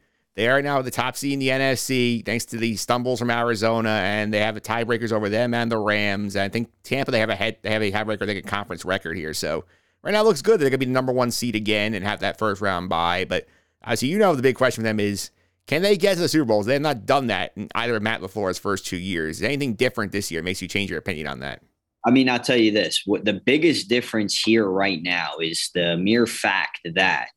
[0.41, 3.89] They are now the top seed in the NFC thanks to the stumbles from Arizona,
[3.89, 6.35] and they have the tiebreakers over them and the Rams.
[6.35, 8.84] And I think Tampa they have a head they have a tiebreaker, they get conference
[8.84, 9.35] record here.
[9.35, 9.65] So
[10.01, 10.59] right now it looks good.
[10.59, 13.23] They're gonna be the number one seed again and have that first round bye.
[13.23, 13.47] But
[13.84, 15.30] as you know, the big question for them is
[15.68, 16.65] can they get to the Super Bowls?
[16.65, 19.38] They have not done that in either of Matt LaFleur's first two years.
[19.38, 21.61] Is anything different this year makes you change your opinion on that?
[22.03, 25.97] I mean, I'll tell you this: what the biggest difference here right now is the
[25.97, 27.30] mere fact that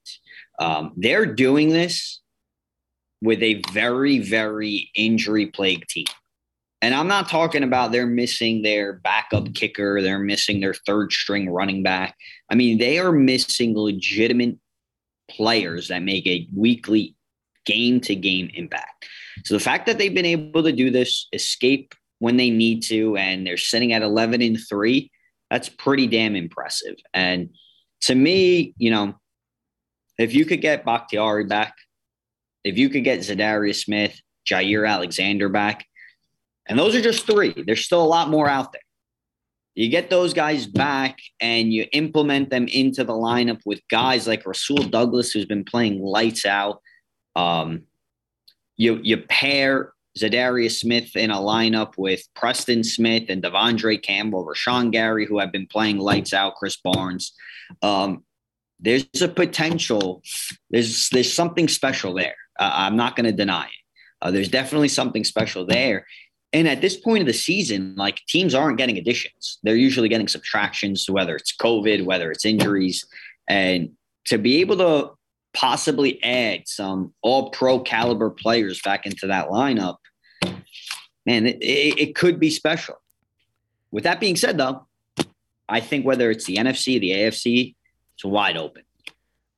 [0.59, 2.23] um, they're doing this
[3.25, 6.05] with a very, very injury-plagued team.
[6.83, 11.49] And I'm not talking about they're missing their backup kicker, they're missing their third string
[11.49, 12.15] running back.
[12.51, 14.59] I mean, they are missing legitimate
[15.31, 17.17] players that make a weekly
[17.65, 19.07] game to game impact.
[19.47, 23.17] So the fact that they've been able to do this, escape when they need to,
[23.17, 25.11] and they're sitting at 11 and three,
[25.51, 26.97] that's pretty damn impressive.
[27.15, 27.49] And
[28.03, 29.15] to me, you know,
[30.19, 31.75] if you could get Bakhtiari back,
[32.65, 34.19] if you could get Za'Darius Smith,
[34.49, 35.87] Jaire Alexander back,
[36.67, 38.81] and those are just three, there's still a lot more out there.
[39.75, 44.47] You get those guys back and you implement them into the lineup with guys like
[44.47, 46.81] Rasul Douglas, who's been playing lights out.
[47.35, 47.83] Um,
[48.77, 54.93] you you pair Za'Darius Smith in a lineup with Preston Smith and De'Vondre Campbell, Rashan
[54.93, 57.33] Gary, who have been playing lights out, Krys Barnes.
[57.83, 58.25] Um,
[58.79, 60.23] there's a potential.
[60.71, 62.37] There's there's something special there.
[62.59, 63.71] Uh, I'm not going to deny it.
[64.23, 66.07] Uh, there's definitely something special there.
[66.53, 70.29] And at this point of the season, like teams aren't getting additions; they're usually getting
[70.29, 73.05] subtractions, whether it's COVID, whether it's injuries,
[73.49, 73.91] and
[74.27, 75.11] to be able to
[75.53, 79.97] possibly add some all pro caliber players back into that lineup,
[81.25, 82.97] man, it, it, it, could be special.
[83.91, 84.87] With that being said, though,
[85.69, 87.75] I think whether it's the NFC, the AFC,
[88.15, 88.83] it's wide open.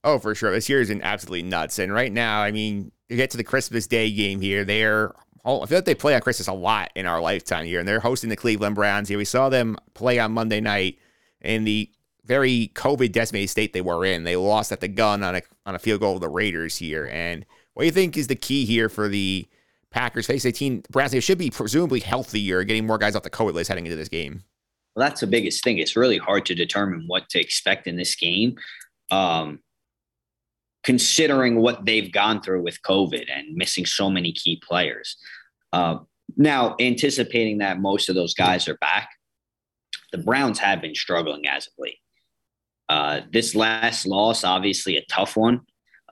[0.07, 0.53] Oh, for sure.
[0.53, 1.81] This year is absolutely nuts.
[1.81, 4.65] And right now, I mean, you get to the Christmas Day game here.
[4.65, 5.12] They're
[5.45, 8.01] I feel like they play on Christmas a lot in our lifetime here, and they're
[8.01, 9.19] hosting the Cleveland Browns here.
[9.19, 10.99] We saw them play on Monday night
[11.41, 11.89] in the
[12.24, 14.24] very COVID decimated state they were in.
[14.24, 17.09] They lost at the gun on a on a field goal of the Raiders here.
[17.12, 19.47] And what do you think is the key here for the
[19.91, 21.12] Packers face a team Browns?
[21.12, 24.09] They should be presumably healthier, getting more guys off the COVID list heading into this
[24.09, 24.43] game.
[24.97, 25.78] Well, that's the biggest thing.
[25.78, 28.57] It's really hard to determine what to expect in this game,
[29.11, 29.61] um,
[30.87, 35.17] considering what they've gone through with COVID and missing so many key players.
[35.73, 35.99] Uh,
[36.37, 39.11] now, anticipating that most of those guys are back,
[40.13, 41.99] the Browns have been struggling as of late.
[42.89, 45.63] Uh, this last loss, obviously a tough one,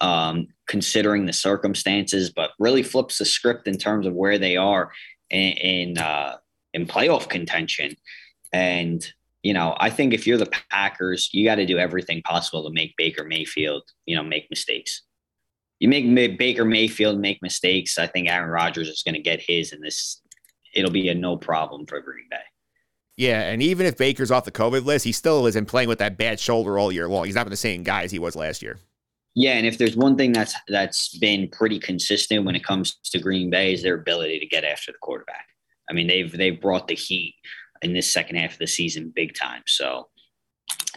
[0.01, 4.91] um, considering the circumstances, but really flips the script in terms of where they are
[5.31, 6.37] in in, uh,
[6.73, 7.95] in playoff contention.
[8.53, 9.07] And
[9.45, 12.73] you know, I think if you're the Packers, you got to do everything possible to
[12.73, 15.03] make Baker Mayfield, you know, make mistakes.
[15.81, 17.99] You make Baker Mayfield make mistakes.
[17.99, 20.23] I think Aaron Rodgers is going to get his, and this
[20.75, 22.39] it'll be a no problem for Green Bay.
[23.19, 26.17] Yeah, and even if Baker's off the COVID list, he still isn't playing with that
[26.17, 27.27] bad shoulder all year long.
[27.27, 28.79] He's not been the same guy as he was last year.
[29.35, 33.19] Yeah, and if there's one thing that's that's been pretty consistent when it comes to
[33.19, 35.47] Green Bay is their ability to get after the quarterback.
[35.91, 37.35] I mean, they've they've brought the heat
[37.85, 39.63] in this second half of the season big time.
[39.67, 40.09] So,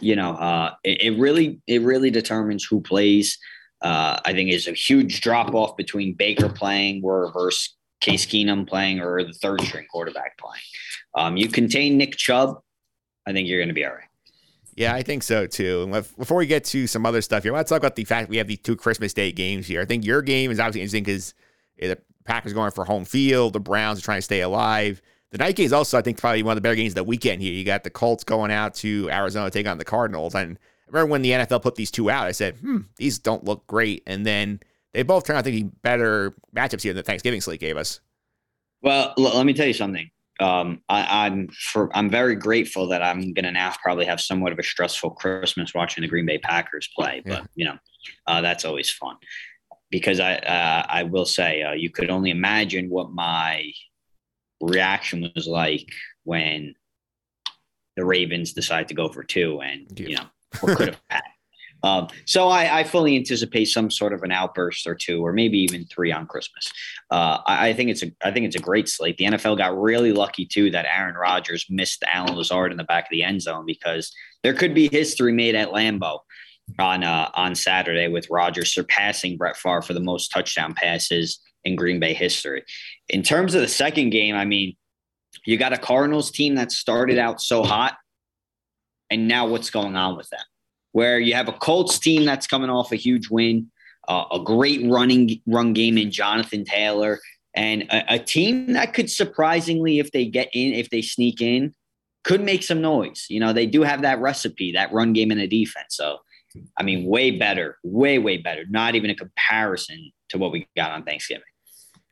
[0.00, 3.38] you know, uh, it, it really it really determines who plays.
[3.80, 8.68] Uh, I think is a huge drop off between Baker playing or versus Case Keenum
[8.68, 10.62] playing or the third string quarterback playing.
[11.14, 12.58] Um, you contain Nick Chubb,
[13.26, 14.08] I think you're going to be all right.
[14.76, 15.82] Yeah, I think so too.
[15.82, 18.36] And before we get to some other stuff here, let's talk about the fact we
[18.36, 19.80] have these two Christmas Day games here.
[19.80, 21.34] I think your game is obviously interesting because
[21.78, 25.02] the Packers going for home field, the Browns are trying to stay alive.
[25.30, 27.04] The night game is also, I think, probably one of the better games of the
[27.04, 27.52] weekend here.
[27.52, 30.34] You got the Colts going out to Arizona to take on the Cardinals.
[30.34, 33.44] And I remember when the NFL put these two out, I said, hmm, these don't
[33.44, 34.02] look great.
[34.06, 34.60] And then
[34.94, 38.00] they both turned out to be better matchups here than the Thanksgiving slate gave us.
[38.80, 40.10] Well, l- let me tell you something
[40.40, 44.58] um, I, I'm for I'm very grateful that I'm gonna now probably have somewhat of
[44.58, 47.22] a stressful Christmas watching the Green Bay Packers play.
[47.24, 47.76] But you know,
[48.26, 49.16] uh, that's always fun
[49.90, 53.64] because I uh, I will say uh, you could only imagine what my
[54.60, 55.88] reaction was like
[56.24, 56.74] when
[57.96, 60.26] the Ravens decide to go for two, and you know
[60.60, 61.32] what could have happened.
[61.82, 65.58] Um, so I, I, fully anticipate some sort of an outburst or two, or maybe
[65.58, 66.72] even three on Christmas.
[67.08, 69.16] Uh, I, I, think it's a I think it's a great slate.
[69.16, 73.04] The NFL got really lucky too that Aaron Rodgers missed Allen Lazard in the back
[73.04, 74.12] of the end zone because
[74.42, 76.18] there could be history made at Lambeau
[76.78, 81.76] on uh, on Saturday with Rodgers surpassing Brett Favre for the most touchdown passes in
[81.76, 82.64] Green Bay history.
[83.08, 84.76] In terms of the second game, I mean,
[85.46, 87.96] you got a Cardinals team that started out so hot,
[89.10, 90.40] and now what's going on with them?
[90.92, 93.70] where you have a Colts team that's coming off a huge win,
[94.08, 97.20] uh, a great running run game in Jonathan Taylor,
[97.54, 101.74] and a, a, team that could surprisingly, if they get in, if they sneak in,
[102.24, 103.26] could make some noise.
[103.28, 105.96] You know, they do have that recipe, that run game and a defense.
[105.96, 106.18] So,
[106.76, 108.64] I mean, way better, way, way better.
[108.68, 111.44] Not even a comparison to what we got on Thanksgiving.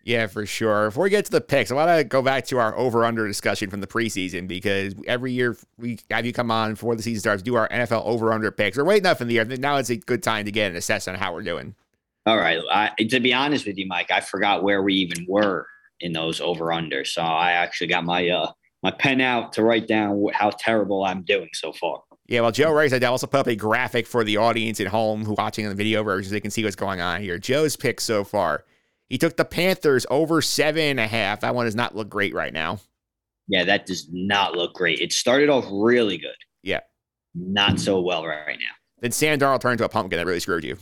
[0.06, 0.86] Yeah, for sure.
[0.86, 3.26] Before we get to the picks, I want to go back to our over under
[3.26, 7.18] discussion from the preseason because every year we have you come on before the season
[7.18, 8.76] starts, do our NFL over under picks.
[8.76, 9.44] We're waiting up in the year.
[9.44, 11.74] Now it's a good time to get an assess on how we're doing.
[12.24, 12.60] All right.
[12.70, 15.66] I, to be honest with you, Mike, I forgot where we even were
[15.98, 17.04] in those over under.
[17.04, 18.52] So I actually got my uh
[18.84, 22.02] my pen out to write down how terrible I'm doing so far.
[22.28, 25.24] Yeah, well, Joe Rice, I also put up a graphic for the audience at home
[25.24, 27.40] who watching on the video version so they can see what's going on here.
[27.40, 28.64] Joe's picks so far.
[29.08, 31.40] He took the Panthers over seven and a half.
[31.40, 32.80] That one does not look great right now.
[33.48, 35.00] Yeah, that does not look great.
[35.00, 36.34] It started off really good.
[36.62, 36.80] Yeah.
[37.34, 38.74] Not so well right now.
[39.00, 40.76] Then Sam Darnold turned into a pumpkin that really screwed you.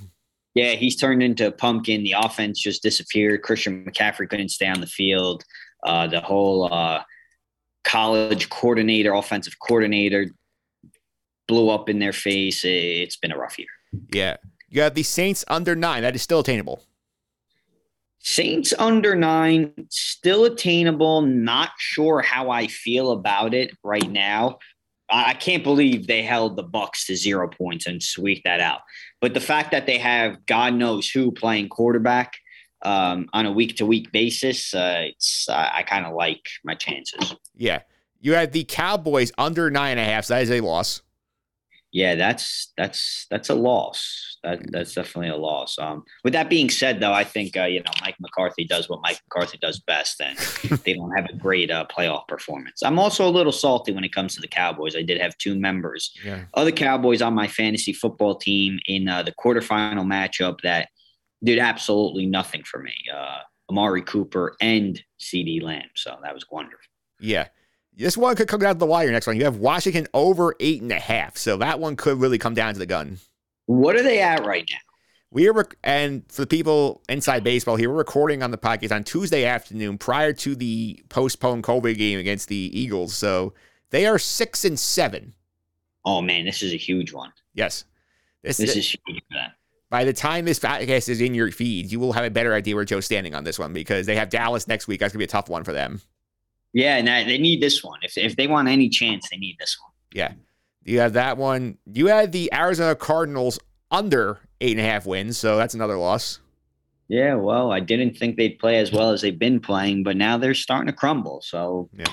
[0.55, 2.05] Yeah, he's turned into a pumpkin.
[2.05, 3.43] The offense just disappeared.
[3.43, 5.45] Christian McCaffrey couldn't stay on the field.
[5.85, 7.03] Uh, the whole uh,
[7.83, 10.29] college coordinator, offensive coordinator,
[11.49, 12.65] blew up in their face.
[12.65, 13.69] It's been a rough year.
[14.13, 14.37] Yeah.
[14.69, 16.03] You got the Saints under nine.
[16.03, 16.83] That is still attainable.
[18.27, 21.21] Saints under nine, still attainable.
[21.21, 24.59] Not sure how I feel about it right now.
[25.11, 28.81] I can't believe they held the Bucs to zero points and squeaked that out.
[29.21, 32.33] But the fact that they have God knows who playing quarterback
[32.83, 36.75] um, on a week to week basis, uh, it's uh, I kind of like my
[36.75, 37.37] chances.
[37.55, 37.81] Yeah,
[38.23, 40.25] you had the Cowboys under nine and a half.
[40.25, 41.03] So that is a loss.
[41.93, 45.79] Yeah, that's that's that's a loss that, that's definitely a loss.
[45.79, 49.01] Um, with that being said, though, I think uh, you know Mike McCarthy does what
[49.03, 50.39] Mike McCarthy does best, and
[50.85, 52.83] they don't have a great uh, playoff performance.
[52.83, 54.95] I'm also a little salty when it comes to the Cowboys.
[54.95, 56.45] I did have two members yeah.
[56.55, 60.89] of the Cowboys on my fantasy football team in uh, the quarterfinal matchup that
[61.43, 62.95] did absolutely nothing for me.
[63.15, 63.39] Uh,
[63.71, 66.79] Amari Cooper and CeeDee Lamb, so that was wonderful.
[67.21, 67.49] Yeah.
[67.97, 69.37] This one could come down to the wire next one.
[69.37, 71.37] You have Washington over eight and a half.
[71.37, 73.19] So that one could really come down to the gun.
[73.67, 74.79] What are they at right now?
[75.31, 78.95] We are, rec- and for the people inside baseball here, we're recording on the podcast
[78.95, 83.17] on Tuesday afternoon prior to the postponed COVID game against the Eagles.
[83.17, 83.53] So
[83.91, 85.35] they are six and seven.
[86.05, 87.33] Oh man, this is a huge one.
[87.55, 87.85] Yes,
[88.43, 89.23] this, this is huge.
[89.33, 89.51] Man.
[89.91, 92.77] By the time this podcast is in your feed, you will have a better idea
[92.77, 95.01] where Joe's standing on this one because they have Dallas next week.
[95.01, 96.01] That's gonna be a tough one for them.
[96.73, 97.99] Yeah, and they need this one.
[98.03, 99.93] If if they want any chance, they need this one.
[100.13, 100.33] Yeah.
[100.85, 101.79] You have that one.
[101.93, 103.59] You had the Arizona Cardinals
[103.91, 106.41] under eight and a half wins, so that's another loss.
[107.09, 110.39] Yeah, well, I didn't think they'd play as well as they've been playing, but now
[110.39, 111.43] they're starting to crumble.
[111.43, 112.05] So, yeah.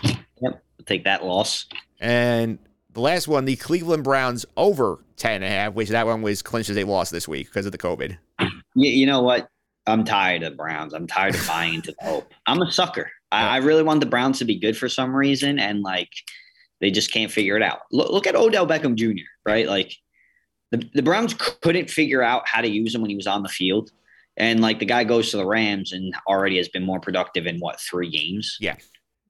[0.41, 1.65] yep, I'll take that loss.
[2.01, 2.59] And
[2.93, 6.41] the last one, the Cleveland Browns over 10 and a half, which that one was
[6.41, 8.17] clinched as a loss this week because of the COVID.
[8.75, 9.47] You, you know what?
[9.87, 10.93] I'm tired of Browns.
[10.93, 12.31] I'm tired of buying into the hope.
[12.47, 13.09] I'm a sucker.
[13.31, 15.57] I, I really want the Browns to be good for some reason.
[15.57, 16.09] And like,
[16.81, 17.81] they just can't figure it out.
[17.91, 19.67] Look, look at Odell Beckham Jr., right?
[19.67, 19.95] Like
[20.71, 23.49] the, the Browns couldn't figure out how to use him when he was on the
[23.49, 23.91] field.
[24.37, 27.59] And like the guy goes to the Rams and already has been more productive in
[27.59, 28.57] what, three games?
[28.59, 28.75] Yeah.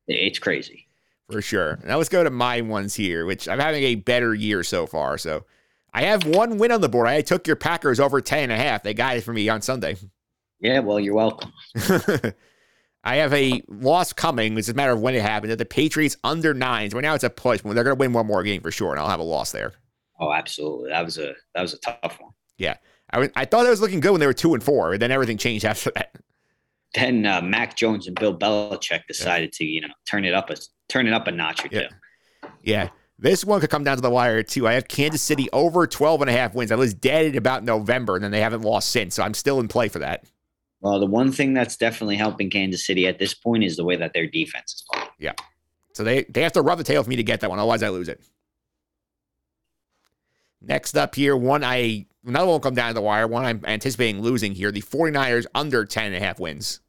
[0.07, 0.87] It's crazy.
[1.29, 1.79] For sure.
[1.85, 5.17] Now let's go to my ones here, which I'm having a better year so far.
[5.17, 5.45] So
[5.93, 7.07] I have one win on the board.
[7.07, 8.83] I took your Packers over 10 and a half.
[8.83, 9.97] They got it for me on Sunday.
[10.59, 11.51] Yeah, well, you're welcome.
[13.03, 14.57] I have a loss coming.
[14.57, 15.49] It's a matter of when it happens.
[15.49, 16.93] That the Patriots under nines.
[16.93, 17.61] Right now it's a push.
[17.61, 19.73] They're going to win one more game for sure, and I'll have a loss there.
[20.19, 20.91] Oh, absolutely.
[20.91, 22.31] That was a that was a tough one.
[22.57, 22.77] Yeah,
[23.09, 25.01] I, was, I thought it was looking good when they were two and four, and
[25.01, 26.15] then everything changed after that.
[26.93, 29.57] Then uh, Mac Jones and Bill Belichick decided yeah.
[29.57, 30.57] to you know turn it up a
[30.87, 31.87] turn it up a notch or yeah.
[31.87, 32.47] two.
[32.61, 32.89] Yeah.
[33.17, 34.67] This one could come down to the wire too.
[34.67, 36.71] I have Kansas City over 12 and a half wins.
[36.71, 39.15] I was dead at about November, and then they haven't lost since.
[39.15, 40.25] So I'm still in play for that.
[40.81, 43.95] Well, the one thing that's definitely helping Kansas City at this point is the way
[43.95, 45.09] that their defense is playing.
[45.19, 45.33] Yeah.
[45.93, 47.59] So they, they have to rub the tail for me to get that one.
[47.59, 48.21] Otherwise, I lose it.
[50.61, 53.27] Next up here, one I another one will come down to the wire.
[53.27, 54.71] One I'm anticipating losing here.
[54.71, 56.81] The 49ers under 10 and a half wins.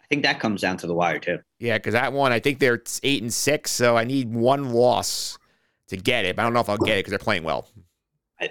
[0.00, 1.38] I think that comes down to the wire too.
[1.58, 5.38] Yeah, because that one I think they're eight and six, so I need one loss
[5.88, 6.36] to get it.
[6.36, 7.68] But I don't know if I'll get it because they're playing well.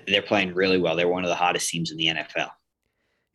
[0.08, 0.96] They're playing really well.
[0.96, 2.50] They're one of the hottest teams in the NFL.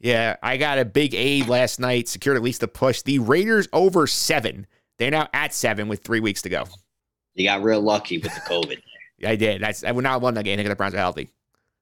[0.01, 3.03] Yeah, I got a big A last night, secured at least a push.
[3.03, 4.67] The Raiders over seven.
[4.99, 6.65] They're now at seven with three weeks to go.
[7.35, 8.81] You got real lucky with the COVID.
[9.27, 9.61] I did.
[9.61, 10.55] That's I would not have won that game.
[10.55, 11.31] I think the Browns are healthy.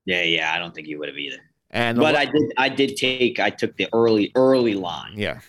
[0.06, 0.52] Yeah, yeah.
[0.54, 1.38] I don't think you would have either.
[1.70, 2.52] And but I did.
[2.56, 3.40] I did take.
[3.40, 5.12] I took the early early line.
[5.16, 5.40] Yeah.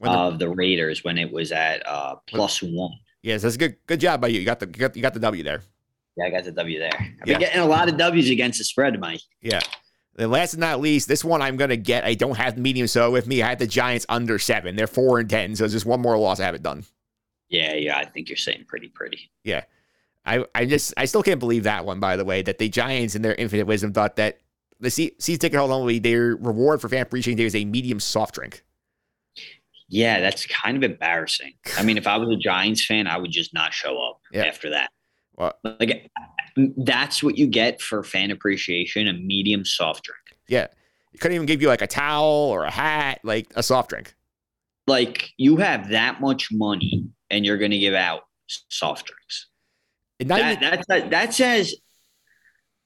[0.00, 2.92] The, of the Raiders when it was at uh, plus one.
[3.22, 4.38] Yes, that's a good good job by you.
[4.38, 5.62] You got the you got, you got the W there.
[6.16, 6.90] Yeah, I got the W there.
[6.94, 9.22] I've been getting a lot of W's against the spread, Mike.
[9.40, 9.60] Yeah.
[10.16, 12.04] The last but not least, this one I'm gonna get.
[12.04, 13.42] I don't have medium so with me.
[13.42, 14.76] I had the Giants under seven.
[14.76, 16.40] They're four and ten, so it's just one more loss.
[16.40, 16.84] I have it done.
[17.48, 17.98] Yeah, yeah.
[17.98, 19.30] I think you're saying pretty pretty.
[19.42, 19.64] Yeah.
[20.26, 23.14] I, I just I still can't believe that one, by the way, that the Giants
[23.14, 24.38] in their infinite wisdom thought that
[24.80, 28.34] the season ticket holder only their reward for fan appreciation day is a medium soft
[28.34, 28.64] drink.
[29.88, 31.52] Yeah, that's kind of embarrassing.
[31.76, 34.44] I mean, if I was a Giants fan, I would just not show up yeah.
[34.44, 34.90] after that.
[35.36, 36.10] Well, like
[36.76, 40.38] that's what you get for fan appreciation, a medium soft drink.
[40.48, 40.68] Yeah.
[41.12, 44.14] It couldn't even give you like a towel or a hat, like a soft drink.
[44.86, 49.48] Like you have that much money and you're gonna give out soft drinks.
[50.20, 51.74] That, that's that's as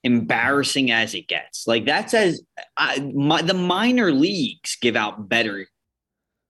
[0.05, 1.67] embarrassing as it gets.
[1.67, 2.43] Like that's as
[2.77, 5.67] I, my, the minor leagues give out better,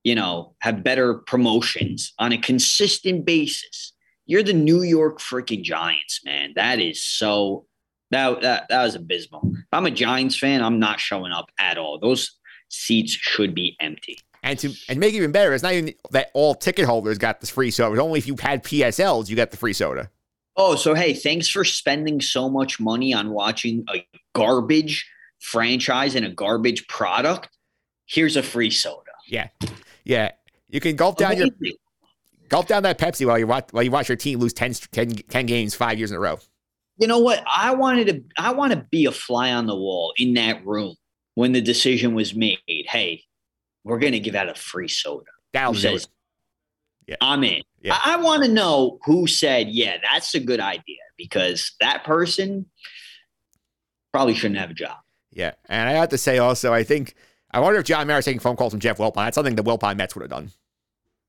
[0.05, 3.93] you know, have better promotions on a consistent basis.
[4.29, 6.53] You're the New York freaking Giants, man.
[6.55, 7.67] That is so.
[8.11, 9.43] That that that was abysmal.
[9.53, 11.99] If I'm a Giants fan, I'm not showing up at all.
[11.99, 12.39] Those
[12.69, 14.19] seats should be empty.
[14.43, 17.41] And to and make it even better, it's not even that all ticket holders got
[17.41, 17.95] this free soda.
[17.95, 20.11] It's only if you had PSLs, you got the free soda.
[20.57, 26.27] Oh, so hey, thanks for spending so much money on watching a garbage franchise and
[26.27, 27.49] a garbage product.
[28.07, 29.11] Here's a free soda.
[29.27, 29.49] Yeah,
[30.05, 30.33] yeah.
[30.69, 31.55] You can gulp down Amazing.
[31.61, 31.75] your
[32.49, 35.11] gulp down that Pepsi while you watch while you watch your team lose 10, 10,
[35.11, 36.39] 10 games five years in a row.
[36.99, 37.43] You know what?
[37.47, 38.25] I wanted to.
[38.43, 40.97] I want to be a fly on the wall in that room
[41.35, 42.59] when the decision was made.
[42.67, 43.23] Hey,
[43.85, 45.27] we're going to give out a free soda.
[45.53, 46.09] That'll do it.
[47.07, 47.17] Yeah.
[47.21, 47.63] I'm in.
[47.81, 47.97] Yeah.
[48.05, 52.67] I, I want to know who said, yeah, that's a good idea because that person
[54.13, 54.99] probably shouldn't have a job.
[55.33, 55.53] Yeah.
[55.69, 57.15] And I have to say also, I think,
[57.51, 59.15] I wonder if John Mara's taking phone calls from Jeff Wilpon.
[59.15, 60.51] That's something the Wilpon Mets would have done.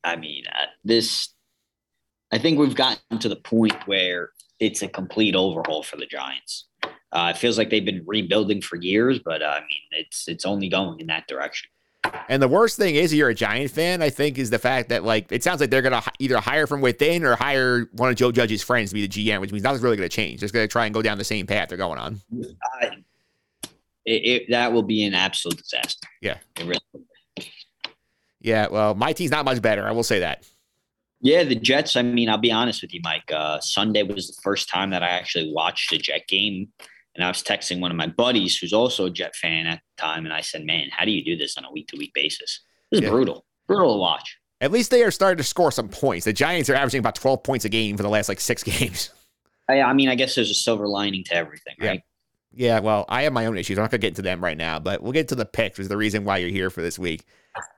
[0.04, 1.30] I mean, uh, this,
[2.32, 6.68] I think we've gotten to the point where it's a complete overhaul for the Giants.
[7.12, 10.46] Uh, it feels like they've been rebuilding for years, but uh, I mean, it's it's
[10.46, 11.70] only going in that direction.
[12.30, 14.02] And the worst thing is, you're a Giant fan.
[14.02, 16.82] I think is the fact that like it sounds like they're gonna either hire from
[16.82, 19.82] within or hire one of Joe Judge's friends to be the GM, which means nothing's
[19.82, 20.40] really gonna change.
[20.40, 22.22] Just gonna try and go down the same path they're going on.
[22.84, 22.90] Uh,
[24.06, 26.08] it, it, that will be an absolute disaster.
[26.22, 26.38] Yeah.
[26.60, 26.80] Really
[28.42, 28.68] yeah.
[28.70, 29.88] Well, my team's not much better.
[29.88, 30.48] I will say that.
[31.22, 31.96] Yeah, the Jets.
[31.96, 33.30] I mean, I'll be honest with you, Mike.
[33.32, 36.70] Uh, Sunday was the first time that I actually watched a Jet game.
[37.16, 40.02] And I was texting one of my buddies who's also a Jet fan at the
[40.02, 40.26] time.
[40.26, 42.62] And I said, man, how do you do this on a week to week basis?
[42.92, 43.10] This is yeah.
[43.10, 44.38] brutal, brutal to watch.
[44.62, 46.26] At least they are starting to score some points.
[46.26, 49.10] The Giants are averaging about 12 points a game for the last like six games.
[49.68, 52.02] I, I mean, I guess there's a silver lining to everything, right?
[52.54, 52.76] Yeah.
[52.76, 53.78] yeah, well, I have my own issues.
[53.78, 55.78] I'm not going to get into them right now, but we'll get to the picks,
[55.78, 57.26] which is the reason why you're here for this week.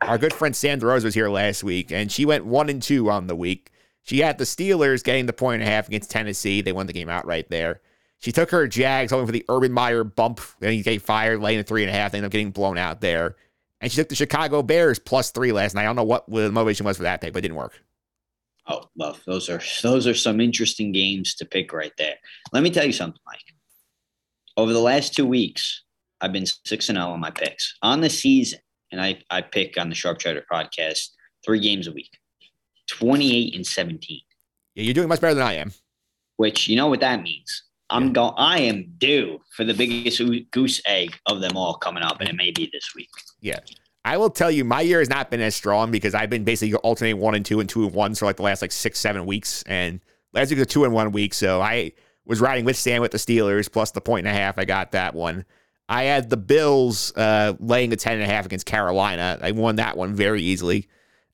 [0.02, 3.10] Our good friend Sandra Rose was here last week, and she went one and two
[3.10, 3.72] on the week.
[4.04, 6.62] She had the Steelers getting the point and a half against Tennessee.
[6.62, 7.82] They won the game out right there.
[8.20, 10.42] She took her Jags hoping for the Urban Meyer bump.
[10.60, 12.12] Then he get fired, laying a three and a half.
[12.12, 13.36] They ended up getting blown out there.
[13.80, 15.82] And she took the Chicago Bears plus three last night.
[15.82, 17.82] I don't know what the motivation was for that pick, but it didn't work.
[18.68, 22.16] Oh, well, those are those are some interesting games to pick right there.
[22.54, 23.40] Let me tell you something, Mike.
[24.56, 25.84] Over the last two weeks,
[26.22, 28.60] I've been six and zero on my picks on the season,
[28.92, 31.10] and I I pick on the Sharp Cheddar podcast
[31.46, 32.12] three games a week,
[32.90, 34.22] twenty eight and seventeen.
[34.76, 35.74] Yeah, you're doing much better than I am.
[36.38, 37.64] Which you know what that means.
[37.90, 38.34] I'm going.
[38.38, 42.36] I am due for the biggest goose egg of them all coming up, and it
[42.36, 43.10] may be this week.
[43.42, 43.60] Yeah,
[44.06, 46.74] I will tell you, my year has not been as strong because I've been basically
[46.76, 49.26] alternating one and two and two and one for like the last like six seven
[49.26, 50.00] weeks, and
[50.34, 51.92] last week was a two and one week, so I
[52.26, 54.58] was riding with Stan with the Steelers plus the point and a half.
[54.58, 55.46] I got that one.
[55.90, 59.38] I had the Bills uh, laying a ten and a half against Carolina.
[59.42, 60.88] I won that one very easily,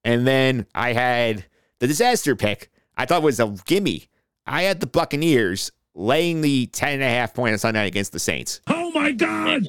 [0.04, 1.46] and then I had
[1.80, 2.72] the disaster pick.
[2.96, 4.08] I thought was a gimme.
[4.46, 8.12] I had the Buccaneers laying the 10 and a half point on Sunday night against
[8.12, 8.62] the Saints.
[8.68, 9.68] Oh my God.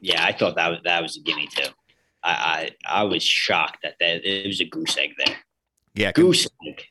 [0.00, 1.70] Yeah, I thought that was that was a gimme too.
[2.22, 5.36] I I, I was shocked that, that it was a goose egg there.
[5.94, 6.82] Yeah, goose egg.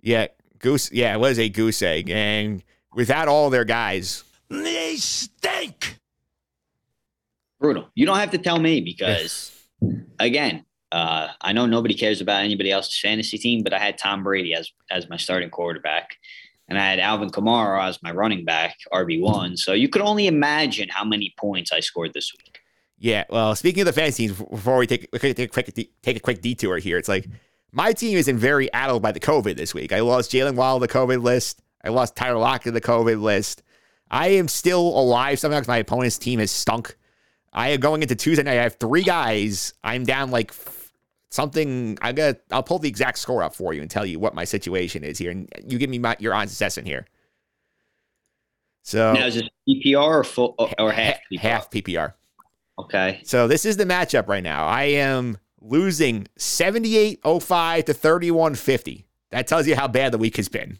[0.00, 0.26] Yeah,
[0.58, 0.90] goose.
[0.92, 2.62] Yeah, it was a goose egg, and
[2.94, 5.99] without all their guys, they stink.
[7.60, 7.88] Brutal.
[7.94, 9.52] You don't have to tell me because,
[10.18, 14.24] again, uh, I know nobody cares about anybody else's fantasy team, but I had Tom
[14.24, 16.16] Brady as as my starting quarterback,
[16.68, 19.56] and I had Alvin Kamara as my running back, RB one.
[19.56, 22.60] So you could only imagine how many points I scored this week.
[22.98, 23.24] Yeah.
[23.30, 26.40] Well, speaking of the fantasy teams, before we take, take a quick take a quick
[26.40, 27.28] detour here, it's like
[27.72, 29.92] my team isn't very addled by the COVID this week.
[29.92, 31.62] I lost Jaylen Waddle the COVID list.
[31.84, 33.62] I lost Tyler Lockett the COVID list.
[34.10, 36.96] I am still alive somehow because my opponent's team has stunk.
[37.52, 38.58] I am going into Tuesday night.
[38.58, 39.74] I have three guys.
[39.82, 40.52] I'm down like
[41.30, 41.98] something.
[42.00, 42.36] I got.
[42.50, 45.18] I'll pull the exact score up for you and tell you what my situation is
[45.18, 47.06] here, and you give me my, your honest assessment here.
[48.82, 51.38] So now is it PPR or full or half PPR?
[51.38, 52.14] half PPR?
[52.78, 53.20] Okay.
[53.24, 54.66] So this is the matchup right now.
[54.66, 59.04] I am losing 78.05 to 31.50.
[59.30, 60.78] That tells you how bad the week has been.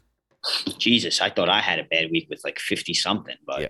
[0.79, 3.67] Jesus, I thought I had a bad week with like 50 something, but yeah.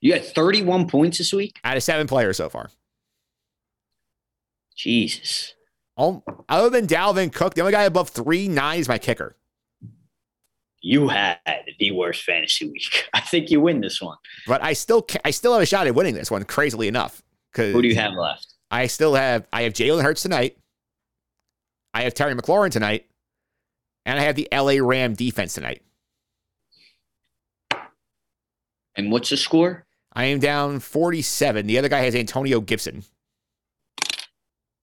[0.00, 2.70] You had 31 points this week out of seven players so far.
[4.76, 5.54] Jesus.
[5.96, 9.36] Um, other than Dalvin Cook, the only guy above three nine is my kicker.
[10.80, 11.38] You had
[11.80, 13.08] the worst fantasy week.
[13.12, 14.16] I think you win this one.
[14.46, 16.44] But I still, I still have a shot at winning this one.
[16.44, 17.20] Crazily enough,
[17.52, 18.46] because who do you have left?
[18.70, 20.56] I still have, I have Jalen Hurts tonight.
[21.92, 23.06] I have Terry McLaurin tonight,
[24.06, 25.82] and I have the LA Ram defense tonight.
[28.94, 29.86] And what's the score?
[30.12, 31.66] I am down 47.
[31.66, 33.04] The other guy has Antonio Gibson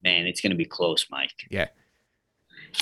[0.05, 1.33] man, it's going to be close, Mike.
[1.49, 1.67] Yeah.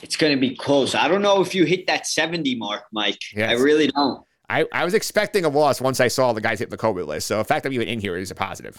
[0.03, 0.93] It's going to be close.
[0.93, 3.19] I don't know if you hit that 70 mark, Mike.
[3.33, 3.49] Yes.
[3.49, 4.23] I really don't.
[4.49, 7.27] I, I was expecting a loss once I saw the guys hit the COVID list.
[7.27, 8.77] So the fact that I'm even in here is a positive.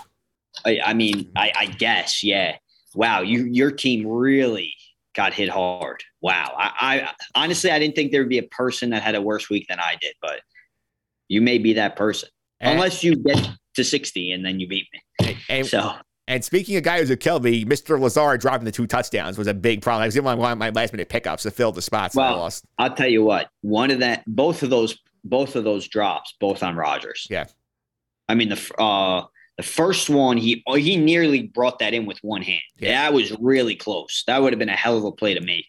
[0.64, 2.56] I, I mean, I, I, guess, yeah.
[2.94, 4.72] Wow, you your team really
[5.16, 6.04] got hit hard.
[6.20, 6.54] Wow.
[6.56, 9.50] I, I honestly I didn't think there would be a person that had a worse
[9.50, 10.42] week than I did, but
[11.26, 12.28] you may be that person.
[12.64, 15.36] And, Unless you get to 60 and then you beat me.
[15.48, 15.92] And, so
[16.26, 18.00] and speaking of guys who killed me, Mr.
[18.00, 20.02] Lazard dropping the two touchdowns was a big problem.
[20.02, 22.16] I was even one of my last minute pickups to fill the spots.
[22.16, 22.64] Well, I lost.
[22.78, 26.62] I'll tell you what, one of that, both of those, both of those drops, both
[26.62, 27.26] on Rodgers.
[27.28, 27.44] Yeah.
[28.26, 29.26] I mean the uh
[29.58, 32.62] the first one he oh, he nearly brought that in with one hand.
[32.78, 33.02] Yeah.
[33.02, 34.24] That was really close.
[34.26, 35.66] That would have been a hell of a play to make.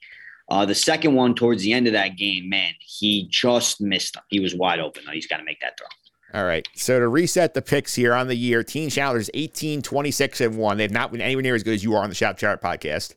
[0.48, 4.22] Uh, the second one towards the end of that game, man, he just missed him.
[4.30, 5.04] He was wide open.
[5.12, 5.88] He's got to make that throw.
[6.34, 6.68] All right.
[6.76, 10.78] So to reset the picks here on the year, Team Challengers 18, 26, and 1.
[10.78, 13.16] They've not been anywhere near as good as you are on the Sharp Cheddar podcast.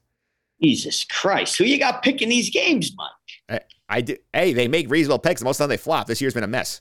[0.63, 1.57] Jesus Christ.
[1.59, 3.61] Who you got picking these games, Mike?
[3.89, 4.17] I, I do.
[4.33, 5.43] Hey, they make reasonable picks.
[5.43, 6.07] Most of the time they flop.
[6.07, 6.81] This year's been a mess.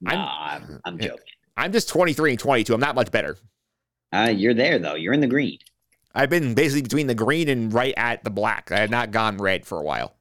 [0.00, 1.18] Nah, I'm, I'm, I'm joking.
[1.56, 2.74] I'm just 23 and 22.
[2.74, 3.36] I'm not much better.
[4.12, 4.94] Uh, you're there, though.
[4.94, 5.58] You're in the green.
[6.14, 8.72] I've been basically between the green and right at the black.
[8.72, 10.16] I have not gone red for a while.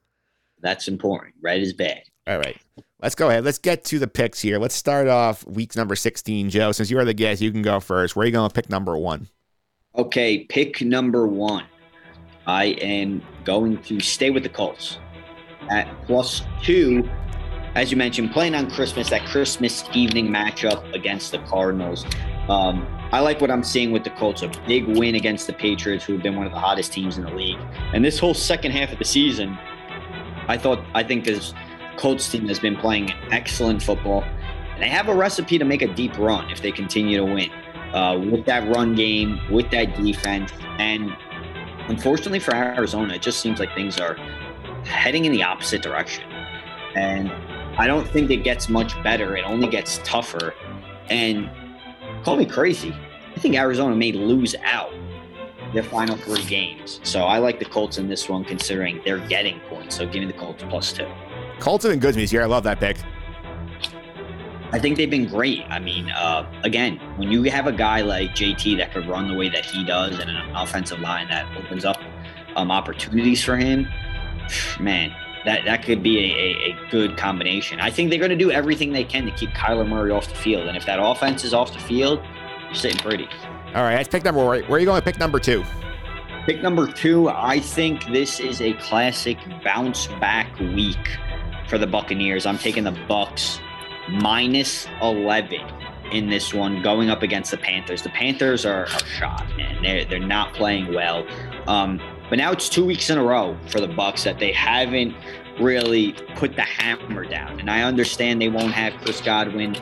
[0.61, 1.35] That's important.
[1.41, 2.01] Red is bad.
[2.27, 2.57] All right.
[3.01, 3.45] Let's go ahead.
[3.45, 4.59] Let's get to the picks here.
[4.59, 6.49] Let's start off week number 16.
[6.49, 8.15] Joe, since you are the guest, you can go first.
[8.15, 9.29] Where are you going to pick number one?
[9.95, 11.65] Okay, pick number one.
[12.45, 14.97] I am going to stay with the Colts
[15.69, 17.07] at plus two.
[17.75, 22.05] As you mentioned, playing on Christmas, that Christmas evening matchup against the Cardinals.
[22.49, 24.41] Um, I like what I'm seeing with the Colts.
[24.41, 27.23] A big win against the Patriots, who have been one of the hottest teams in
[27.23, 27.59] the league.
[27.93, 29.57] And this whole second half of the season,
[30.47, 31.53] I thought, I think is
[31.99, 34.23] Colts team has been playing excellent football.
[34.73, 37.51] And they have a recipe to make a deep run if they continue to win
[37.93, 40.53] uh, with that run game, with that defense.
[40.77, 41.13] And
[41.89, 44.15] unfortunately for Arizona, it just seems like things are
[44.85, 46.23] heading in the opposite direction.
[46.95, 47.29] And
[47.77, 49.35] I don't think it gets much better.
[49.35, 50.53] It only gets tougher.
[51.09, 51.49] And
[52.23, 52.95] call me crazy.
[53.35, 54.93] I think Arizona may lose out
[55.73, 57.01] their final three games.
[57.03, 59.97] So I like the Colts in this one, considering they're getting points.
[59.97, 61.07] So give me the Colts plus two.
[61.59, 62.41] Colton and Goodsme's here.
[62.41, 62.97] I love that pick.
[64.71, 65.63] I think they've been great.
[65.69, 69.33] I mean, uh, again, when you have a guy like JT that could run the
[69.33, 71.97] way that he does and an offensive line that opens up
[72.55, 73.87] um, opportunities for him,
[74.79, 75.11] man,
[75.45, 77.79] that, that could be a, a, a good combination.
[77.79, 80.35] I think they're going to do everything they can to keep Kyler Murray off the
[80.35, 80.67] field.
[80.67, 82.21] And if that offense is off the field,
[82.65, 83.27] you're sitting pretty.
[83.73, 84.61] All right, that's pick number one.
[84.63, 85.63] Where are you going to pick number two?
[86.45, 90.97] Pick number two, I think this is a classic bounce back week
[91.69, 92.45] for the Buccaneers.
[92.45, 93.59] I'm taking the Bucs
[94.09, 95.59] minus 11
[96.11, 98.01] in this one going up against the Panthers.
[98.01, 99.81] The Panthers are, shot, man.
[99.83, 101.25] They're, they're not playing well.
[101.67, 105.15] Um, but now it's two weeks in a row for the Bucs that they haven't
[105.59, 107.59] really put the hammer down.
[107.59, 109.75] And I understand they won't have Chris Godwin.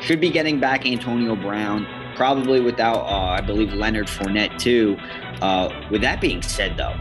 [0.00, 4.96] Should be getting back Antonio Brown, probably without, uh, I believe, Leonard Fournette too.
[5.40, 6.94] Uh, with that being said, though,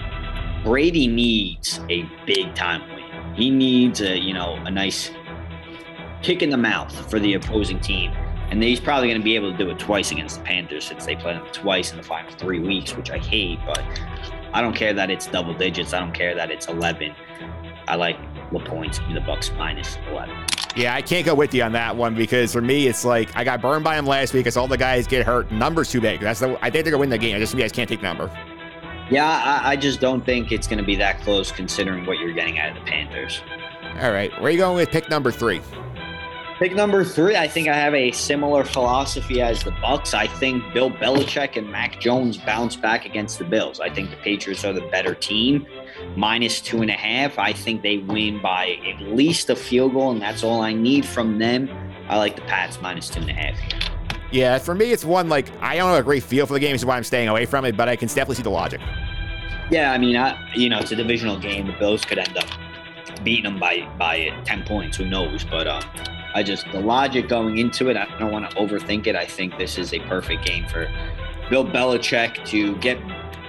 [0.64, 2.93] Brady needs a big time.
[3.36, 5.12] He needs a you know a nice
[6.22, 8.12] kick in the mouth for the opposing team.
[8.50, 11.06] And he's probably going to be able to do it twice against the Panthers since
[11.06, 13.58] they play them twice in the final three weeks, which I hate.
[13.66, 13.84] But
[14.54, 15.92] I don't care that it's double digits.
[15.92, 17.16] I don't care that it's 11.
[17.88, 18.18] I like
[18.52, 20.36] in the Bucs minus 11.
[20.76, 23.44] Yeah, I can't go with you on that one because for me, it's like I
[23.44, 25.52] got burned by him last week because all the guys get hurt.
[25.52, 26.20] Numbers too big.
[26.20, 27.36] That's the I think they're gonna win the game.
[27.36, 28.30] I just you guys can't take number.
[29.14, 32.58] Yeah, I, I just don't think it's gonna be that close considering what you're getting
[32.58, 33.42] out of the Panthers.
[34.02, 35.62] All right, where are you going with pick number three?
[36.58, 40.16] Pick number three, I think I have a similar philosophy as the Bucs.
[40.16, 43.80] I think Bill Belichick and Mac Jones bounce back against the Bills.
[43.80, 45.68] I think the Patriots are the better team.
[46.16, 47.38] Minus two and a half.
[47.38, 51.06] I think they win by at least a field goal, and that's all I need
[51.06, 51.70] from them.
[52.10, 53.80] I like the Pats minus two and a half here.
[54.32, 56.76] Yeah, for me, it's one like I don't have a great feel for the game,
[56.80, 57.78] so why I'm staying away from it.
[57.78, 58.82] But I can definitely see the logic.
[59.72, 61.68] Yeah, I mean, I, you know, it's a divisional game.
[61.68, 62.46] The Bills could end up
[63.24, 64.98] beating them by by ten points.
[64.98, 65.44] Who knows?
[65.44, 65.82] But uh,
[66.36, 67.98] I just the logic going into it.
[67.98, 69.16] I don't want to overthink it.
[69.16, 70.92] I think this is a perfect game for
[71.50, 72.98] Bill Belichick to get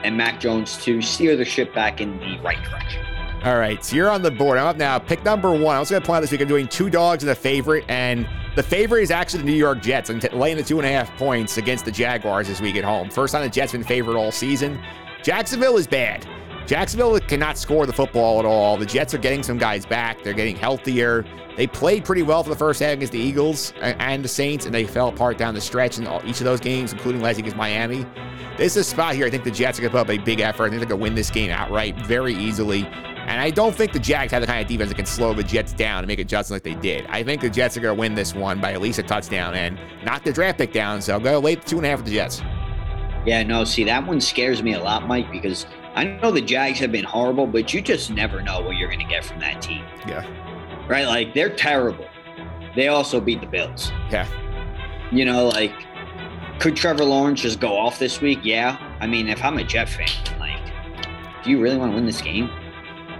[0.05, 3.05] and Mac Jones to steer the ship back in the right direction.
[3.43, 4.59] All right, so you're on the board.
[4.59, 4.99] I'm up now.
[4.99, 5.77] Pick number one.
[5.77, 6.41] I was going to out this week.
[6.41, 8.27] I'm doing two dogs and a favorite, and
[8.57, 10.09] the favorite is actually the New York Jets.
[10.09, 13.11] I'm laying the two and a half points against the Jaguars this week at home.
[13.11, 14.82] First time the Jets been favored all season.
[15.24, 16.26] Jacksonville is bad.
[16.66, 18.76] Jacksonville cannot score the football at all.
[18.76, 20.22] The Jets are getting some guys back.
[20.22, 21.24] They're getting healthier.
[21.56, 24.74] They played pretty well for the first half against the Eagles and the Saints, and
[24.74, 27.56] they fell apart down the stretch in each of those games, including last week against
[27.56, 28.05] Miami.
[28.59, 29.24] This is a spot here.
[29.24, 30.64] I think the Jets are going to put up a big effort.
[30.64, 32.84] I think they're going to win this game outright very easily.
[32.84, 35.42] And I don't think the Jags have the kind of defense that can slow the
[35.42, 37.06] Jets down and make adjustments like they did.
[37.06, 39.55] I think the Jets are going to win this one by at least a touchdown
[39.55, 41.01] and knock the draft pick down.
[41.01, 42.42] So I'll go late two and a half with the Jets.
[43.26, 46.78] Yeah, no, see, that one scares me a lot, Mike, because I know the Jags
[46.80, 49.62] have been horrible, but you just never know what you're going to get from that
[49.62, 49.84] team.
[50.06, 50.26] Yeah.
[50.88, 51.06] Right?
[51.06, 52.06] Like, they're terrible.
[52.76, 53.92] They also beat the Bills.
[54.10, 54.26] Yeah.
[55.10, 55.72] You know, like,
[56.59, 58.40] could Trevor Lawrence just go off this week?
[58.42, 58.76] Yeah.
[59.01, 60.60] I mean, if I'm a Jet fan, like,
[61.44, 62.51] do you really want to win this game?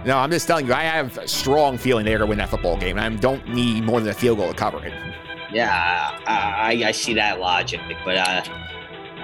[0.05, 2.49] No, I'm just telling you, I have a strong feeling they're going to win that
[2.49, 2.99] football game.
[2.99, 4.93] I don't need more than a field goal to cover it.
[5.51, 8.43] Yeah, I, I, I see that logic, but uh,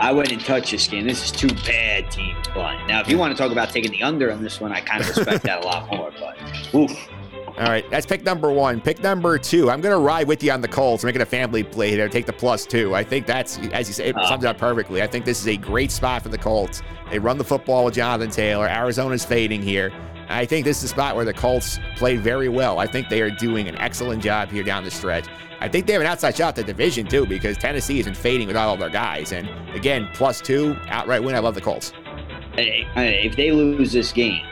[0.01, 1.05] I wouldn't touch this game.
[1.05, 2.87] This is two bad teams playing.
[2.87, 5.01] Now, if you want to talk about taking the under on this one, I kind
[5.01, 6.11] of respect that a lot more.
[6.19, 6.37] But
[6.73, 7.09] oof.
[7.47, 8.81] All right, that's pick number one.
[8.81, 9.69] Pick number two.
[9.69, 12.09] I'm going to ride with you on the Colts, making a family play there.
[12.09, 12.95] Take the plus two.
[12.95, 14.27] I think that's, as you say, it uh.
[14.27, 15.03] sums it up perfectly.
[15.03, 16.81] I think this is a great spot for the Colts.
[17.11, 18.67] They run the football with Jonathan Taylor.
[18.67, 19.91] Arizona's fading here.
[20.31, 22.79] I think this is a spot where the Colts play very well.
[22.79, 25.27] I think they are doing an excellent job here down the stretch.
[25.59, 28.47] I think they have an outside shot at the division too because Tennessee isn't fading
[28.47, 29.31] without all their guys.
[29.31, 31.35] And again, plus two, outright win.
[31.35, 31.93] I love the Colts.
[32.53, 34.45] Hey, if they lose this game,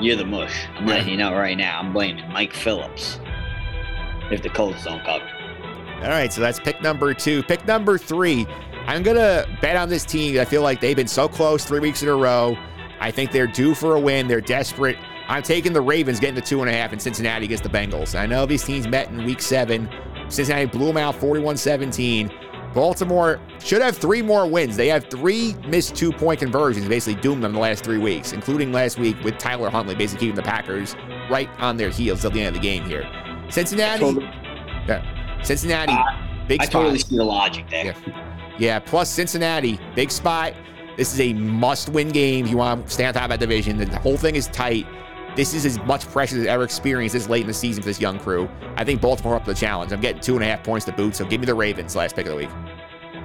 [0.00, 0.66] you're the mush.
[0.76, 1.80] I'm letting you know right now.
[1.80, 3.18] I'm blaming Mike Phillips
[4.30, 5.28] if the Colts don't cover.
[6.02, 7.42] All right, so that's pick number two.
[7.42, 8.46] Pick number three.
[8.86, 10.38] I'm gonna bet on this team.
[10.38, 12.56] I feel like they've been so close three weeks in a row.
[13.00, 14.28] I think they're due for a win.
[14.28, 14.96] They're desperate.
[15.28, 18.18] I'm taking the Ravens getting the two and a half in Cincinnati against the Bengals.
[18.18, 19.88] I know these teams met in week seven.
[20.28, 22.32] Cincinnati blew them out 41 17.
[22.74, 24.76] Baltimore should have three more wins.
[24.76, 28.72] They have three missed two point conversions, basically doomed them the last three weeks, including
[28.72, 30.94] last week with Tyler Huntley basically keeping the Packers
[31.30, 33.08] right on their heels at the end of the game here.
[33.50, 34.00] Cincinnati.
[34.00, 34.26] Totally.
[34.86, 35.42] Yeah.
[35.42, 35.92] Cincinnati.
[35.92, 36.82] Uh, big I spot.
[36.82, 37.84] totally see the logic there.
[38.06, 38.54] Yeah.
[38.58, 38.78] yeah.
[38.78, 39.78] Plus Cincinnati.
[39.94, 40.52] Big spot.
[40.98, 42.44] This is a must win game.
[42.46, 43.78] You want to stay on top of that division.
[43.78, 44.84] The whole thing is tight.
[45.36, 48.00] This is as much pressure as ever experienced this late in the season for this
[48.00, 48.50] young crew.
[48.74, 49.92] I think Baltimore up to the challenge.
[49.92, 52.16] I'm getting two and a half points to boot, so give me the Ravens last
[52.16, 52.50] pick of the week.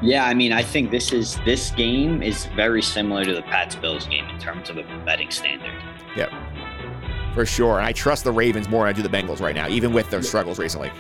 [0.03, 3.75] Yeah, I mean, I think this is this game is very similar to the Pats
[3.75, 5.73] Bills game in terms of a betting standard.
[6.15, 6.31] Yep,
[7.33, 7.79] for sure.
[7.79, 10.11] And I trust the Ravens more than I do the Bengals right now, even with
[10.11, 10.91] their struggles recently.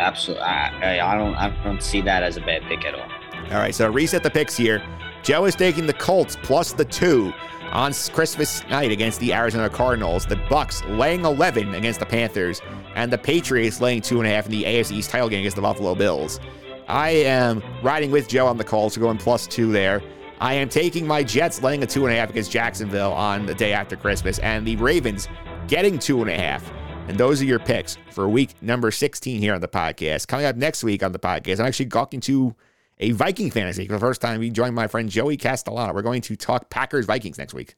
[0.00, 3.08] Absolutely, I, I don't I don't see that as a bad pick at all.
[3.52, 4.82] All right, so reset the picks here.
[5.22, 7.32] Joe is taking the Colts plus the two
[7.72, 10.26] on Christmas night against the Arizona Cardinals.
[10.26, 12.62] The Bucs laying 11 against the Panthers,
[12.94, 15.56] and the Patriots laying two and a half in the AFC East title game against
[15.56, 16.40] the Buffalo Bills.
[16.88, 20.02] I am riding with Joe on the Colts, going plus two there.
[20.40, 23.54] I am taking my Jets laying a two and a half against Jacksonville on the
[23.54, 25.28] day after Christmas, and the Ravens
[25.66, 26.70] getting two and a half.
[27.08, 30.28] And those are your picks for week number 16 here on the podcast.
[30.28, 32.54] Coming up next week on the podcast, I'm actually talking to
[33.00, 34.40] a Viking fantasy for the first time.
[34.40, 35.92] We joined my friend Joey Castellano.
[35.92, 37.74] We're going to talk Packers Vikings next week.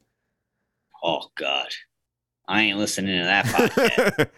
[1.03, 1.69] Oh God,
[2.49, 4.31] I ain't listening to that podcast.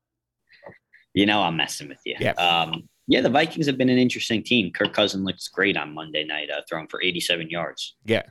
[1.14, 2.16] you know I'm messing with you.
[2.18, 2.32] Yeah.
[2.32, 4.72] Um, yeah, the Vikings have been an interesting team.
[4.72, 7.94] Kirk Cousin looks great on Monday night, uh, throwing for 87 yards.
[8.04, 8.22] Yeah.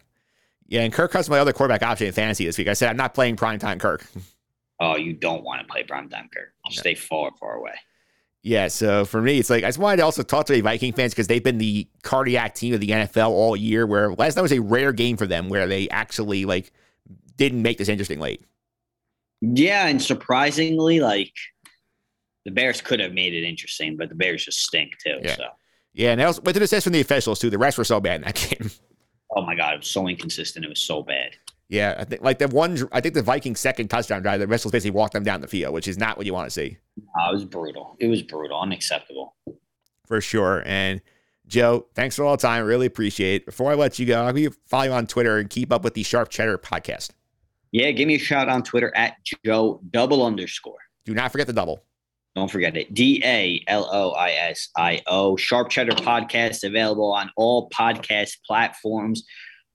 [0.68, 2.68] Yeah, and Kirk Cousins my other quarterback option in fantasy this week.
[2.68, 4.06] I said I'm not playing primetime Kirk.
[4.80, 6.54] Oh, you don't want to play primetime Kirk.
[6.70, 7.76] Stay far, far away.
[8.46, 10.94] Yeah, so for me, it's like I just wanted to also talk to the Viking
[10.94, 13.88] fans because they've been the cardiac team of the NFL all year.
[13.88, 16.72] Where last night was a rare game for them, where they actually like
[17.38, 18.46] didn't make this interesting late.
[19.42, 21.34] Yeah, and surprisingly, like
[22.46, 25.18] the Bears could have made it interesting, but the Bears just stink too.
[25.24, 25.36] Yeah.
[25.38, 25.46] So,
[25.96, 27.50] Yeah, and also, but to assist from the officials too.
[27.50, 28.70] The refs were so bad in that game.
[29.36, 30.64] oh my god, it was so inconsistent.
[30.64, 31.32] It was so bad.
[31.70, 32.78] Yeah, I think like the one.
[32.92, 35.74] I think the Vikings' second touchdown drive, the wrestlers basically walked them down the field,
[35.74, 36.78] which is not what you want to see
[37.20, 37.96] Uh, it was brutal.
[38.00, 39.36] It was brutal, unacceptable.
[40.06, 40.62] for sure.
[40.66, 41.02] And
[41.48, 42.66] Joe, thanks for all the time.
[42.66, 43.46] Really appreciate it.
[43.48, 45.96] Before I let you go, I'll be follow you on Twitter and keep up with
[45.96, 47.10] the Sharp Cheddar podcast.
[47.72, 50.78] Yeah, give me a shout on Twitter at Joe double underscore.
[51.04, 51.84] Do not forget the double.
[52.36, 52.94] Don't forget it.
[52.94, 55.36] D A L O I S I O.
[55.38, 59.24] Sharp Cheddar podcast available on all podcast platforms.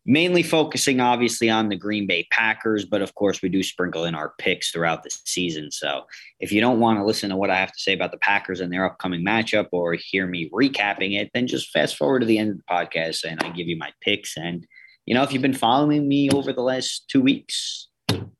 [0.06, 4.14] Mainly focusing obviously on the Green Bay Packers, but of course we do sprinkle in
[4.14, 5.70] our picks throughout the season.
[5.70, 6.06] So
[6.40, 8.60] if you don't want to listen to what I have to say about the Packers
[8.60, 12.38] and their upcoming matchup or hear me recapping it, then just fast forward to the
[12.38, 14.36] end of the podcast and I give you my picks.
[14.36, 14.66] And
[15.06, 17.88] you know, if you've been following me over the last two weeks,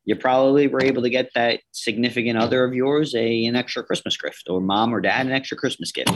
[0.05, 4.17] you probably were able to get that significant other of yours a an extra Christmas
[4.17, 6.13] gift, or mom or dad an extra Christmas gift.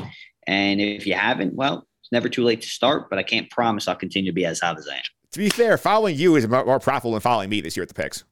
[0.46, 3.08] And if you haven't, well, it's never too late to start.
[3.10, 5.02] But I can't promise I'll continue to be as hot as I am.
[5.34, 7.94] To be fair, following you is more, profitable than following me this year at the
[7.94, 8.22] picks.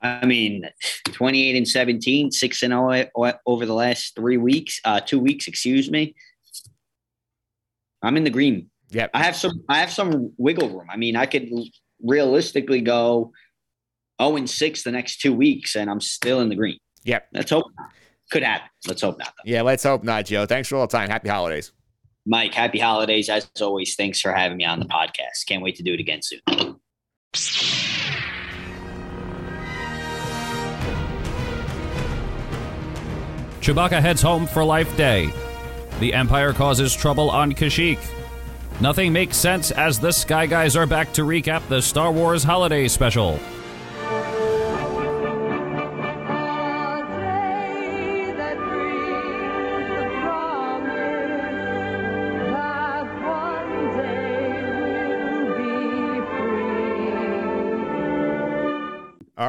[0.00, 0.64] I mean,
[1.04, 5.90] 28 and 17, 6 and 0 over the last three weeks, uh, two weeks, excuse
[5.90, 6.14] me.
[8.02, 8.70] I'm in the green.
[8.88, 9.08] Yeah.
[9.12, 10.86] I have some I have some wiggle room.
[10.90, 11.50] I mean, I could
[12.02, 13.32] realistically go
[14.18, 16.78] 0 and 6 the next two weeks and I'm still in the green.
[17.04, 17.28] Yep.
[17.34, 17.90] Let's hope not.
[18.30, 18.70] Could happen.
[18.86, 19.34] Let's hope not.
[19.44, 20.46] Yeah, let's hope not, Joe.
[20.46, 21.10] Thanks for all the time.
[21.10, 21.72] Happy holidays.
[22.30, 23.94] Mike, happy holidays as always.
[23.94, 25.46] Thanks for having me on the podcast.
[25.46, 26.40] Can't wait to do it again soon.
[33.62, 35.30] Chewbacca heads home for Life Day.
[36.00, 37.98] The Empire causes trouble on Kashyyyk.
[38.80, 42.88] Nothing makes sense as the Sky Guys are back to recap the Star Wars Holiday
[42.88, 43.40] Special.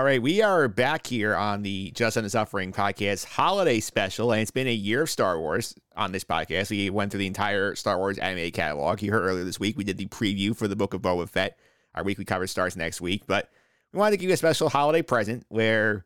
[0.10, 4.50] Right, we are back here on the Just and Suffering podcast holiday special, and it's
[4.50, 6.72] been a year of Star Wars on this podcast.
[6.72, 9.04] We went through the entire Star Wars animated catalog.
[9.04, 11.60] You heard earlier this week we did the preview for the Book of Boba Fett.
[11.94, 13.52] Our weekly coverage starts next week, but
[13.94, 16.06] we wanted to give you a special holiday present where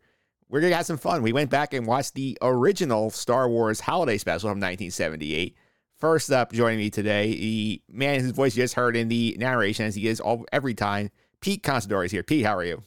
[0.49, 1.23] we're gonna have some fun.
[1.23, 5.55] We went back and watched the original Star Wars holiday special from 1978.
[5.95, 9.85] First up, joining me today, the man whose voice you just heard in the narration,
[9.85, 11.09] as he is all every time,
[11.39, 12.23] Pete Considori is here.
[12.23, 12.83] Pete, how are you?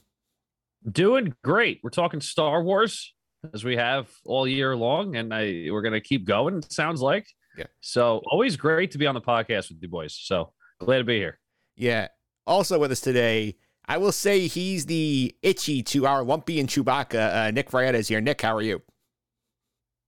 [0.90, 1.80] Doing great.
[1.82, 3.14] We're talking Star Wars
[3.52, 6.58] as we have all year long, and I we're gonna keep going.
[6.58, 7.26] It sounds like.
[7.56, 7.66] Yeah.
[7.80, 10.16] So always great to be on the podcast with you boys.
[10.20, 11.40] So glad to be here.
[11.74, 12.08] Yeah.
[12.46, 13.56] Also with us today,
[13.88, 17.48] I will say he's the itchy to our Lumpy and Chewbacca.
[17.48, 18.20] Uh, Nick Frietta is here.
[18.20, 18.82] Nick, how are you?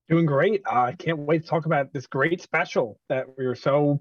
[0.08, 0.62] Doing great.
[0.66, 3.98] I uh, can't wait to talk about this great special that we were so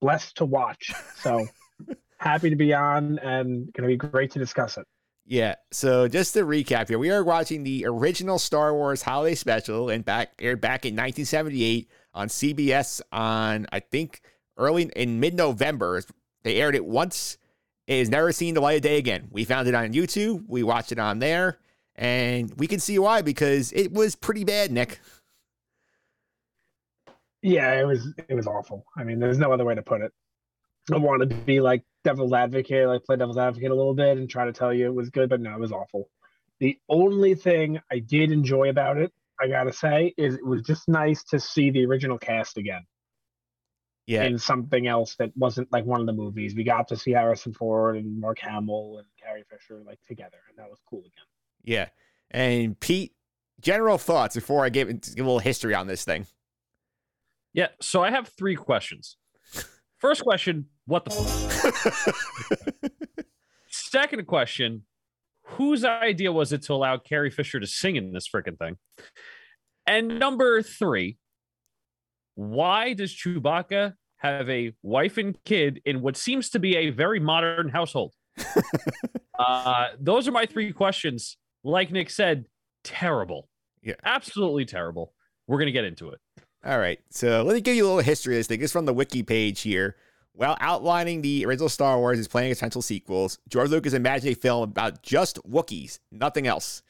[0.00, 0.92] blessed to watch.
[1.16, 1.46] So
[2.18, 4.86] happy to be on and going to be great to discuss it.
[5.30, 5.54] Yeah.
[5.70, 10.04] So just to recap here, we are watching the original Star Wars holiday special and
[10.04, 14.22] back aired back in 1978 on CBS on I think
[14.56, 16.02] early in mid-November.
[16.42, 17.38] They aired it once.
[17.86, 19.28] It has never seen the light of day again.
[19.30, 20.46] We found it on YouTube.
[20.48, 21.58] We watched it on there,
[21.94, 24.98] and we can see why because it was pretty bad, Nick.
[27.40, 28.84] Yeah, it was it was awful.
[28.96, 30.12] I mean, there's no other way to put it.
[30.92, 34.28] I wanted to be like devil's advocate, like play devil's advocate a little bit and
[34.28, 36.08] try to tell you it was good, but no, it was awful.
[36.58, 40.88] The only thing I did enjoy about it, I gotta say, is it was just
[40.88, 42.82] nice to see the original cast again.
[44.06, 44.24] Yeah.
[44.24, 46.56] In something else that wasn't like one of the movies.
[46.56, 50.58] We got to see Harrison Ford and Mark Hamill and Carrie Fisher like together, and
[50.58, 51.12] that was cool again.
[51.62, 51.88] Yeah.
[52.30, 53.12] And Pete,
[53.60, 56.26] general thoughts before I give, give a little history on this thing.
[57.52, 57.68] Yeah.
[57.80, 59.16] So I have three questions.
[59.98, 62.84] First question, what the fuck?
[63.70, 64.82] Second question,
[65.44, 68.76] whose idea was it to allow Carrie Fisher to sing in this freaking thing?
[69.86, 71.18] And number three,
[72.34, 77.20] why does Chewbacca have a wife and kid in what seems to be a very
[77.20, 78.12] modern household?
[79.38, 81.36] uh, those are my three questions.
[81.62, 82.46] Like Nick said,
[82.82, 83.48] terrible.
[83.82, 83.94] Yeah.
[84.04, 85.14] Absolutely terrible.
[85.46, 86.18] We're going to get into it.
[86.64, 86.98] All right.
[87.10, 88.60] So let me give you a little history of this thing.
[88.60, 89.96] It's from the wiki page here.
[90.32, 94.62] While outlining the original Star Wars is planning potential sequels, George Lucas imagined a film
[94.62, 96.82] about just Wookiees, nothing else.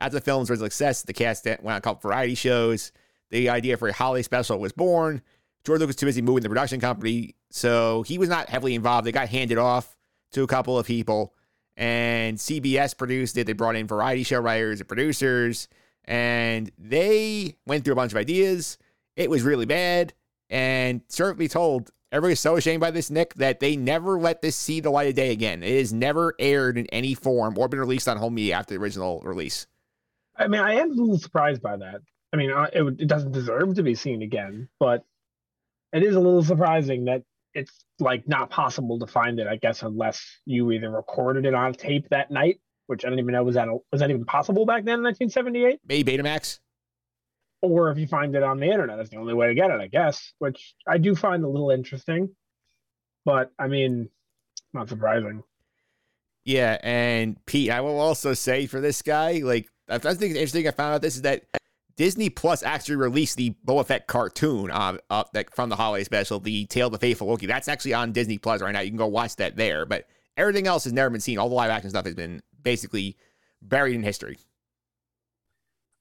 [0.00, 2.92] After the film's original success, the cast went on a couple variety shows.
[3.30, 5.22] The idea for a holiday special was born.
[5.64, 9.06] George Lucas was too busy moving the production company, so he was not heavily involved.
[9.06, 9.96] They got handed off
[10.32, 11.34] to a couple of people,
[11.76, 13.46] and CBS produced it.
[13.46, 15.68] They brought in variety show writers and producers,
[16.06, 18.78] and they went through a bunch of ideas.
[19.16, 20.14] It was really bad,
[20.48, 24.80] and certainly told, everybody's so ashamed by this, Nick, that they never let this see
[24.80, 25.62] the light of day again.
[25.62, 28.80] It has never aired in any form or been released on home media after the
[28.80, 29.66] original release.
[30.36, 32.00] I mean, I am a little surprised by that.
[32.32, 35.04] I mean, it, it doesn't deserve to be seen again, but
[35.92, 37.22] it is a little surprising that
[37.54, 39.46] it's like not possible to find it.
[39.46, 43.32] I guess unless you either recorded it on tape that night, which I don't even
[43.32, 46.60] know was that was that even possible back then in 1978, Maybe Betamax.
[47.62, 48.96] Or if you find it on the internet.
[48.96, 50.32] That's the only way to get it, I guess.
[50.38, 52.30] Which I do find a little interesting,
[53.24, 54.08] but I mean,
[54.72, 55.42] not surprising.
[56.44, 60.66] Yeah, and Pete, I will also say for this guy, like I think the interesting
[60.66, 61.44] I found out this is that
[61.96, 66.40] Disney Plus actually released the Boba Fett cartoon uh, uh, that from the holiday special,
[66.40, 67.46] the Tale of the Faithful Wookiee.
[67.46, 68.80] That's actually on Disney Plus right now.
[68.80, 69.84] You can go watch that there.
[69.84, 70.06] But
[70.38, 71.36] everything else has never been seen.
[71.36, 73.18] All the live action stuff has been basically
[73.60, 74.38] buried in history.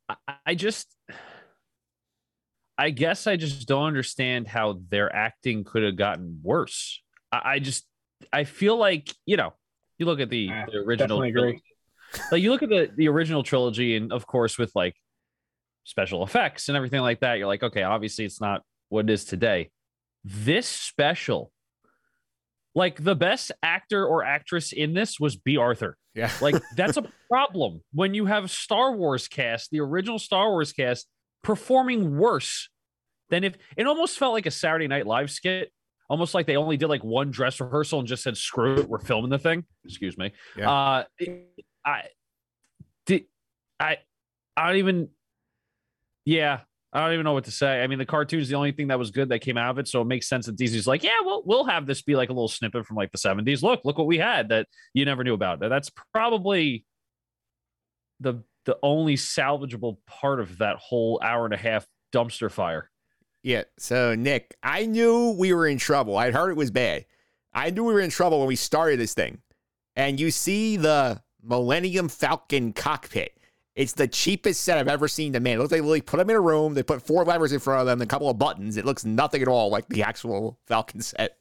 [0.07, 0.95] I- I just,
[2.79, 7.01] I guess I just don't understand how their acting could have gotten worse.
[7.29, 7.85] I, I just,
[8.31, 9.53] I feel like you know,
[9.97, 11.61] you look at the, the original, trilogy-
[12.31, 14.95] like you look at the the original trilogy, and of course with like
[15.83, 19.25] special effects and everything like that, you're like, okay, obviously it's not what it is
[19.25, 19.69] today.
[20.23, 21.51] This special,
[22.75, 25.97] like the best actor or actress in this was Bea Arthur.
[26.15, 26.31] Yeah.
[26.41, 31.07] Like that's a problem when you have Star Wars cast, the original Star Wars cast,
[31.43, 32.69] performing worse
[33.29, 35.71] than if it almost felt like a Saturday Night Live skit.
[36.09, 38.97] Almost like they only did like one dress rehearsal and just said, screw it, we're
[38.97, 39.63] filming the thing.
[39.85, 40.33] Excuse me.
[40.57, 40.71] Yeah.
[40.71, 41.03] Uh
[41.85, 42.03] I
[43.05, 43.25] did
[43.79, 43.97] I
[44.57, 45.09] I don't even
[46.25, 46.61] yeah,
[46.91, 47.81] I don't even know what to say.
[47.81, 49.87] I mean, the cartoon's the only thing that was good that came out of it,
[49.87, 52.33] so it makes sense that Disney's like, yeah, well, we'll have this be like a
[52.33, 53.61] little snippet from like the '70s.
[53.61, 55.59] Look, look what we had that you never knew about.
[55.59, 56.85] That's probably
[58.19, 62.89] the the only salvageable part of that whole hour and a half dumpster fire.
[63.43, 63.63] Yeah.
[63.77, 66.17] So Nick, I knew we were in trouble.
[66.17, 67.05] I'd heard it was bad.
[67.53, 69.39] I knew we were in trouble when we started this thing.
[69.95, 73.33] And you see the Millennium Falcon cockpit.
[73.75, 75.55] It's the cheapest set I've ever seen to man.
[75.55, 76.73] It looks like they literally put them in a room.
[76.73, 78.75] They put four levers in front of them, a couple of buttons.
[78.75, 81.38] It looks nothing at all like the actual Falcon set.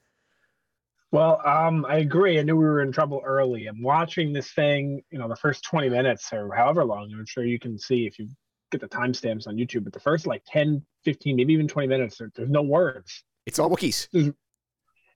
[1.11, 2.39] Well, um, I agree.
[2.39, 3.67] I knew we were in trouble early.
[3.67, 7.45] I'm watching this thing, you know, the first 20 minutes or however long, I'm sure
[7.45, 8.29] you can see if you
[8.71, 12.19] get the timestamps on YouTube, but the first like 10, 15, maybe even 20 minutes,
[12.19, 13.25] there, there's no words.
[13.47, 14.09] It's all Wookiees.
[14.13, 14.33] There's-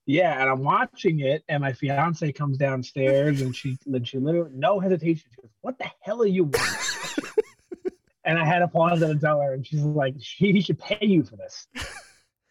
[0.07, 4.51] yeah, and I'm watching it, and my fiance comes downstairs, and she, and she literally,
[4.53, 7.25] no hesitation, she goes, "What the hell are you?" watching?"
[8.25, 11.07] and I had to pause it and tell her, and she's like, "She should pay
[11.07, 11.69] you for this,"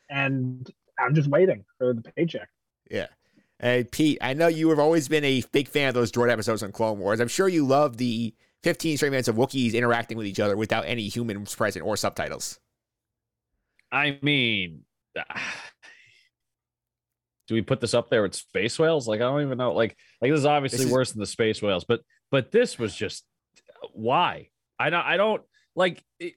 [0.10, 2.48] and I'm just waiting for the paycheck.
[2.90, 3.08] Yeah.
[3.62, 6.64] Hey, Pete, I know you have always been a big fan of those droid episodes
[6.64, 7.20] on Clone Wars.
[7.20, 8.34] I'm sure you love the
[8.64, 12.60] 15 straight minutes of Wookiees interacting with each other without any humans present or subtitles.
[13.92, 14.82] I mean,
[17.48, 19.08] do we put this up there with space whales?
[19.08, 19.74] Like I don't even know.
[19.74, 22.02] Like like this is obviously This is- worse than the space whales, but
[22.32, 23.26] but this was just
[23.94, 25.44] why I don't I don't
[25.76, 26.34] like it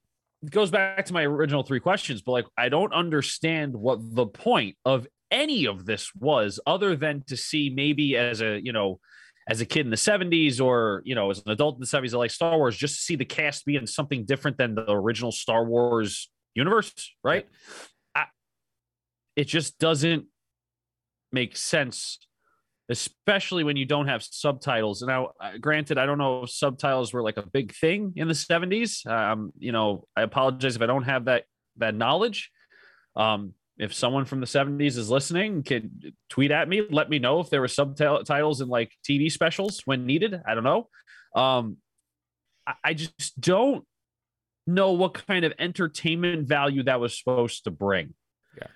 [0.50, 4.76] goes back to my original three questions, but like I don't understand what the point
[4.84, 9.00] of any of this was other than to see maybe as a you know
[9.48, 12.14] as a kid in the 70s or you know as an adult in the 70s
[12.14, 14.90] I like Star Wars just to see the cast be in something different than the
[14.90, 16.92] original Star Wars universe,
[17.22, 17.46] right?
[18.14, 18.26] I,
[19.36, 20.26] it just doesn't
[21.32, 22.18] make sense
[22.90, 25.02] especially when you don't have subtitles.
[25.02, 25.30] Now,
[25.60, 29.06] granted, I don't know if subtitles were like a big thing in the 70s.
[29.06, 31.44] Um, you know, I apologize if I don't have that
[31.78, 32.50] that knowledge.
[33.16, 37.40] Um, if someone from the 70s is listening, can tweet at me, let me know
[37.40, 40.40] if there were subtitles in like TV specials when needed.
[40.46, 40.88] I don't know.
[41.34, 41.78] Um,
[42.66, 43.84] I, I just don't
[44.66, 48.14] know what kind of entertainment value that was supposed to bring.
[48.56, 48.68] Yeah.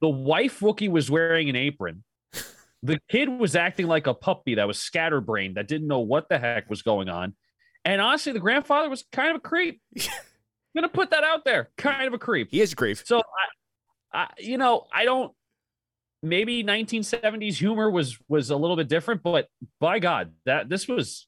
[0.00, 2.04] The wife Wookiee was wearing an apron.
[2.84, 6.36] The kid was acting like a puppy that was scatterbrained, that didn't know what the
[6.36, 7.36] heck was going on.
[7.84, 9.80] And honestly, the grandfather was kind of a creep.
[9.96, 10.02] I'm
[10.74, 11.70] gonna put that out there.
[11.78, 12.48] Kind of a creep.
[12.50, 12.98] He is a creep.
[13.04, 13.22] So I,
[14.12, 15.32] I you know, I don't
[16.22, 19.48] maybe 1970s humor was was a little bit different, but
[19.80, 21.26] by God, that this was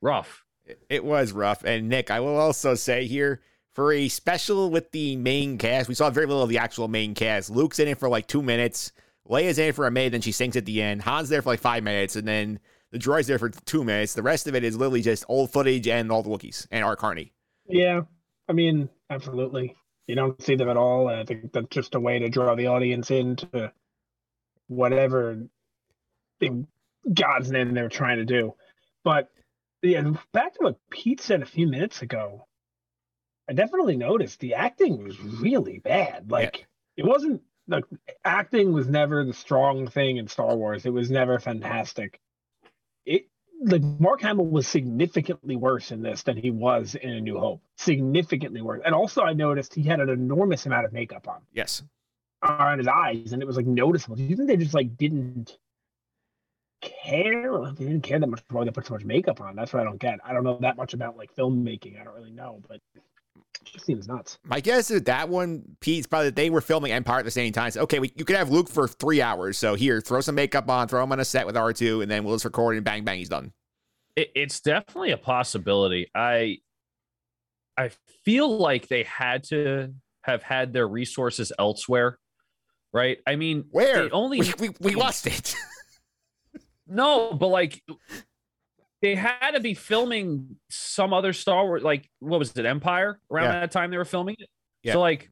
[0.00, 0.44] rough.
[0.88, 1.64] It was rough.
[1.64, 3.40] And Nick, I will also say here
[3.74, 7.14] for a special with the main cast, we saw very little of the actual main
[7.14, 7.50] cast.
[7.50, 8.92] Luke's in it for like two minutes.
[9.28, 11.02] Leia's in it for a minute, then she sinks at the end.
[11.02, 12.58] Han's there for like five minutes, and then
[12.90, 14.14] the droid's there for two minutes.
[14.14, 16.98] The rest of it is literally just old footage and all the Wookiees and Art
[16.98, 17.32] Carney.
[17.68, 18.02] Yeah,
[18.48, 19.76] I mean, absolutely.
[20.10, 21.06] You don't see them at all.
[21.06, 23.72] I think that's just a way to draw the audience into
[24.66, 25.46] whatever
[26.40, 26.66] in
[27.14, 28.56] God's name they're trying to do.
[29.04, 29.28] But
[29.82, 32.48] yeah, back to what Pete said a few minutes ago.
[33.48, 36.28] I definitely noticed the acting was really bad.
[36.28, 36.66] Like
[36.96, 37.84] it wasn't like
[38.24, 40.86] acting was never the strong thing in Star Wars.
[40.86, 42.18] It was never fantastic.
[43.06, 43.28] It
[43.62, 47.62] like Mark Hamill was significantly worse in this than he was in A New Hope.
[47.76, 48.80] Significantly worse.
[48.84, 51.82] And also I noticed he had an enormous amount of makeup on Yes.
[52.42, 54.16] on his eyes, and it was like noticeable.
[54.16, 55.58] Do you think they just like didn't
[56.80, 57.72] care?
[57.72, 59.56] They didn't care that much before they put so much makeup on.
[59.56, 60.20] That's what I don't get.
[60.24, 62.00] I don't know that much about like filmmaking.
[62.00, 62.80] I don't really know, but
[63.78, 64.38] seems nuts.
[64.44, 67.52] My guess is that one, Pete's probably that they were filming Empire at the same
[67.52, 67.70] time.
[67.70, 69.58] So, okay, we, you could have Luke for three hours.
[69.58, 72.24] So here, throw some makeup on, throw him on a set with R2, and then
[72.24, 73.52] we'll just record and bang, bang, he's done.
[74.16, 76.10] It, it's definitely a possibility.
[76.14, 76.58] I
[77.76, 77.90] I
[78.24, 82.18] feel like they had to have had their resources elsewhere,
[82.92, 83.18] right?
[83.26, 85.54] I mean, where they only we, we, we lost it.
[86.86, 87.82] no, but like
[89.02, 93.18] they had to be filming some other Star Wars, like what was it, Empire?
[93.30, 93.60] Around Yeah.
[93.60, 94.48] that time they were filming it.
[94.82, 94.94] Yeah.
[94.94, 95.30] So like,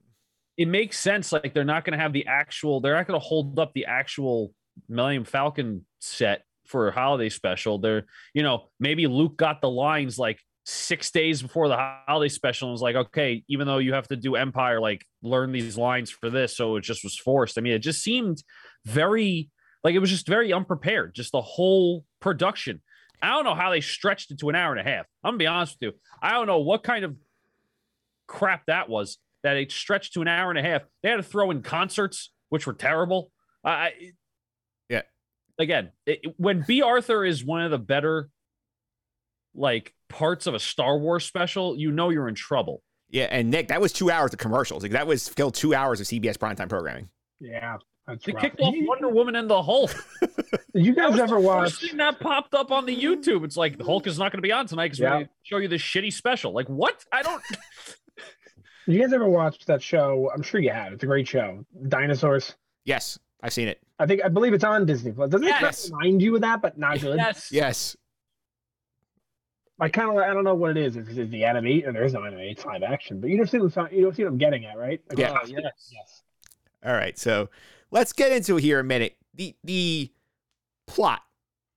[0.57, 1.33] it makes sense.
[1.33, 2.81] Like they're not going to have the actual.
[2.81, 4.53] They're not going to hold up the actual
[4.89, 7.79] Millennium Falcon set for a holiday special.
[7.79, 12.69] They're, you know, maybe Luke got the lines like six days before the holiday special
[12.69, 16.11] and was like, okay, even though you have to do Empire, like learn these lines
[16.11, 16.57] for this.
[16.57, 17.57] So it just was forced.
[17.57, 18.43] I mean, it just seemed
[18.85, 19.51] very
[19.85, 21.15] like it was just very unprepared.
[21.15, 22.83] Just the whole production.
[23.23, 25.07] I don't know how they stretched it to an hour and a half.
[25.25, 25.99] I'm gonna be honest with you.
[26.23, 27.17] I don't know what kind of
[28.27, 30.83] crap that was that it stretched to an hour and a half.
[31.03, 33.31] They had to throw in concerts, which were terrible.
[33.65, 34.13] I I-
[34.89, 35.03] Yeah.
[35.59, 38.31] again, it, when Bea Arthur is one of the better
[39.55, 42.83] like parts of a Star Wars special, you know you're in trouble.
[43.11, 44.83] Yeah, and Nick, that was two hours of commercials.
[44.83, 47.09] Like that was still two hours of CBS primetime programming.
[47.41, 47.79] Yeah,
[48.09, 48.43] that's They rough.
[48.43, 49.93] kicked off Wonder Woman and the Hulk.
[50.75, 51.71] You guys That ever the watch?
[51.71, 53.45] first thing that popped up on the YouTube?
[53.45, 55.17] It's like the Hulk is not going to be on tonight because Yeah.
[55.19, 56.53] we're to show you this shitty special.
[56.53, 57.05] Like what?
[57.13, 57.43] I don't.
[58.87, 60.31] You guys ever watched that show?
[60.35, 60.95] I'm sure you have.
[60.95, 61.63] It's a great show.
[61.89, 62.55] Dinosaurs.
[62.87, 63.83] Yes, I've seen it.
[63.99, 65.29] I think I believe it's on Disney Plus.
[65.29, 65.89] Doesn't Yes.
[65.89, 67.17] it remind you of that, but not good?
[67.19, 67.53] Yes.
[67.53, 67.97] Yes.
[69.81, 70.97] I kind of I don't know what it is.
[70.97, 71.83] Is it the anime?
[71.87, 72.41] Or there is no anime.
[72.41, 73.21] It's live action.
[73.21, 75.01] But you don't see what you don't see what I'm getting at, right?
[75.09, 75.39] Like, Yeah.
[75.41, 75.91] oh, yes.
[75.93, 76.23] Yes.
[76.85, 77.51] All right, so
[77.91, 79.17] let's get into here a minute.
[79.35, 80.13] The the
[80.87, 81.23] plot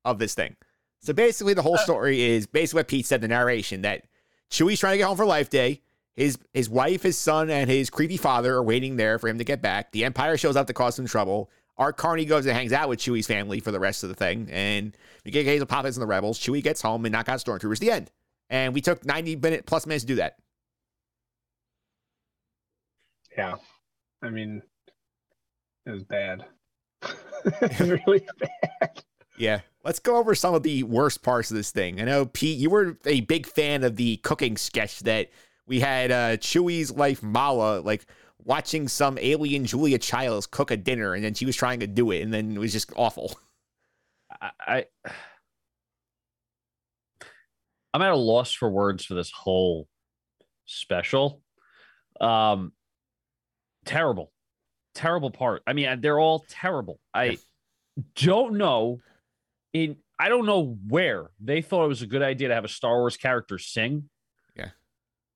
[0.06, 0.56] of this thing.
[1.00, 4.06] So basically, the whole uh, story is basically what Pete said the narration that
[4.50, 5.82] Chewie's trying to get home for Life Day.
[6.16, 9.44] His his wife, his son, and his creepy father are waiting there for him to
[9.44, 9.92] get back.
[9.92, 11.50] The Empire shows up to cause some trouble.
[11.78, 14.48] Art Carney goes and hangs out with Chewie's family for the rest of the thing,
[14.52, 16.38] and we get Hazel Poppins and the rebels.
[16.38, 17.80] Chewie gets home and knock out stormtroopers.
[17.80, 18.12] The end.
[18.50, 20.36] And we took ninety minute plus minutes to do that.
[23.36, 23.56] Yeah.
[24.22, 24.62] I mean,
[25.86, 26.46] it was bad.
[27.44, 29.04] it was really bad.
[29.38, 29.62] Yeah.
[29.84, 32.00] Let's go over some of the worst parts of this thing.
[32.00, 35.32] I know, Pete, you were a big fan of the cooking sketch that
[35.66, 38.06] we had uh, Chewie's wife, Malla, like
[38.44, 42.12] watching some alien Julia Childs cook a dinner, and then she was trying to do
[42.12, 43.40] it, and then it was just awful.
[44.40, 44.86] I, I
[47.94, 49.88] I'm at a loss for words for this whole
[50.66, 51.42] special.
[52.20, 52.72] Um,
[53.86, 54.32] terrible,
[54.96, 55.64] terrible part.
[55.66, 57.00] I mean, they're all terrible.
[57.14, 57.38] I
[58.16, 59.00] don't know.
[59.74, 62.70] In I don't know where they thought it was a good idea to have a
[62.70, 64.10] Star Wars character sing.
[64.56, 64.70] Yeah.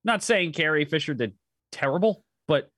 [0.04, 1.34] Not saying Carrie Fisher did
[1.72, 2.70] terrible, but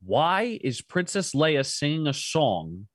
[0.00, 2.86] why is Princess Leia singing a song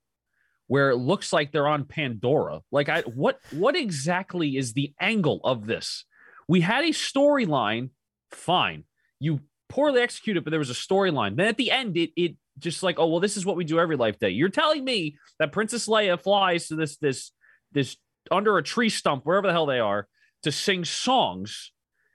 [0.66, 2.62] where it looks like they're on Pandora?
[2.72, 6.04] Like I what what exactly is the angle of this?
[6.48, 7.90] We had a storyline,
[8.32, 8.84] fine.
[9.20, 11.36] You poorly executed, but there was a storyline.
[11.36, 13.80] Then at the end, it it just like, oh well, this is what we do
[13.80, 14.30] every life day.
[14.30, 17.32] You're telling me that Princess Leia flies to this this
[17.72, 17.96] this
[18.30, 20.08] under a tree stump, wherever the hell they are,
[20.42, 21.72] to sing songs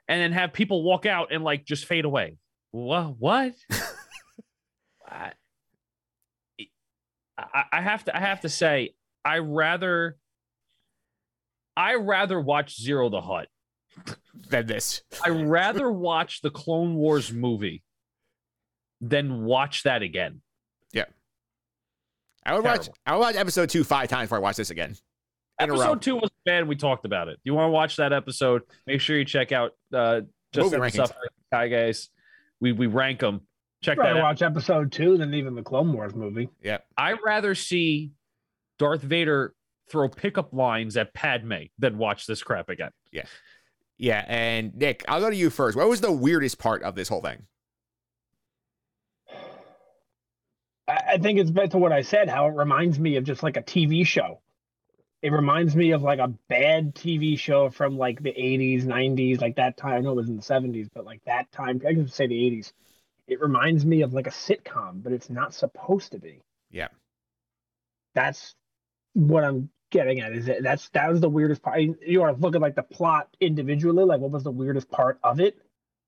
[0.07, 2.37] and then have people walk out and like just fade away.
[2.71, 3.53] What what?
[5.07, 5.31] I,
[7.71, 8.93] I have to I have to say
[9.23, 10.17] I rather
[11.77, 13.47] I rather watch Ziro the Hutt
[14.49, 15.01] than this.
[15.23, 17.83] I rather watch the Clone Wars movie
[19.01, 20.41] than watch that again.
[20.93, 21.05] Yeah.
[22.45, 24.95] I would watch I would watch episode two five times before I watch this again.
[25.59, 25.69] In.
[25.69, 26.67] Episode two was bad.
[26.67, 27.39] We talked about it.
[27.43, 28.61] You want to watch that episode?
[28.87, 30.21] Make sure you check out uh,
[30.53, 30.95] just Movie in the rankings.
[30.95, 32.09] Suffering Guy guys.
[32.61, 33.41] We we rank them.
[33.81, 34.23] Check that rather out.
[34.23, 36.49] watch episode two than even the Clone Wars movie.
[36.61, 36.79] Yeah.
[36.97, 38.11] I'd rather see
[38.77, 39.53] Darth Vader
[39.89, 42.91] throw pickup lines at Padme than watch this crap again.
[43.11, 43.23] Yeah.
[43.97, 44.25] Yeah.
[44.27, 45.77] And Nick, I'll go to you first.
[45.77, 47.43] What was the weirdest part of this whole thing?
[51.09, 53.57] I, think it's back to what I said, how it reminds me of just like
[53.57, 54.41] a TV show.
[55.21, 59.57] It reminds me of like a bad TV show from like the 80s, 90s, like
[59.57, 59.95] that time.
[59.95, 62.35] I know it was in the 70s, but like that time, I can say the
[62.35, 62.71] 80s.
[63.27, 66.41] It reminds me of like a sitcom, but it's not supposed to be.
[66.71, 66.87] Yeah.
[68.15, 68.55] That's
[69.13, 70.33] what I'm getting at.
[70.33, 71.79] Is that that's that was the weirdest part.
[71.79, 75.19] You want to look at like the plot individually, like what was the weirdest part
[75.23, 75.57] of it?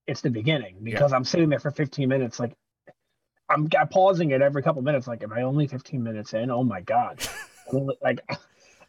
[0.07, 2.53] It's the beginning because I'm sitting there for 15 minutes, like
[3.53, 5.07] I'm, I'm pausing it every couple minutes.
[5.07, 6.49] Like, am I only 15 minutes in?
[6.52, 7.19] Oh my god!
[8.02, 8.19] Like,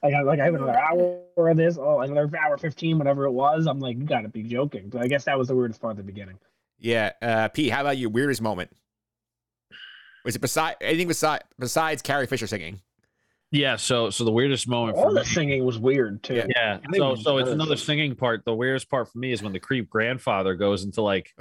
[0.02, 1.78] I got like I have another hour of this.
[1.78, 3.66] Oh, another hour 15, whatever it was.
[3.66, 4.88] I'm like, you got to be joking.
[4.88, 6.38] But I guess that was the weirdest part at the beginning.
[6.80, 7.12] Yeah.
[7.22, 8.70] Uh, Pete, how about your weirdest moment?
[10.24, 12.80] Was it beside anything beside besides Carrie Fisher singing?
[13.52, 16.42] Yeah, so so the weirdest moment for All the me, singing was weird too.
[16.48, 16.78] yeah.
[16.84, 18.44] I think So so it's another singing part.
[18.44, 21.34] The weirdest part for me is when the creep grandfather goes into like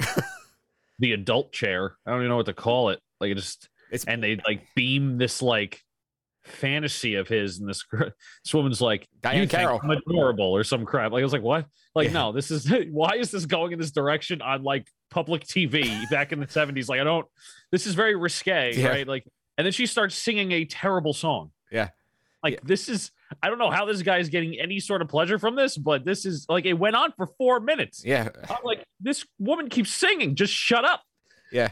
[1.00, 1.96] the adult chair.
[2.06, 3.00] I don't even know what to call it.
[3.22, 3.70] Like it just
[4.08, 5.82] and they like beam this like
[6.44, 9.80] fantasy of his and this this woman's like Diane you think Carroll.
[9.84, 11.12] I'm adorable or some crap.
[11.12, 11.68] Like I was like, what?
[11.96, 16.10] Like no, this is why is this going in this direction on like public TV
[16.10, 16.90] back in the 70s?
[16.90, 17.28] Like I don't
[17.72, 18.88] this is very risque, Yeah.
[18.90, 19.08] right?
[19.08, 19.26] Like
[19.58, 21.52] and then she starts singing a terrible song.
[21.72, 21.90] Yeah.
[22.44, 23.12] Like this is
[23.44, 26.04] I don't know how this guy is getting any sort of pleasure from this, but
[26.04, 28.04] this is like it went on for four minutes.
[28.04, 28.30] Yeah.
[28.50, 30.36] I'm like, this woman keeps singing.
[30.36, 31.02] Just shut up.
[31.52, 31.70] Yeah.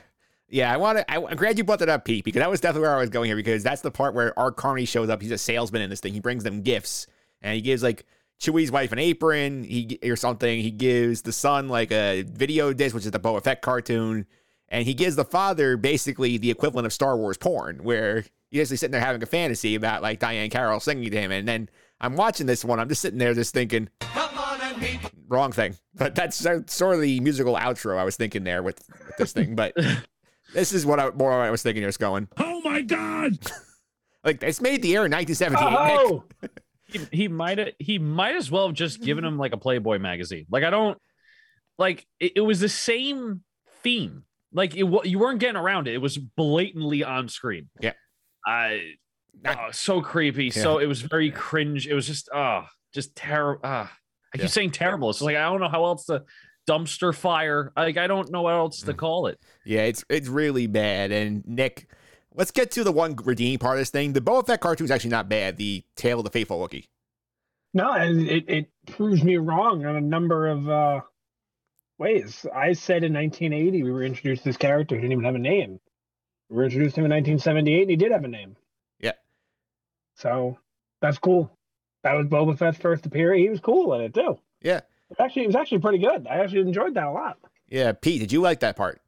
[0.49, 1.11] Yeah, I want to.
[1.11, 3.27] I'm glad you brought that up, Pete, because that was definitely where I was going
[3.27, 3.35] here.
[3.35, 5.21] Because that's the part where Art Carney shows up.
[5.21, 6.13] He's a salesman in this thing.
[6.13, 7.07] He brings them gifts,
[7.41, 8.05] and he gives like
[8.39, 10.61] Chewie's wife an apron, he or something.
[10.61, 14.25] He gives the son like a video disc, which is the Boba Fett cartoon,
[14.69, 18.77] and he gives the father basically the equivalent of Star Wars porn, where he's actually
[18.77, 21.69] sitting there having a fantasy about like Diahann Carroll singing to him, and then
[22.01, 22.79] I'm watching this one.
[22.79, 23.89] I'm just sitting there, just thinking,
[25.27, 25.75] wrong thing.
[25.93, 29.55] But that's sort of the musical outro I was thinking there with, with this thing.
[29.55, 29.73] But
[30.53, 31.83] this is what I more what I was thinking.
[31.83, 33.37] Just going, oh my god!
[34.23, 35.99] like it's made the air in 1978.
[35.99, 36.23] Oh!
[36.85, 39.99] He, he might have he might as well have just given him like a Playboy
[39.99, 40.45] magazine.
[40.49, 40.97] Like I don't
[41.77, 43.43] like it, it was the same
[43.83, 44.23] theme.
[44.51, 45.93] Like it, you weren't getting around it.
[45.93, 47.69] It was blatantly on screen.
[47.79, 47.93] Yeah.
[48.45, 48.93] I
[49.45, 50.49] oh, so creepy.
[50.49, 51.87] So it was very cringe.
[51.87, 53.61] It was just oh, just terrible.
[53.63, 53.91] Ah,
[54.33, 54.49] I keep Yeah.
[54.49, 55.11] saying terrible.
[55.11, 56.23] It's like I don't know how else to
[56.69, 57.71] dumpster fire.
[57.75, 58.85] Like I don't know what else Mm.
[58.87, 59.39] to call it.
[59.65, 61.11] Yeah, it's it's really bad.
[61.11, 61.87] And Nick,
[62.35, 64.13] let's get to the one redeeming part of this thing.
[64.13, 65.57] The Boba Fett cartoon is actually not bad.
[65.57, 66.87] The Tale of the Faithful Wookiee.
[67.73, 71.01] No, it, it proves me wrong on a number of uh,
[71.99, 72.45] ways.
[72.53, 75.39] I said in 1980 we were introduced to this character who didn't even have a
[75.39, 75.79] name.
[76.49, 78.55] We were introduced to him in 1978 and he did have a name.
[78.99, 79.11] Yeah.
[80.15, 80.57] So
[81.01, 81.51] that's cool.
[82.03, 83.39] That was Boba Fett's first appearance.
[83.43, 84.39] He was cool in it too.
[84.61, 84.81] Yeah.
[85.17, 86.27] Actually, it was actually pretty good.
[86.27, 87.37] I actually enjoyed that a lot.
[87.67, 89.01] Yeah, Pete, did you like that part?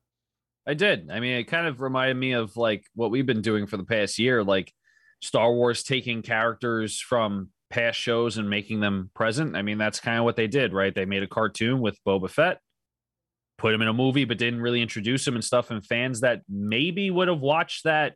[0.67, 1.09] I did.
[1.11, 3.83] I mean, it kind of reminded me of like what we've been doing for the
[3.83, 4.73] past year, like
[5.21, 9.55] Star Wars taking characters from past shows and making them present.
[9.55, 10.93] I mean, that's kind of what they did, right?
[10.93, 12.59] They made a cartoon with Boba Fett,
[13.57, 15.71] put him in a movie, but didn't really introduce him and stuff.
[15.71, 18.15] And fans that maybe would have watched that,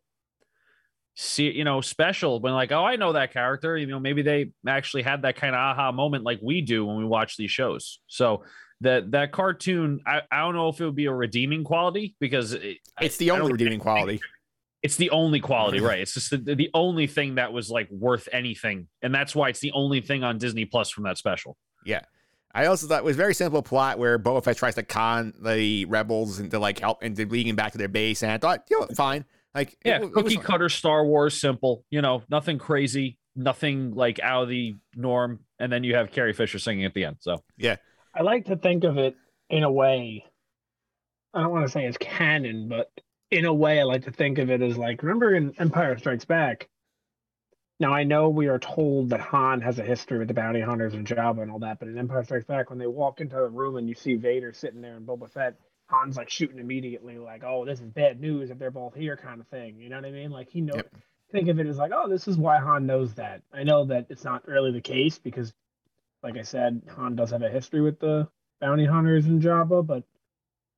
[1.16, 3.78] see, you know, special when like, oh, I know that character.
[3.78, 6.98] You know, maybe they actually had that kind of aha moment like we do when
[6.98, 8.00] we watch these shows.
[8.08, 8.44] So
[8.82, 12.54] that that cartoon, I, I don't know if it would be a redeeming quality because
[12.54, 14.20] it, It's the only redeeming quality.
[14.84, 15.88] it's the only quality, mm-hmm.
[15.88, 16.00] right?
[16.00, 19.62] It's just the, the only thing that was like worth anything, and that's why it's
[19.62, 21.58] the only thing on Disney Plus from that special.
[21.86, 22.02] Yeah.
[22.54, 25.34] I also thought it was a very simple plot where Boba Fett tries to con
[25.42, 28.80] the rebels into like help into leading back to their base, and I thought, you
[28.80, 29.26] know, fine.
[29.56, 31.86] Like, Yeah, it, it was cookie cutter Star Wars, simple.
[31.90, 35.40] You know, nothing crazy, nothing like out of the norm.
[35.58, 37.18] And then you have Carrie Fisher singing at the end.
[37.22, 37.78] So yeah,
[38.14, 39.16] I like to think of it
[39.50, 40.26] in a way.
[41.34, 42.92] I don't want to say it's canon, but
[43.32, 46.26] in a way, I like to think of it as like remember in Empire Strikes
[46.26, 46.70] Back.
[47.80, 50.94] Now I know we are told that Han has a history with the bounty hunters
[50.94, 53.50] and Jabba and all that, but in Empire Strikes Back, when they walk into the
[53.50, 55.56] room and you see Vader sitting there and Boba Fett,
[55.88, 59.40] Han's like shooting immediately, like, "Oh, this is bad news if they're both here," kind
[59.40, 59.80] of thing.
[59.80, 60.32] You know what I mean?
[60.32, 60.82] Like he know.
[61.32, 64.08] Think of it as like, "Oh, this is why Han knows that." I know that
[64.10, 65.54] it's not really the case because
[66.24, 68.28] like I said, Han does have a history with the
[68.60, 70.04] bounty hunters in Jabba, but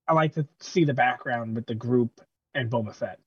[0.08, 2.22] I like to see the background with the group
[2.54, 3.20] and Boba Fett.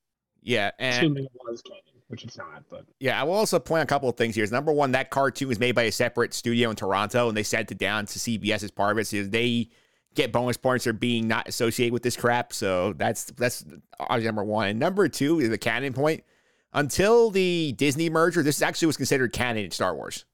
[0.43, 3.81] yeah, and Assuming it was canon, which it's not, but Yeah, I will also point
[3.81, 4.45] out a couple of things here.
[4.45, 7.43] Is number one, that cartoon was made by a separate studio in Toronto, and they
[7.43, 9.07] sent it down to CBS as part of it.
[9.07, 9.71] So they
[10.15, 12.53] get bonus points for being not associated with this crap.
[12.53, 13.65] So that's that's
[13.99, 14.69] obviously number one.
[14.69, 16.25] And number two is the canon point.
[16.73, 20.25] Until the Disney merger, this actually was considered canon in Star Wars.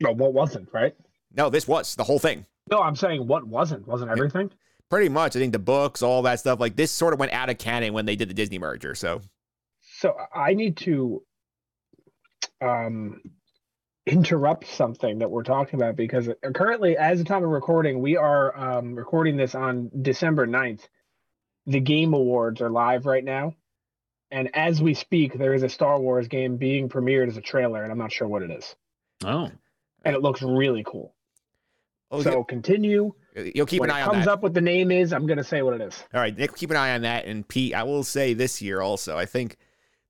[0.00, 0.94] No, what wasn't, right?
[1.32, 2.44] No, this was the whole thing.
[2.70, 3.86] No, I'm saying what wasn't.
[3.86, 4.50] Wasn't everything?
[4.90, 5.36] Pretty much.
[5.36, 7.92] I think the books, all that stuff, like this sort of went out of canon
[7.92, 8.94] when they did the Disney merger.
[8.94, 9.20] So
[9.98, 11.22] So I need to
[12.60, 13.20] um
[14.06, 18.56] interrupt something that we're talking about because currently, as the time of recording, we are
[18.56, 20.86] um, recording this on December 9th.
[21.66, 23.54] The Game Awards are live right now.
[24.30, 27.82] And as we speak, there is a Star Wars game being premiered as a trailer,
[27.82, 28.74] and I'm not sure what it is.
[29.24, 29.50] Oh.
[30.04, 31.12] And it looks really cool.
[32.10, 33.12] Oh, so continue.
[33.34, 34.32] You'll keep when an eye on comes that.
[34.32, 36.02] up what the name is, I'm going to say what it is.
[36.14, 37.26] All right, Nick, keep an eye on that.
[37.26, 39.56] And Pete, I will say this year also, I think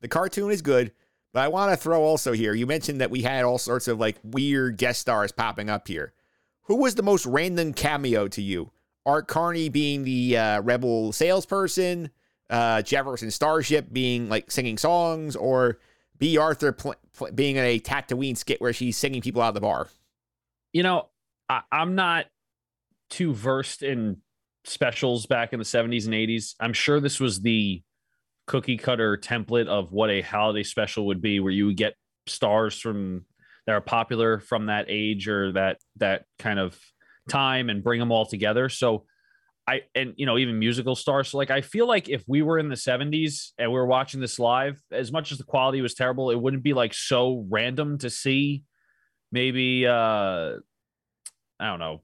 [0.03, 0.93] the cartoon is good,
[1.37, 2.55] but I want to throw also here.
[2.55, 6.15] You mentioned that we had all sorts of like weird guest stars popping up here.
[6.63, 8.71] Who was the most random cameo to you?
[9.05, 12.09] Art Carney being the uh, rebel salesperson,
[12.49, 15.79] uh, Jefferson Starship being like singing songs, or
[16.19, 19.55] Bea Arthur pl- pl- being in a Tatooine skit where she's singing people out of
[19.57, 19.91] the bar.
[20.73, 21.11] You know,
[21.51, 22.29] I, I'm not
[23.11, 24.23] too versed in
[24.65, 26.55] specials back in the 70s and 80s.
[26.61, 27.83] I'm sure this was the
[28.47, 31.95] cookie cutter template of what a holiday special would be, where you would get
[32.27, 33.25] stars from
[33.67, 36.79] that are popular from that age or that that kind of
[37.29, 38.69] time and bring them all together.
[38.69, 39.05] So
[39.67, 41.29] I and you know even musical stars.
[41.29, 44.21] So like I feel like if we were in the 70s and we were watching
[44.21, 47.99] this live, as much as the quality was terrible, it wouldn't be like so random
[47.99, 48.63] to see
[49.33, 50.53] maybe uh
[51.59, 52.03] I don't know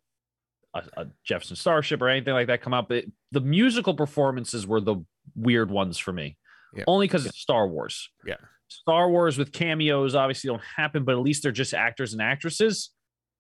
[0.75, 2.91] a, a Jefferson Starship or anything like that come up.
[2.91, 4.97] It, the musical performances were the
[5.35, 6.37] weird ones for me,
[6.75, 6.85] Yeah.
[6.87, 8.09] only because it's Star Wars.
[8.27, 8.37] Yeah.
[8.69, 12.91] Star Wars with cameos obviously don't happen, but at least they're just actors and actresses.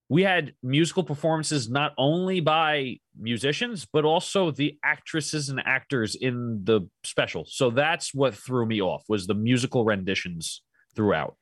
[0.08, 6.60] We had musical performances not only by musicians, but also the actresses and actors in
[6.64, 7.46] the special.
[7.48, 10.62] So that's what threw me off was the musical renditions
[10.94, 11.36] throughout.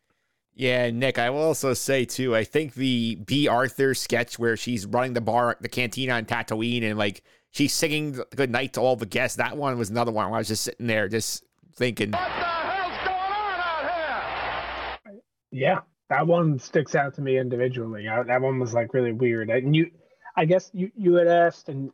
[0.54, 4.86] Yeah, Nick, I will also say too, I think the Bea Arthur sketch where she's
[4.86, 8.96] running the bar, the cantina on Tatooine, and like she's singing good night to all
[8.96, 9.36] the guests.
[9.36, 11.44] That one was another one where I was just sitting there just
[11.74, 15.20] thinking, What the hell's going on out here?
[15.52, 18.08] Yeah, that one sticks out to me individually.
[18.08, 19.50] I, that one was like really weird.
[19.50, 19.90] And you,
[20.36, 21.90] I guess you you had asked and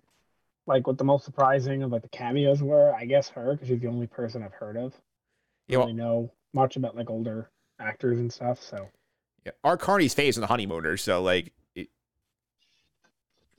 [0.67, 2.95] like what the most surprising of like the cameos were.
[2.95, 4.95] I guess her because she's the only person I've heard of.
[5.69, 7.51] Yeah, really know much about like older
[7.81, 8.63] actors and stuff.
[8.63, 8.89] So
[9.45, 11.03] yeah, Art Carney's face in the honeymooners.
[11.03, 11.53] So like, it,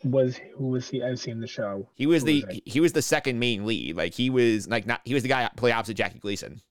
[0.03, 1.01] was who was he?
[1.03, 1.89] I've seen the show.
[1.95, 2.63] he was Who the it?
[2.65, 3.95] he was the second main lead.
[3.95, 6.61] Like he was like not he was the guy play opposite Jackie Gleason.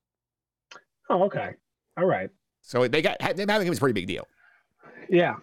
[1.10, 1.50] Oh, okay.
[1.96, 2.30] All right.
[2.62, 4.26] So they got them having him was a pretty big deal.
[5.08, 5.34] Yeah.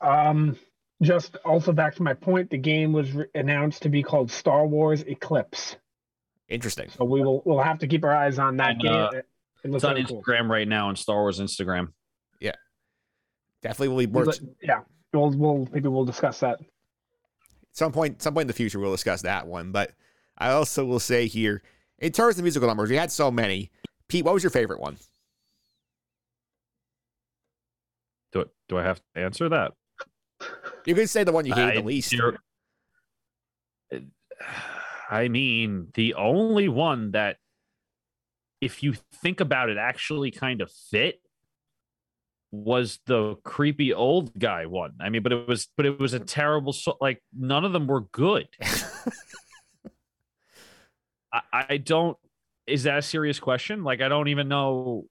[0.00, 0.56] Um,
[1.02, 4.66] just also back to my point, the game was re- announced to be called Star
[4.66, 5.76] Wars Eclipse.
[6.48, 6.88] Interesting.
[6.90, 8.92] So we will we'll have to keep our eyes on that And, game.
[8.92, 9.26] uh, It
[9.64, 10.22] It's looks on really cool.
[10.22, 11.88] Instagram right now on Star Wars Instagram.
[12.40, 12.52] Yeah,
[13.62, 14.40] definitely will be We'll worth.
[14.62, 14.80] yeah,
[15.12, 16.60] we'll we'll maybe we'll discuss that.
[17.76, 19.70] Some point some point in the future we'll discuss that one.
[19.70, 19.92] But
[20.38, 21.62] I also will say here,
[21.98, 23.70] in terms of musical numbers, we had so many.
[24.08, 24.96] Pete, what was your favorite one?
[28.32, 28.46] Do.
[28.68, 29.72] Do I have to answer that?
[30.86, 32.14] You can say the one you hated I- the least.
[35.08, 37.36] I mean, the only one that,
[38.60, 41.20] if you think about it, actually kind of fit
[42.64, 44.92] was the creepy old guy one.
[45.00, 46.72] I mean, but it was, but it was a terrible.
[46.72, 48.48] So, like none of them were good.
[51.32, 52.16] I, I don't.
[52.66, 53.84] Is that a serious question?
[53.84, 55.06] Like, I don't even know.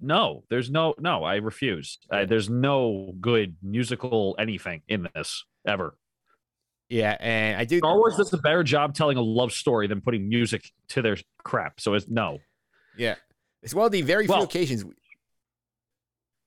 [0.00, 1.24] No, there's no no.
[1.24, 1.98] I refuse.
[2.10, 5.96] There's no good musical anything in this ever.
[6.88, 7.78] Yeah, and I do.
[7.78, 11.16] Star Wars does a better job telling a love story than putting music to their
[11.42, 11.80] crap.
[11.80, 12.38] So it's no.
[12.96, 13.16] Yeah,
[13.62, 14.84] it's one of the very few Well- occasions.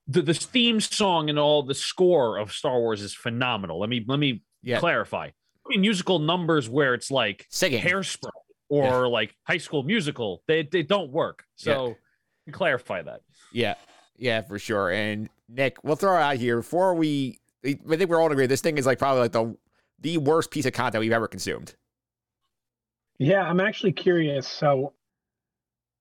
[0.08, 3.78] The the theme song and all the score of Star Wars is phenomenal.
[3.80, 4.78] Let me let me Yeah.
[4.80, 5.26] clarify.
[5.26, 7.82] I mean, musical numbers where it's like Singing.
[7.82, 8.30] hairspray
[8.68, 11.44] or like High School Musical, they they don't work.
[11.54, 11.96] So
[12.50, 13.20] clarify that.
[13.52, 13.74] Yeah,
[14.16, 14.90] yeah, for sure.
[14.90, 17.38] And Nick, we'll throw it out here before we.
[17.64, 18.46] I think we're all in agree.
[18.46, 19.56] This thing is like probably like the
[20.00, 21.76] the worst piece of content we've ever consumed.
[23.18, 24.48] Yeah, I'm actually curious.
[24.48, 24.94] So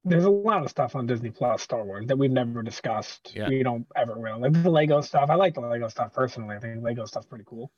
[0.04, 3.34] there's a lot of stuff on Disney Plus Star Wars that we've never discussed.
[3.36, 3.48] Yeah.
[3.48, 4.40] We don't ever will.
[4.40, 5.30] Like the Lego stuff.
[5.30, 6.56] I like the Lego stuff personally.
[6.56, 7.72] I think Lego stuff's pretty cool.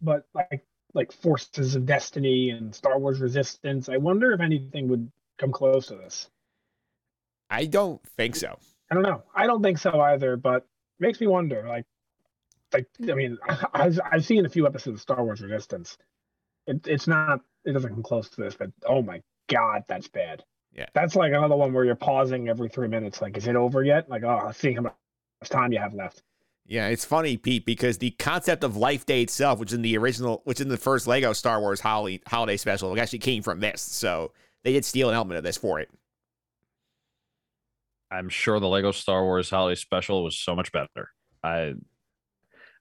[0.00, 0.64] But like
[0.94, 5.88] like Forces of Destiny and Star Wars Resistance, I wonder if anything would come close
[5.88, 6.30] to this.
[7.50, 8.58] I don't think so.
[8.90, 9.22] I don't know.
[9.34, 11.64] I don't think so either, but it makes me wonder.
[11.68, 11.84] Like,
[12.72, 13.38] like I mean,
[13.74, 15.98] I've, I've seen a few episodes of Star Wars Resistance,
[16.66, 17.40] It, it's not.
[17.64, 20.44] It doesn't come close to this, but oh my god, that's bad.
[20.76, 20.86] Yeah.
[20.94, 23.22] That's like another one where you're pausing every three minutes.
[23.22, 24.10] Like, is it over yet?
[24.10, 24.94] Like, oh, let's see how much
[25.46, 26.22] time you have left.
[26.66, 30.42] Yeah, it's funny, Pete, because the concept of Life Day itself, which in the original,
[30.44, 33.80] which in the first Lego Star Wars holiday, holiday special, actually came from this.
[33.80, 34.32] So
[34.64, 35.88] they did steal an element of this for it.
[38.10, 41.10] I'm sure the Lego Star Wars holiday special was so much better.
[41.42, 41.74] I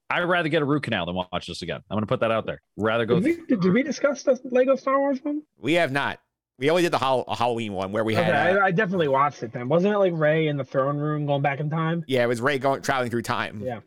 [0.10, 1.82] I'd rather get a root canal than watch this again.
[1.90, 2.62] I'm going to put that out there.
[2.78, 3.20] Rather go.
[3.20, 5.42] Did we, did, did we discuss the Lego Star Wars one?
[5.58, 6.20] We have not.
[6.58, 8.56] We only did the Hall- Halloween one where we Okay, had.
[8.58, 9.68] uh, I, I definitely watched it then.
[9.68, 12.04] Wasn't it like Rey in the throne room going back in time?
[12.08, 13.62] yeah, it was Rey going traveling through time.
[13.62, 13.80] Yeah.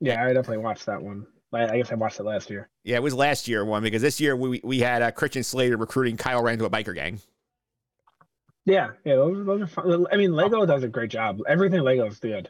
[0.00, 1.26] Yeah, I definitely watched that one.
[1.52, 2.68] I, I guess I watched it last year.
[2.84, 5.76] Yeah, it was last year one because this year we we had uh, Christian Slater
[5.76, 7.20] recruiting Kylo Ren to a biker gang.
[8.66, 10.06] Yeah, yeah, those, those are fun.
[10.10, 11.40] I mean, Lego does a great job.
[11.46, 12.48] Everything Lego's good,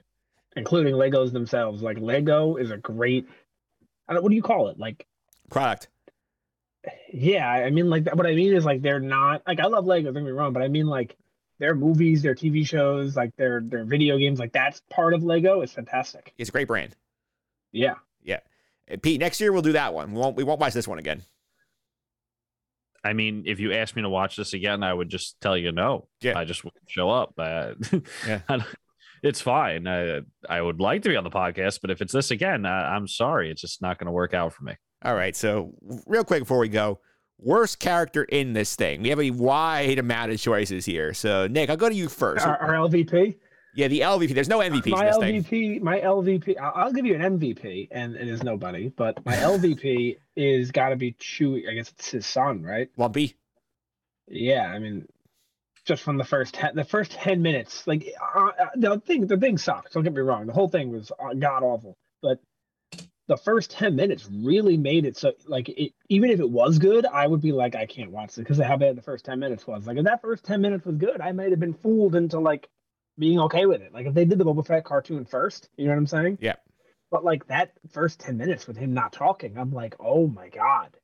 [0.56, 1.82] including Legos themselves.
[1.82, 3.28] Like Lego is a great.
[4.08, 4.78] I don't, what do you call it?
[4.78, 5.06] Like
[5.50, 5.88] product.
[7.12, 10.12] Yeah, I mean, like what I mean is like they're not like I love Lego.
[10.12, 11.16] Don't get me wrong, but I mean like
[11.58, 15.60] their movies, their TV shows, like their their video games, like that's part of Lego.
[15.60, 16.32] It's fantastic.
[16.38, 16.96] It's a great brand.
[17.72, 17.94] Yeah.
[18.22, 18.40] Yeah.
[18.88, 20.12] And Pete, next year we'll do that one.
[20.12, 21.22] We won't we won't watch this one again.
[23.04, 25.72] I mean, if you asked me to watch this again, I would just tell you
[25.72, 26.08] no.
[26.22, 26.38] Yeah.
[26.38, 27.34] I just wouldn't show up.
[27.38, 27.74] Uh,
[28.26, 28.40] yeah.
[29.22, 29.86] It's fine.
[29.86, 30.20] I,
[30.50, 33.08] I would like to be on the podcast, but if it's this again, I, I'm
[33.08, 33.50] sorry.
[33.50, 34.74] It's just not going to work out for me.
[35.04, 35.36] All right.
[35.36, 35.72] So
[36.06, 36.98] real quick before we go,
[37.38, 39.02] worst character in this thing.
[39.02, 41.14] We have a wide amount of choices here.
[41.14, 42.46] So Nick, I'll go to you first.
[42.46, 43.36] Our, our LVP.
[43.76, 44.34] Yeah, the LVP.
[44.34, 45.42] There's no MVPs my in this thing.
[45.42, 46.58] LVP, my LVP.
[46.60, 48.88] I'll, I'll give you an MVP, and it is nobody.
[48.88, 51.68] But my LVP is got to be Chewie.
[51.68, 52.88] I guess it's his son, right?
[52.96, 53.34] Lumpy.
[54.28, 55.06] Yeah, I mean,
[55.84, 59.36] just from the first ten, the first ten minutes, like uh, uh, the thing, the
[59.36, 59.92] thing sucks.
[59.92, 60.46] Don't get me wrong.
[60.46, 62.38] The whole thing was uh, god awful, but
[63.26, 65.32] the first ten minutes really made it so.
[65.46, 68.42] Like, it, even if it was good, I would be like, I can't watch it
[68.42, 69.86] because of how bad the first ten minutes was.
[69.86, 72.68] Like, if that first ten minutes was good, I might have been fooled into like
[73.18, 73.92] being okay with it.
[73.94, 76.38] Like, if they did the Boba Fett cartoon first, you know what I'm saying?
[76.40, 76.56] Yeah.
[77.10, 80.96] But like that first ten minutes with him not talking, I'm like, oh my god.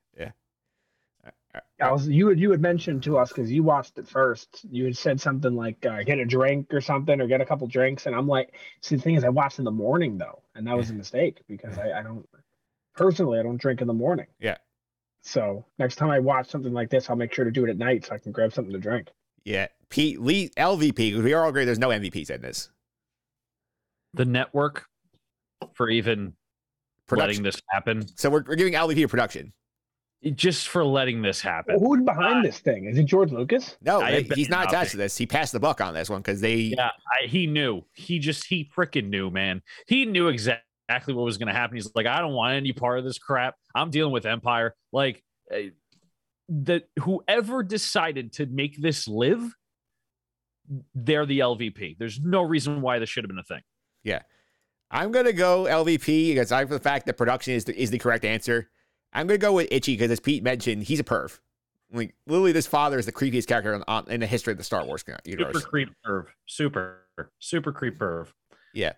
[1.55, 1.89] Yeah.
[1.89, 4.65] I was you had you had mentioned to us because you watched it first.
[4.71, 7.67] You had said something like uh, get a drink or something or get a couple
[7.67, 10.67] drinks, and I'm like, see the thing is, I watched in the morning though, and
[10.67, 12.27] that was a mistake because I, I don't
[12.95, 14.27] personally I don't drink in the morning.
[14.39, 14.59] Yeah.
[15.23, 17.77] So next time I watch something like this, I'll make sure to do it at
[17.79, 19.09] night so I can grab something to drink.
[19.45, 19.67] Yeah.
[19.89, 22.71] Pete Lee LVP because we are all agree there's no MVPs in this.
[24.15, 24.87] The network
[25.75, 26.35] for even
[27.07, 27.29] Production.
[27.29, 29.53] letting this happen, So we're, we're giving LVP a production.
[30.35, 31.79] Just for letting this happen.
[31.79, 32.85] Who's behind this thing?
[32.85, 33.77] Is it George Lucas?
[33.81, 34.69] No, I he- he's not nothing.
[34.69, 35.17] attached to this.
[35.17, 36.57] He passed the buck on this one because they.
[36.57, 37.83] Yeah, I, he knew.
[37.93, 39.63] He just he freaking knew, man.
[39.87, 41.77] He knew exactly what was going to happen.
[41.77, 43.55] He's like, I don't want any part of this crap.
[43.75, 44.75] I'm dealing with Empire.
[44.93, 45.23] Like,
[45.53, 45.71] uh,
[46.49, 49.55] the whoever decided to make this live,
[50.95, 51.97] they're the LVP.
[51.99, 53.63] There's no reason why this should have been a thing.
[54.05, 54.23] Yeah.
[54.91, 57.99] I'm gonna go LVP because I for the fact that production is the, is the
[57.99, 58.69] correct answer.
[59.13, 61.39] I'm gonna go with Itchy because as Pete mentioned, he's a perv.
[61.93, 64.65] Like literally, this father is the creepiest character on, on, in the history of the
[64.65, 65.55] Star Wars universe.
[65.55, 66.35] Super creep curve.
[66.47, 67.07] Super,
[67.39, 68.33] super creep curve.
[68.73, 68.93] Yeah.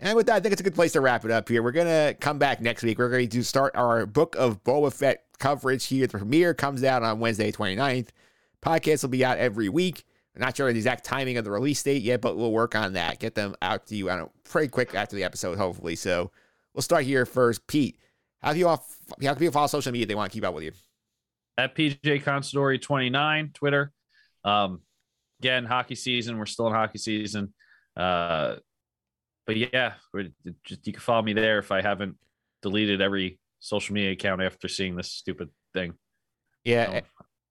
[0.00, 1.62] And with that, I think it's a good place to wrap it up here.
[1.62, 2.98] We're gonna come back next week.
[2.98, 6.06] We're going to start our book of Boba Fett coverage here.
[6.06, 8.08] The premiere comes out on Wednesday, 29th.
[8.60, 10.04] Podcast will be out every week.
[10.34, 12.92] I'm not sure the exact timing of the release date yet, but we'll work on
[12.92, 13.18] that.
[13.18, 14.10] Get them out to you.
[14.10, 15.96] I don't pretty quick after the episode, hopefully.
[15.96, 16.30] So
[16.74, 17.66] we'll start here first.
[17.66, 17.98] Pete,
[18.42, 18.84] how do you all,
[19.22, 20.72] how can people follow social media if they want to keep up with you?
[21.56, 23.92] At PJ Considori 29, Twitter.
[24.44, 24.80] Um,
[25.40, 26.38] again, hockey season.
[26.38, 27.52] We're still in hockey season.
[27.96, 28.56] Uh,
[29.46, 30.28] but yeah, we're,
[30.64, 32.16] just you can follow me there if I haven't
[32.62, 35.94] deleted every social media account after seeing this stupid thing.
[36.64, 37.00] Yeah,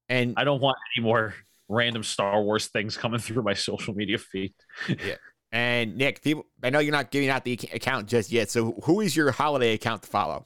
[0.09, 1.33] and I don't want any more
[1.67, 4.53] random Star Wars things coming through my social media feed.
[4.87, 5.15] yeah.
[5.49, 8.49] And Nick, people, I know you're not giving out the account just yet.
[8.49, 10.45] So who is your holiday account to follow?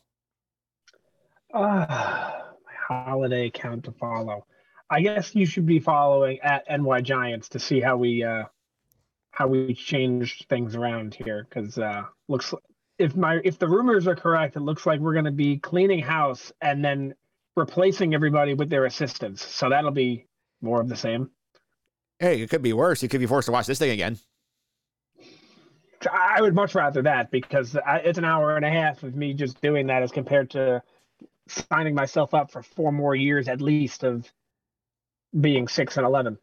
[1.53, 4.45] Ah, my holiday account to follow.
[4.89, 8.43] I guess you should be following at NY Giants to see how we uh
[9.31, 12.53] how we change things around here because uh looks
[12.97, 15.99] if my if the rumors are correct, it looks like we're going to be cleaning
[15.99, 17.15] house and then
[17.55, 19.43] replacing everybody with their assistants.
[19.43, 20.27] So that'll be
[20.61, 21.31] more of the same.
[22.19, 23.01] Hey, it could be worse.
[23.01, 24.19] You could be forced to watch this thing again.
[26.11, 29.33] I would much rather that because I, it's an hour and a half of me
[29.33, 30.81] just doing that as compared to
[31.51, 34.31] signing myself up for four more years at least of
[35.39, 36.37] being six and eleven.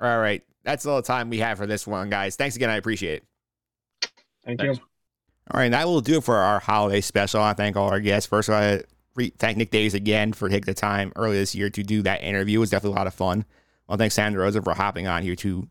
[0.00, 0.42] All right.
[0.64, 2.36] That's all the time we have for this one, guys.
[2.36, 2.70] Thanks again.
[2.70, 4.10] I appreciate it.
[4.44, 4.70] Thank you.
[4.70, 5.64] All right.
[5.64, 7.40] And that will do it for our holiday special.
[7.40, 8.26] I thank all our guests.
[8.26, 8.82] First, I
[9.14, 12.22] re- thank Nick Days again for taking the time earlier this year to do that
[12.22, 12.58] interview.
[12.58, 13.44] It was definitely a lot of fun.
[13.88, 15.68] Well, thanks Sandra Rosa for hopping on here to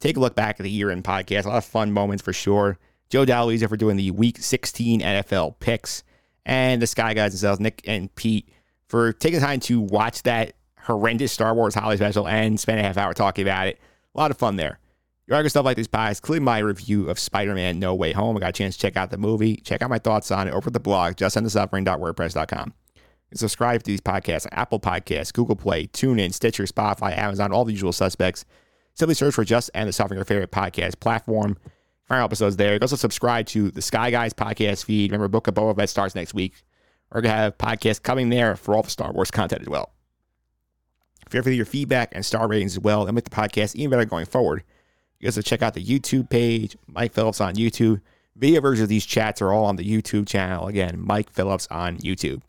[0.00, 1.44] take a look back at the year in podcast.
[1.44, 2.78] A lot of fun moments for sure.
[3.10, 6.04] Joe Dallaliza for doing the Week 16 NFL picks,
[6.46, 8.48] and the Sky Guys themselves, Nick and Pete,
[8.86, 12.96] for taking time to watch that horrendous Star Wars holiday special and spend a half
[12.96, 13.78] hour talking about it.
[14.14, 14.78] A lot of fun there.
[15.26, 18.34] You like stuff like these podcast, including my review of Spider-Man No Way Home.
[18.36, 19.56] I got a chance to check out the movie.
[19.56, 22.72] Check out my thoughts on it over at the blog, justendthesuffering.wordpress.com.
[23.30, 27.72] And subscribe to these podcasts Apple Podcasts, Google Play, TuneIn, Stitcher, Spotify, Amazon, all the
[27.72, 28.46] usual suspects.
[28.94, 31.58] Simply search for Just End the Suffering, your favorite podcast platform.
[32.08, 32.72] Find episodes there.
[32.72, 35.10] You can also subscribe to the Sky Guys podcast feed.
[35.10, 36.54] Remember, Book of Boba Fett starts next week.
[37.12, 39.92] We're going to have podcasts coming there for all the Star Wars content as well.
[41.26, 43.90] If you ever your feedback and star ratings as well, and make the podcast even
[43.90, 44.64] better going forward.
[45.20, 48.00] You guys also check out the YouTube page, Mike Phillips on YouTube.
[48.34, 50.68] Video versions of these chats are all on the YouTube channel.
[50.68, 52.40] Again, Mike Phillips on YouTube.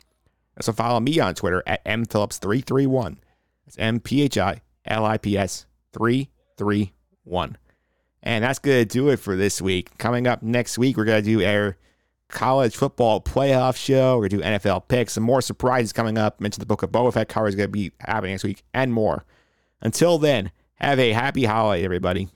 [0.55, 3.17] Also follow me on Twitter at mphillips331.
[3.65, 7.57] That's M P H I L I P S 331.
[8.21, 9.97] And that's going to do it for this week.
[9.97, 11.77] Coming up next week, we're going to do our
[12.27, 14.17] college football playoff show.
[14.17, 15.13] We're going to do NFL picks.
[15.13, 16.39] Some more surprises coming up.
[16.39, 18.93] Mention the book of Boba Fett cover is going to be happening next week and
[18.93, 19.25] more.
[19.81, 22.29] Until then, have a happy holiday, everybody.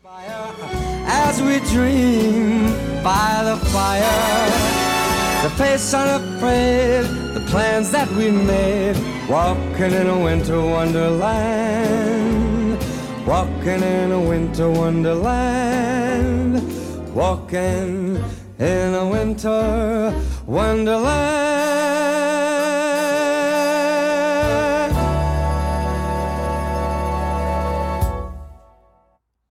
[1.05, 2.65] As we dream
[3.03, 8.95] by the fire, the face unafraid, the plans that we made,
[9.29, 12.42] walking in a winter wonderland,
[13.25, 16.61] walking in a winter wonderland,
[17.15, 18.21] walking
[18.59, 20.13] in a winter
[20.45, 22.22] wonderland.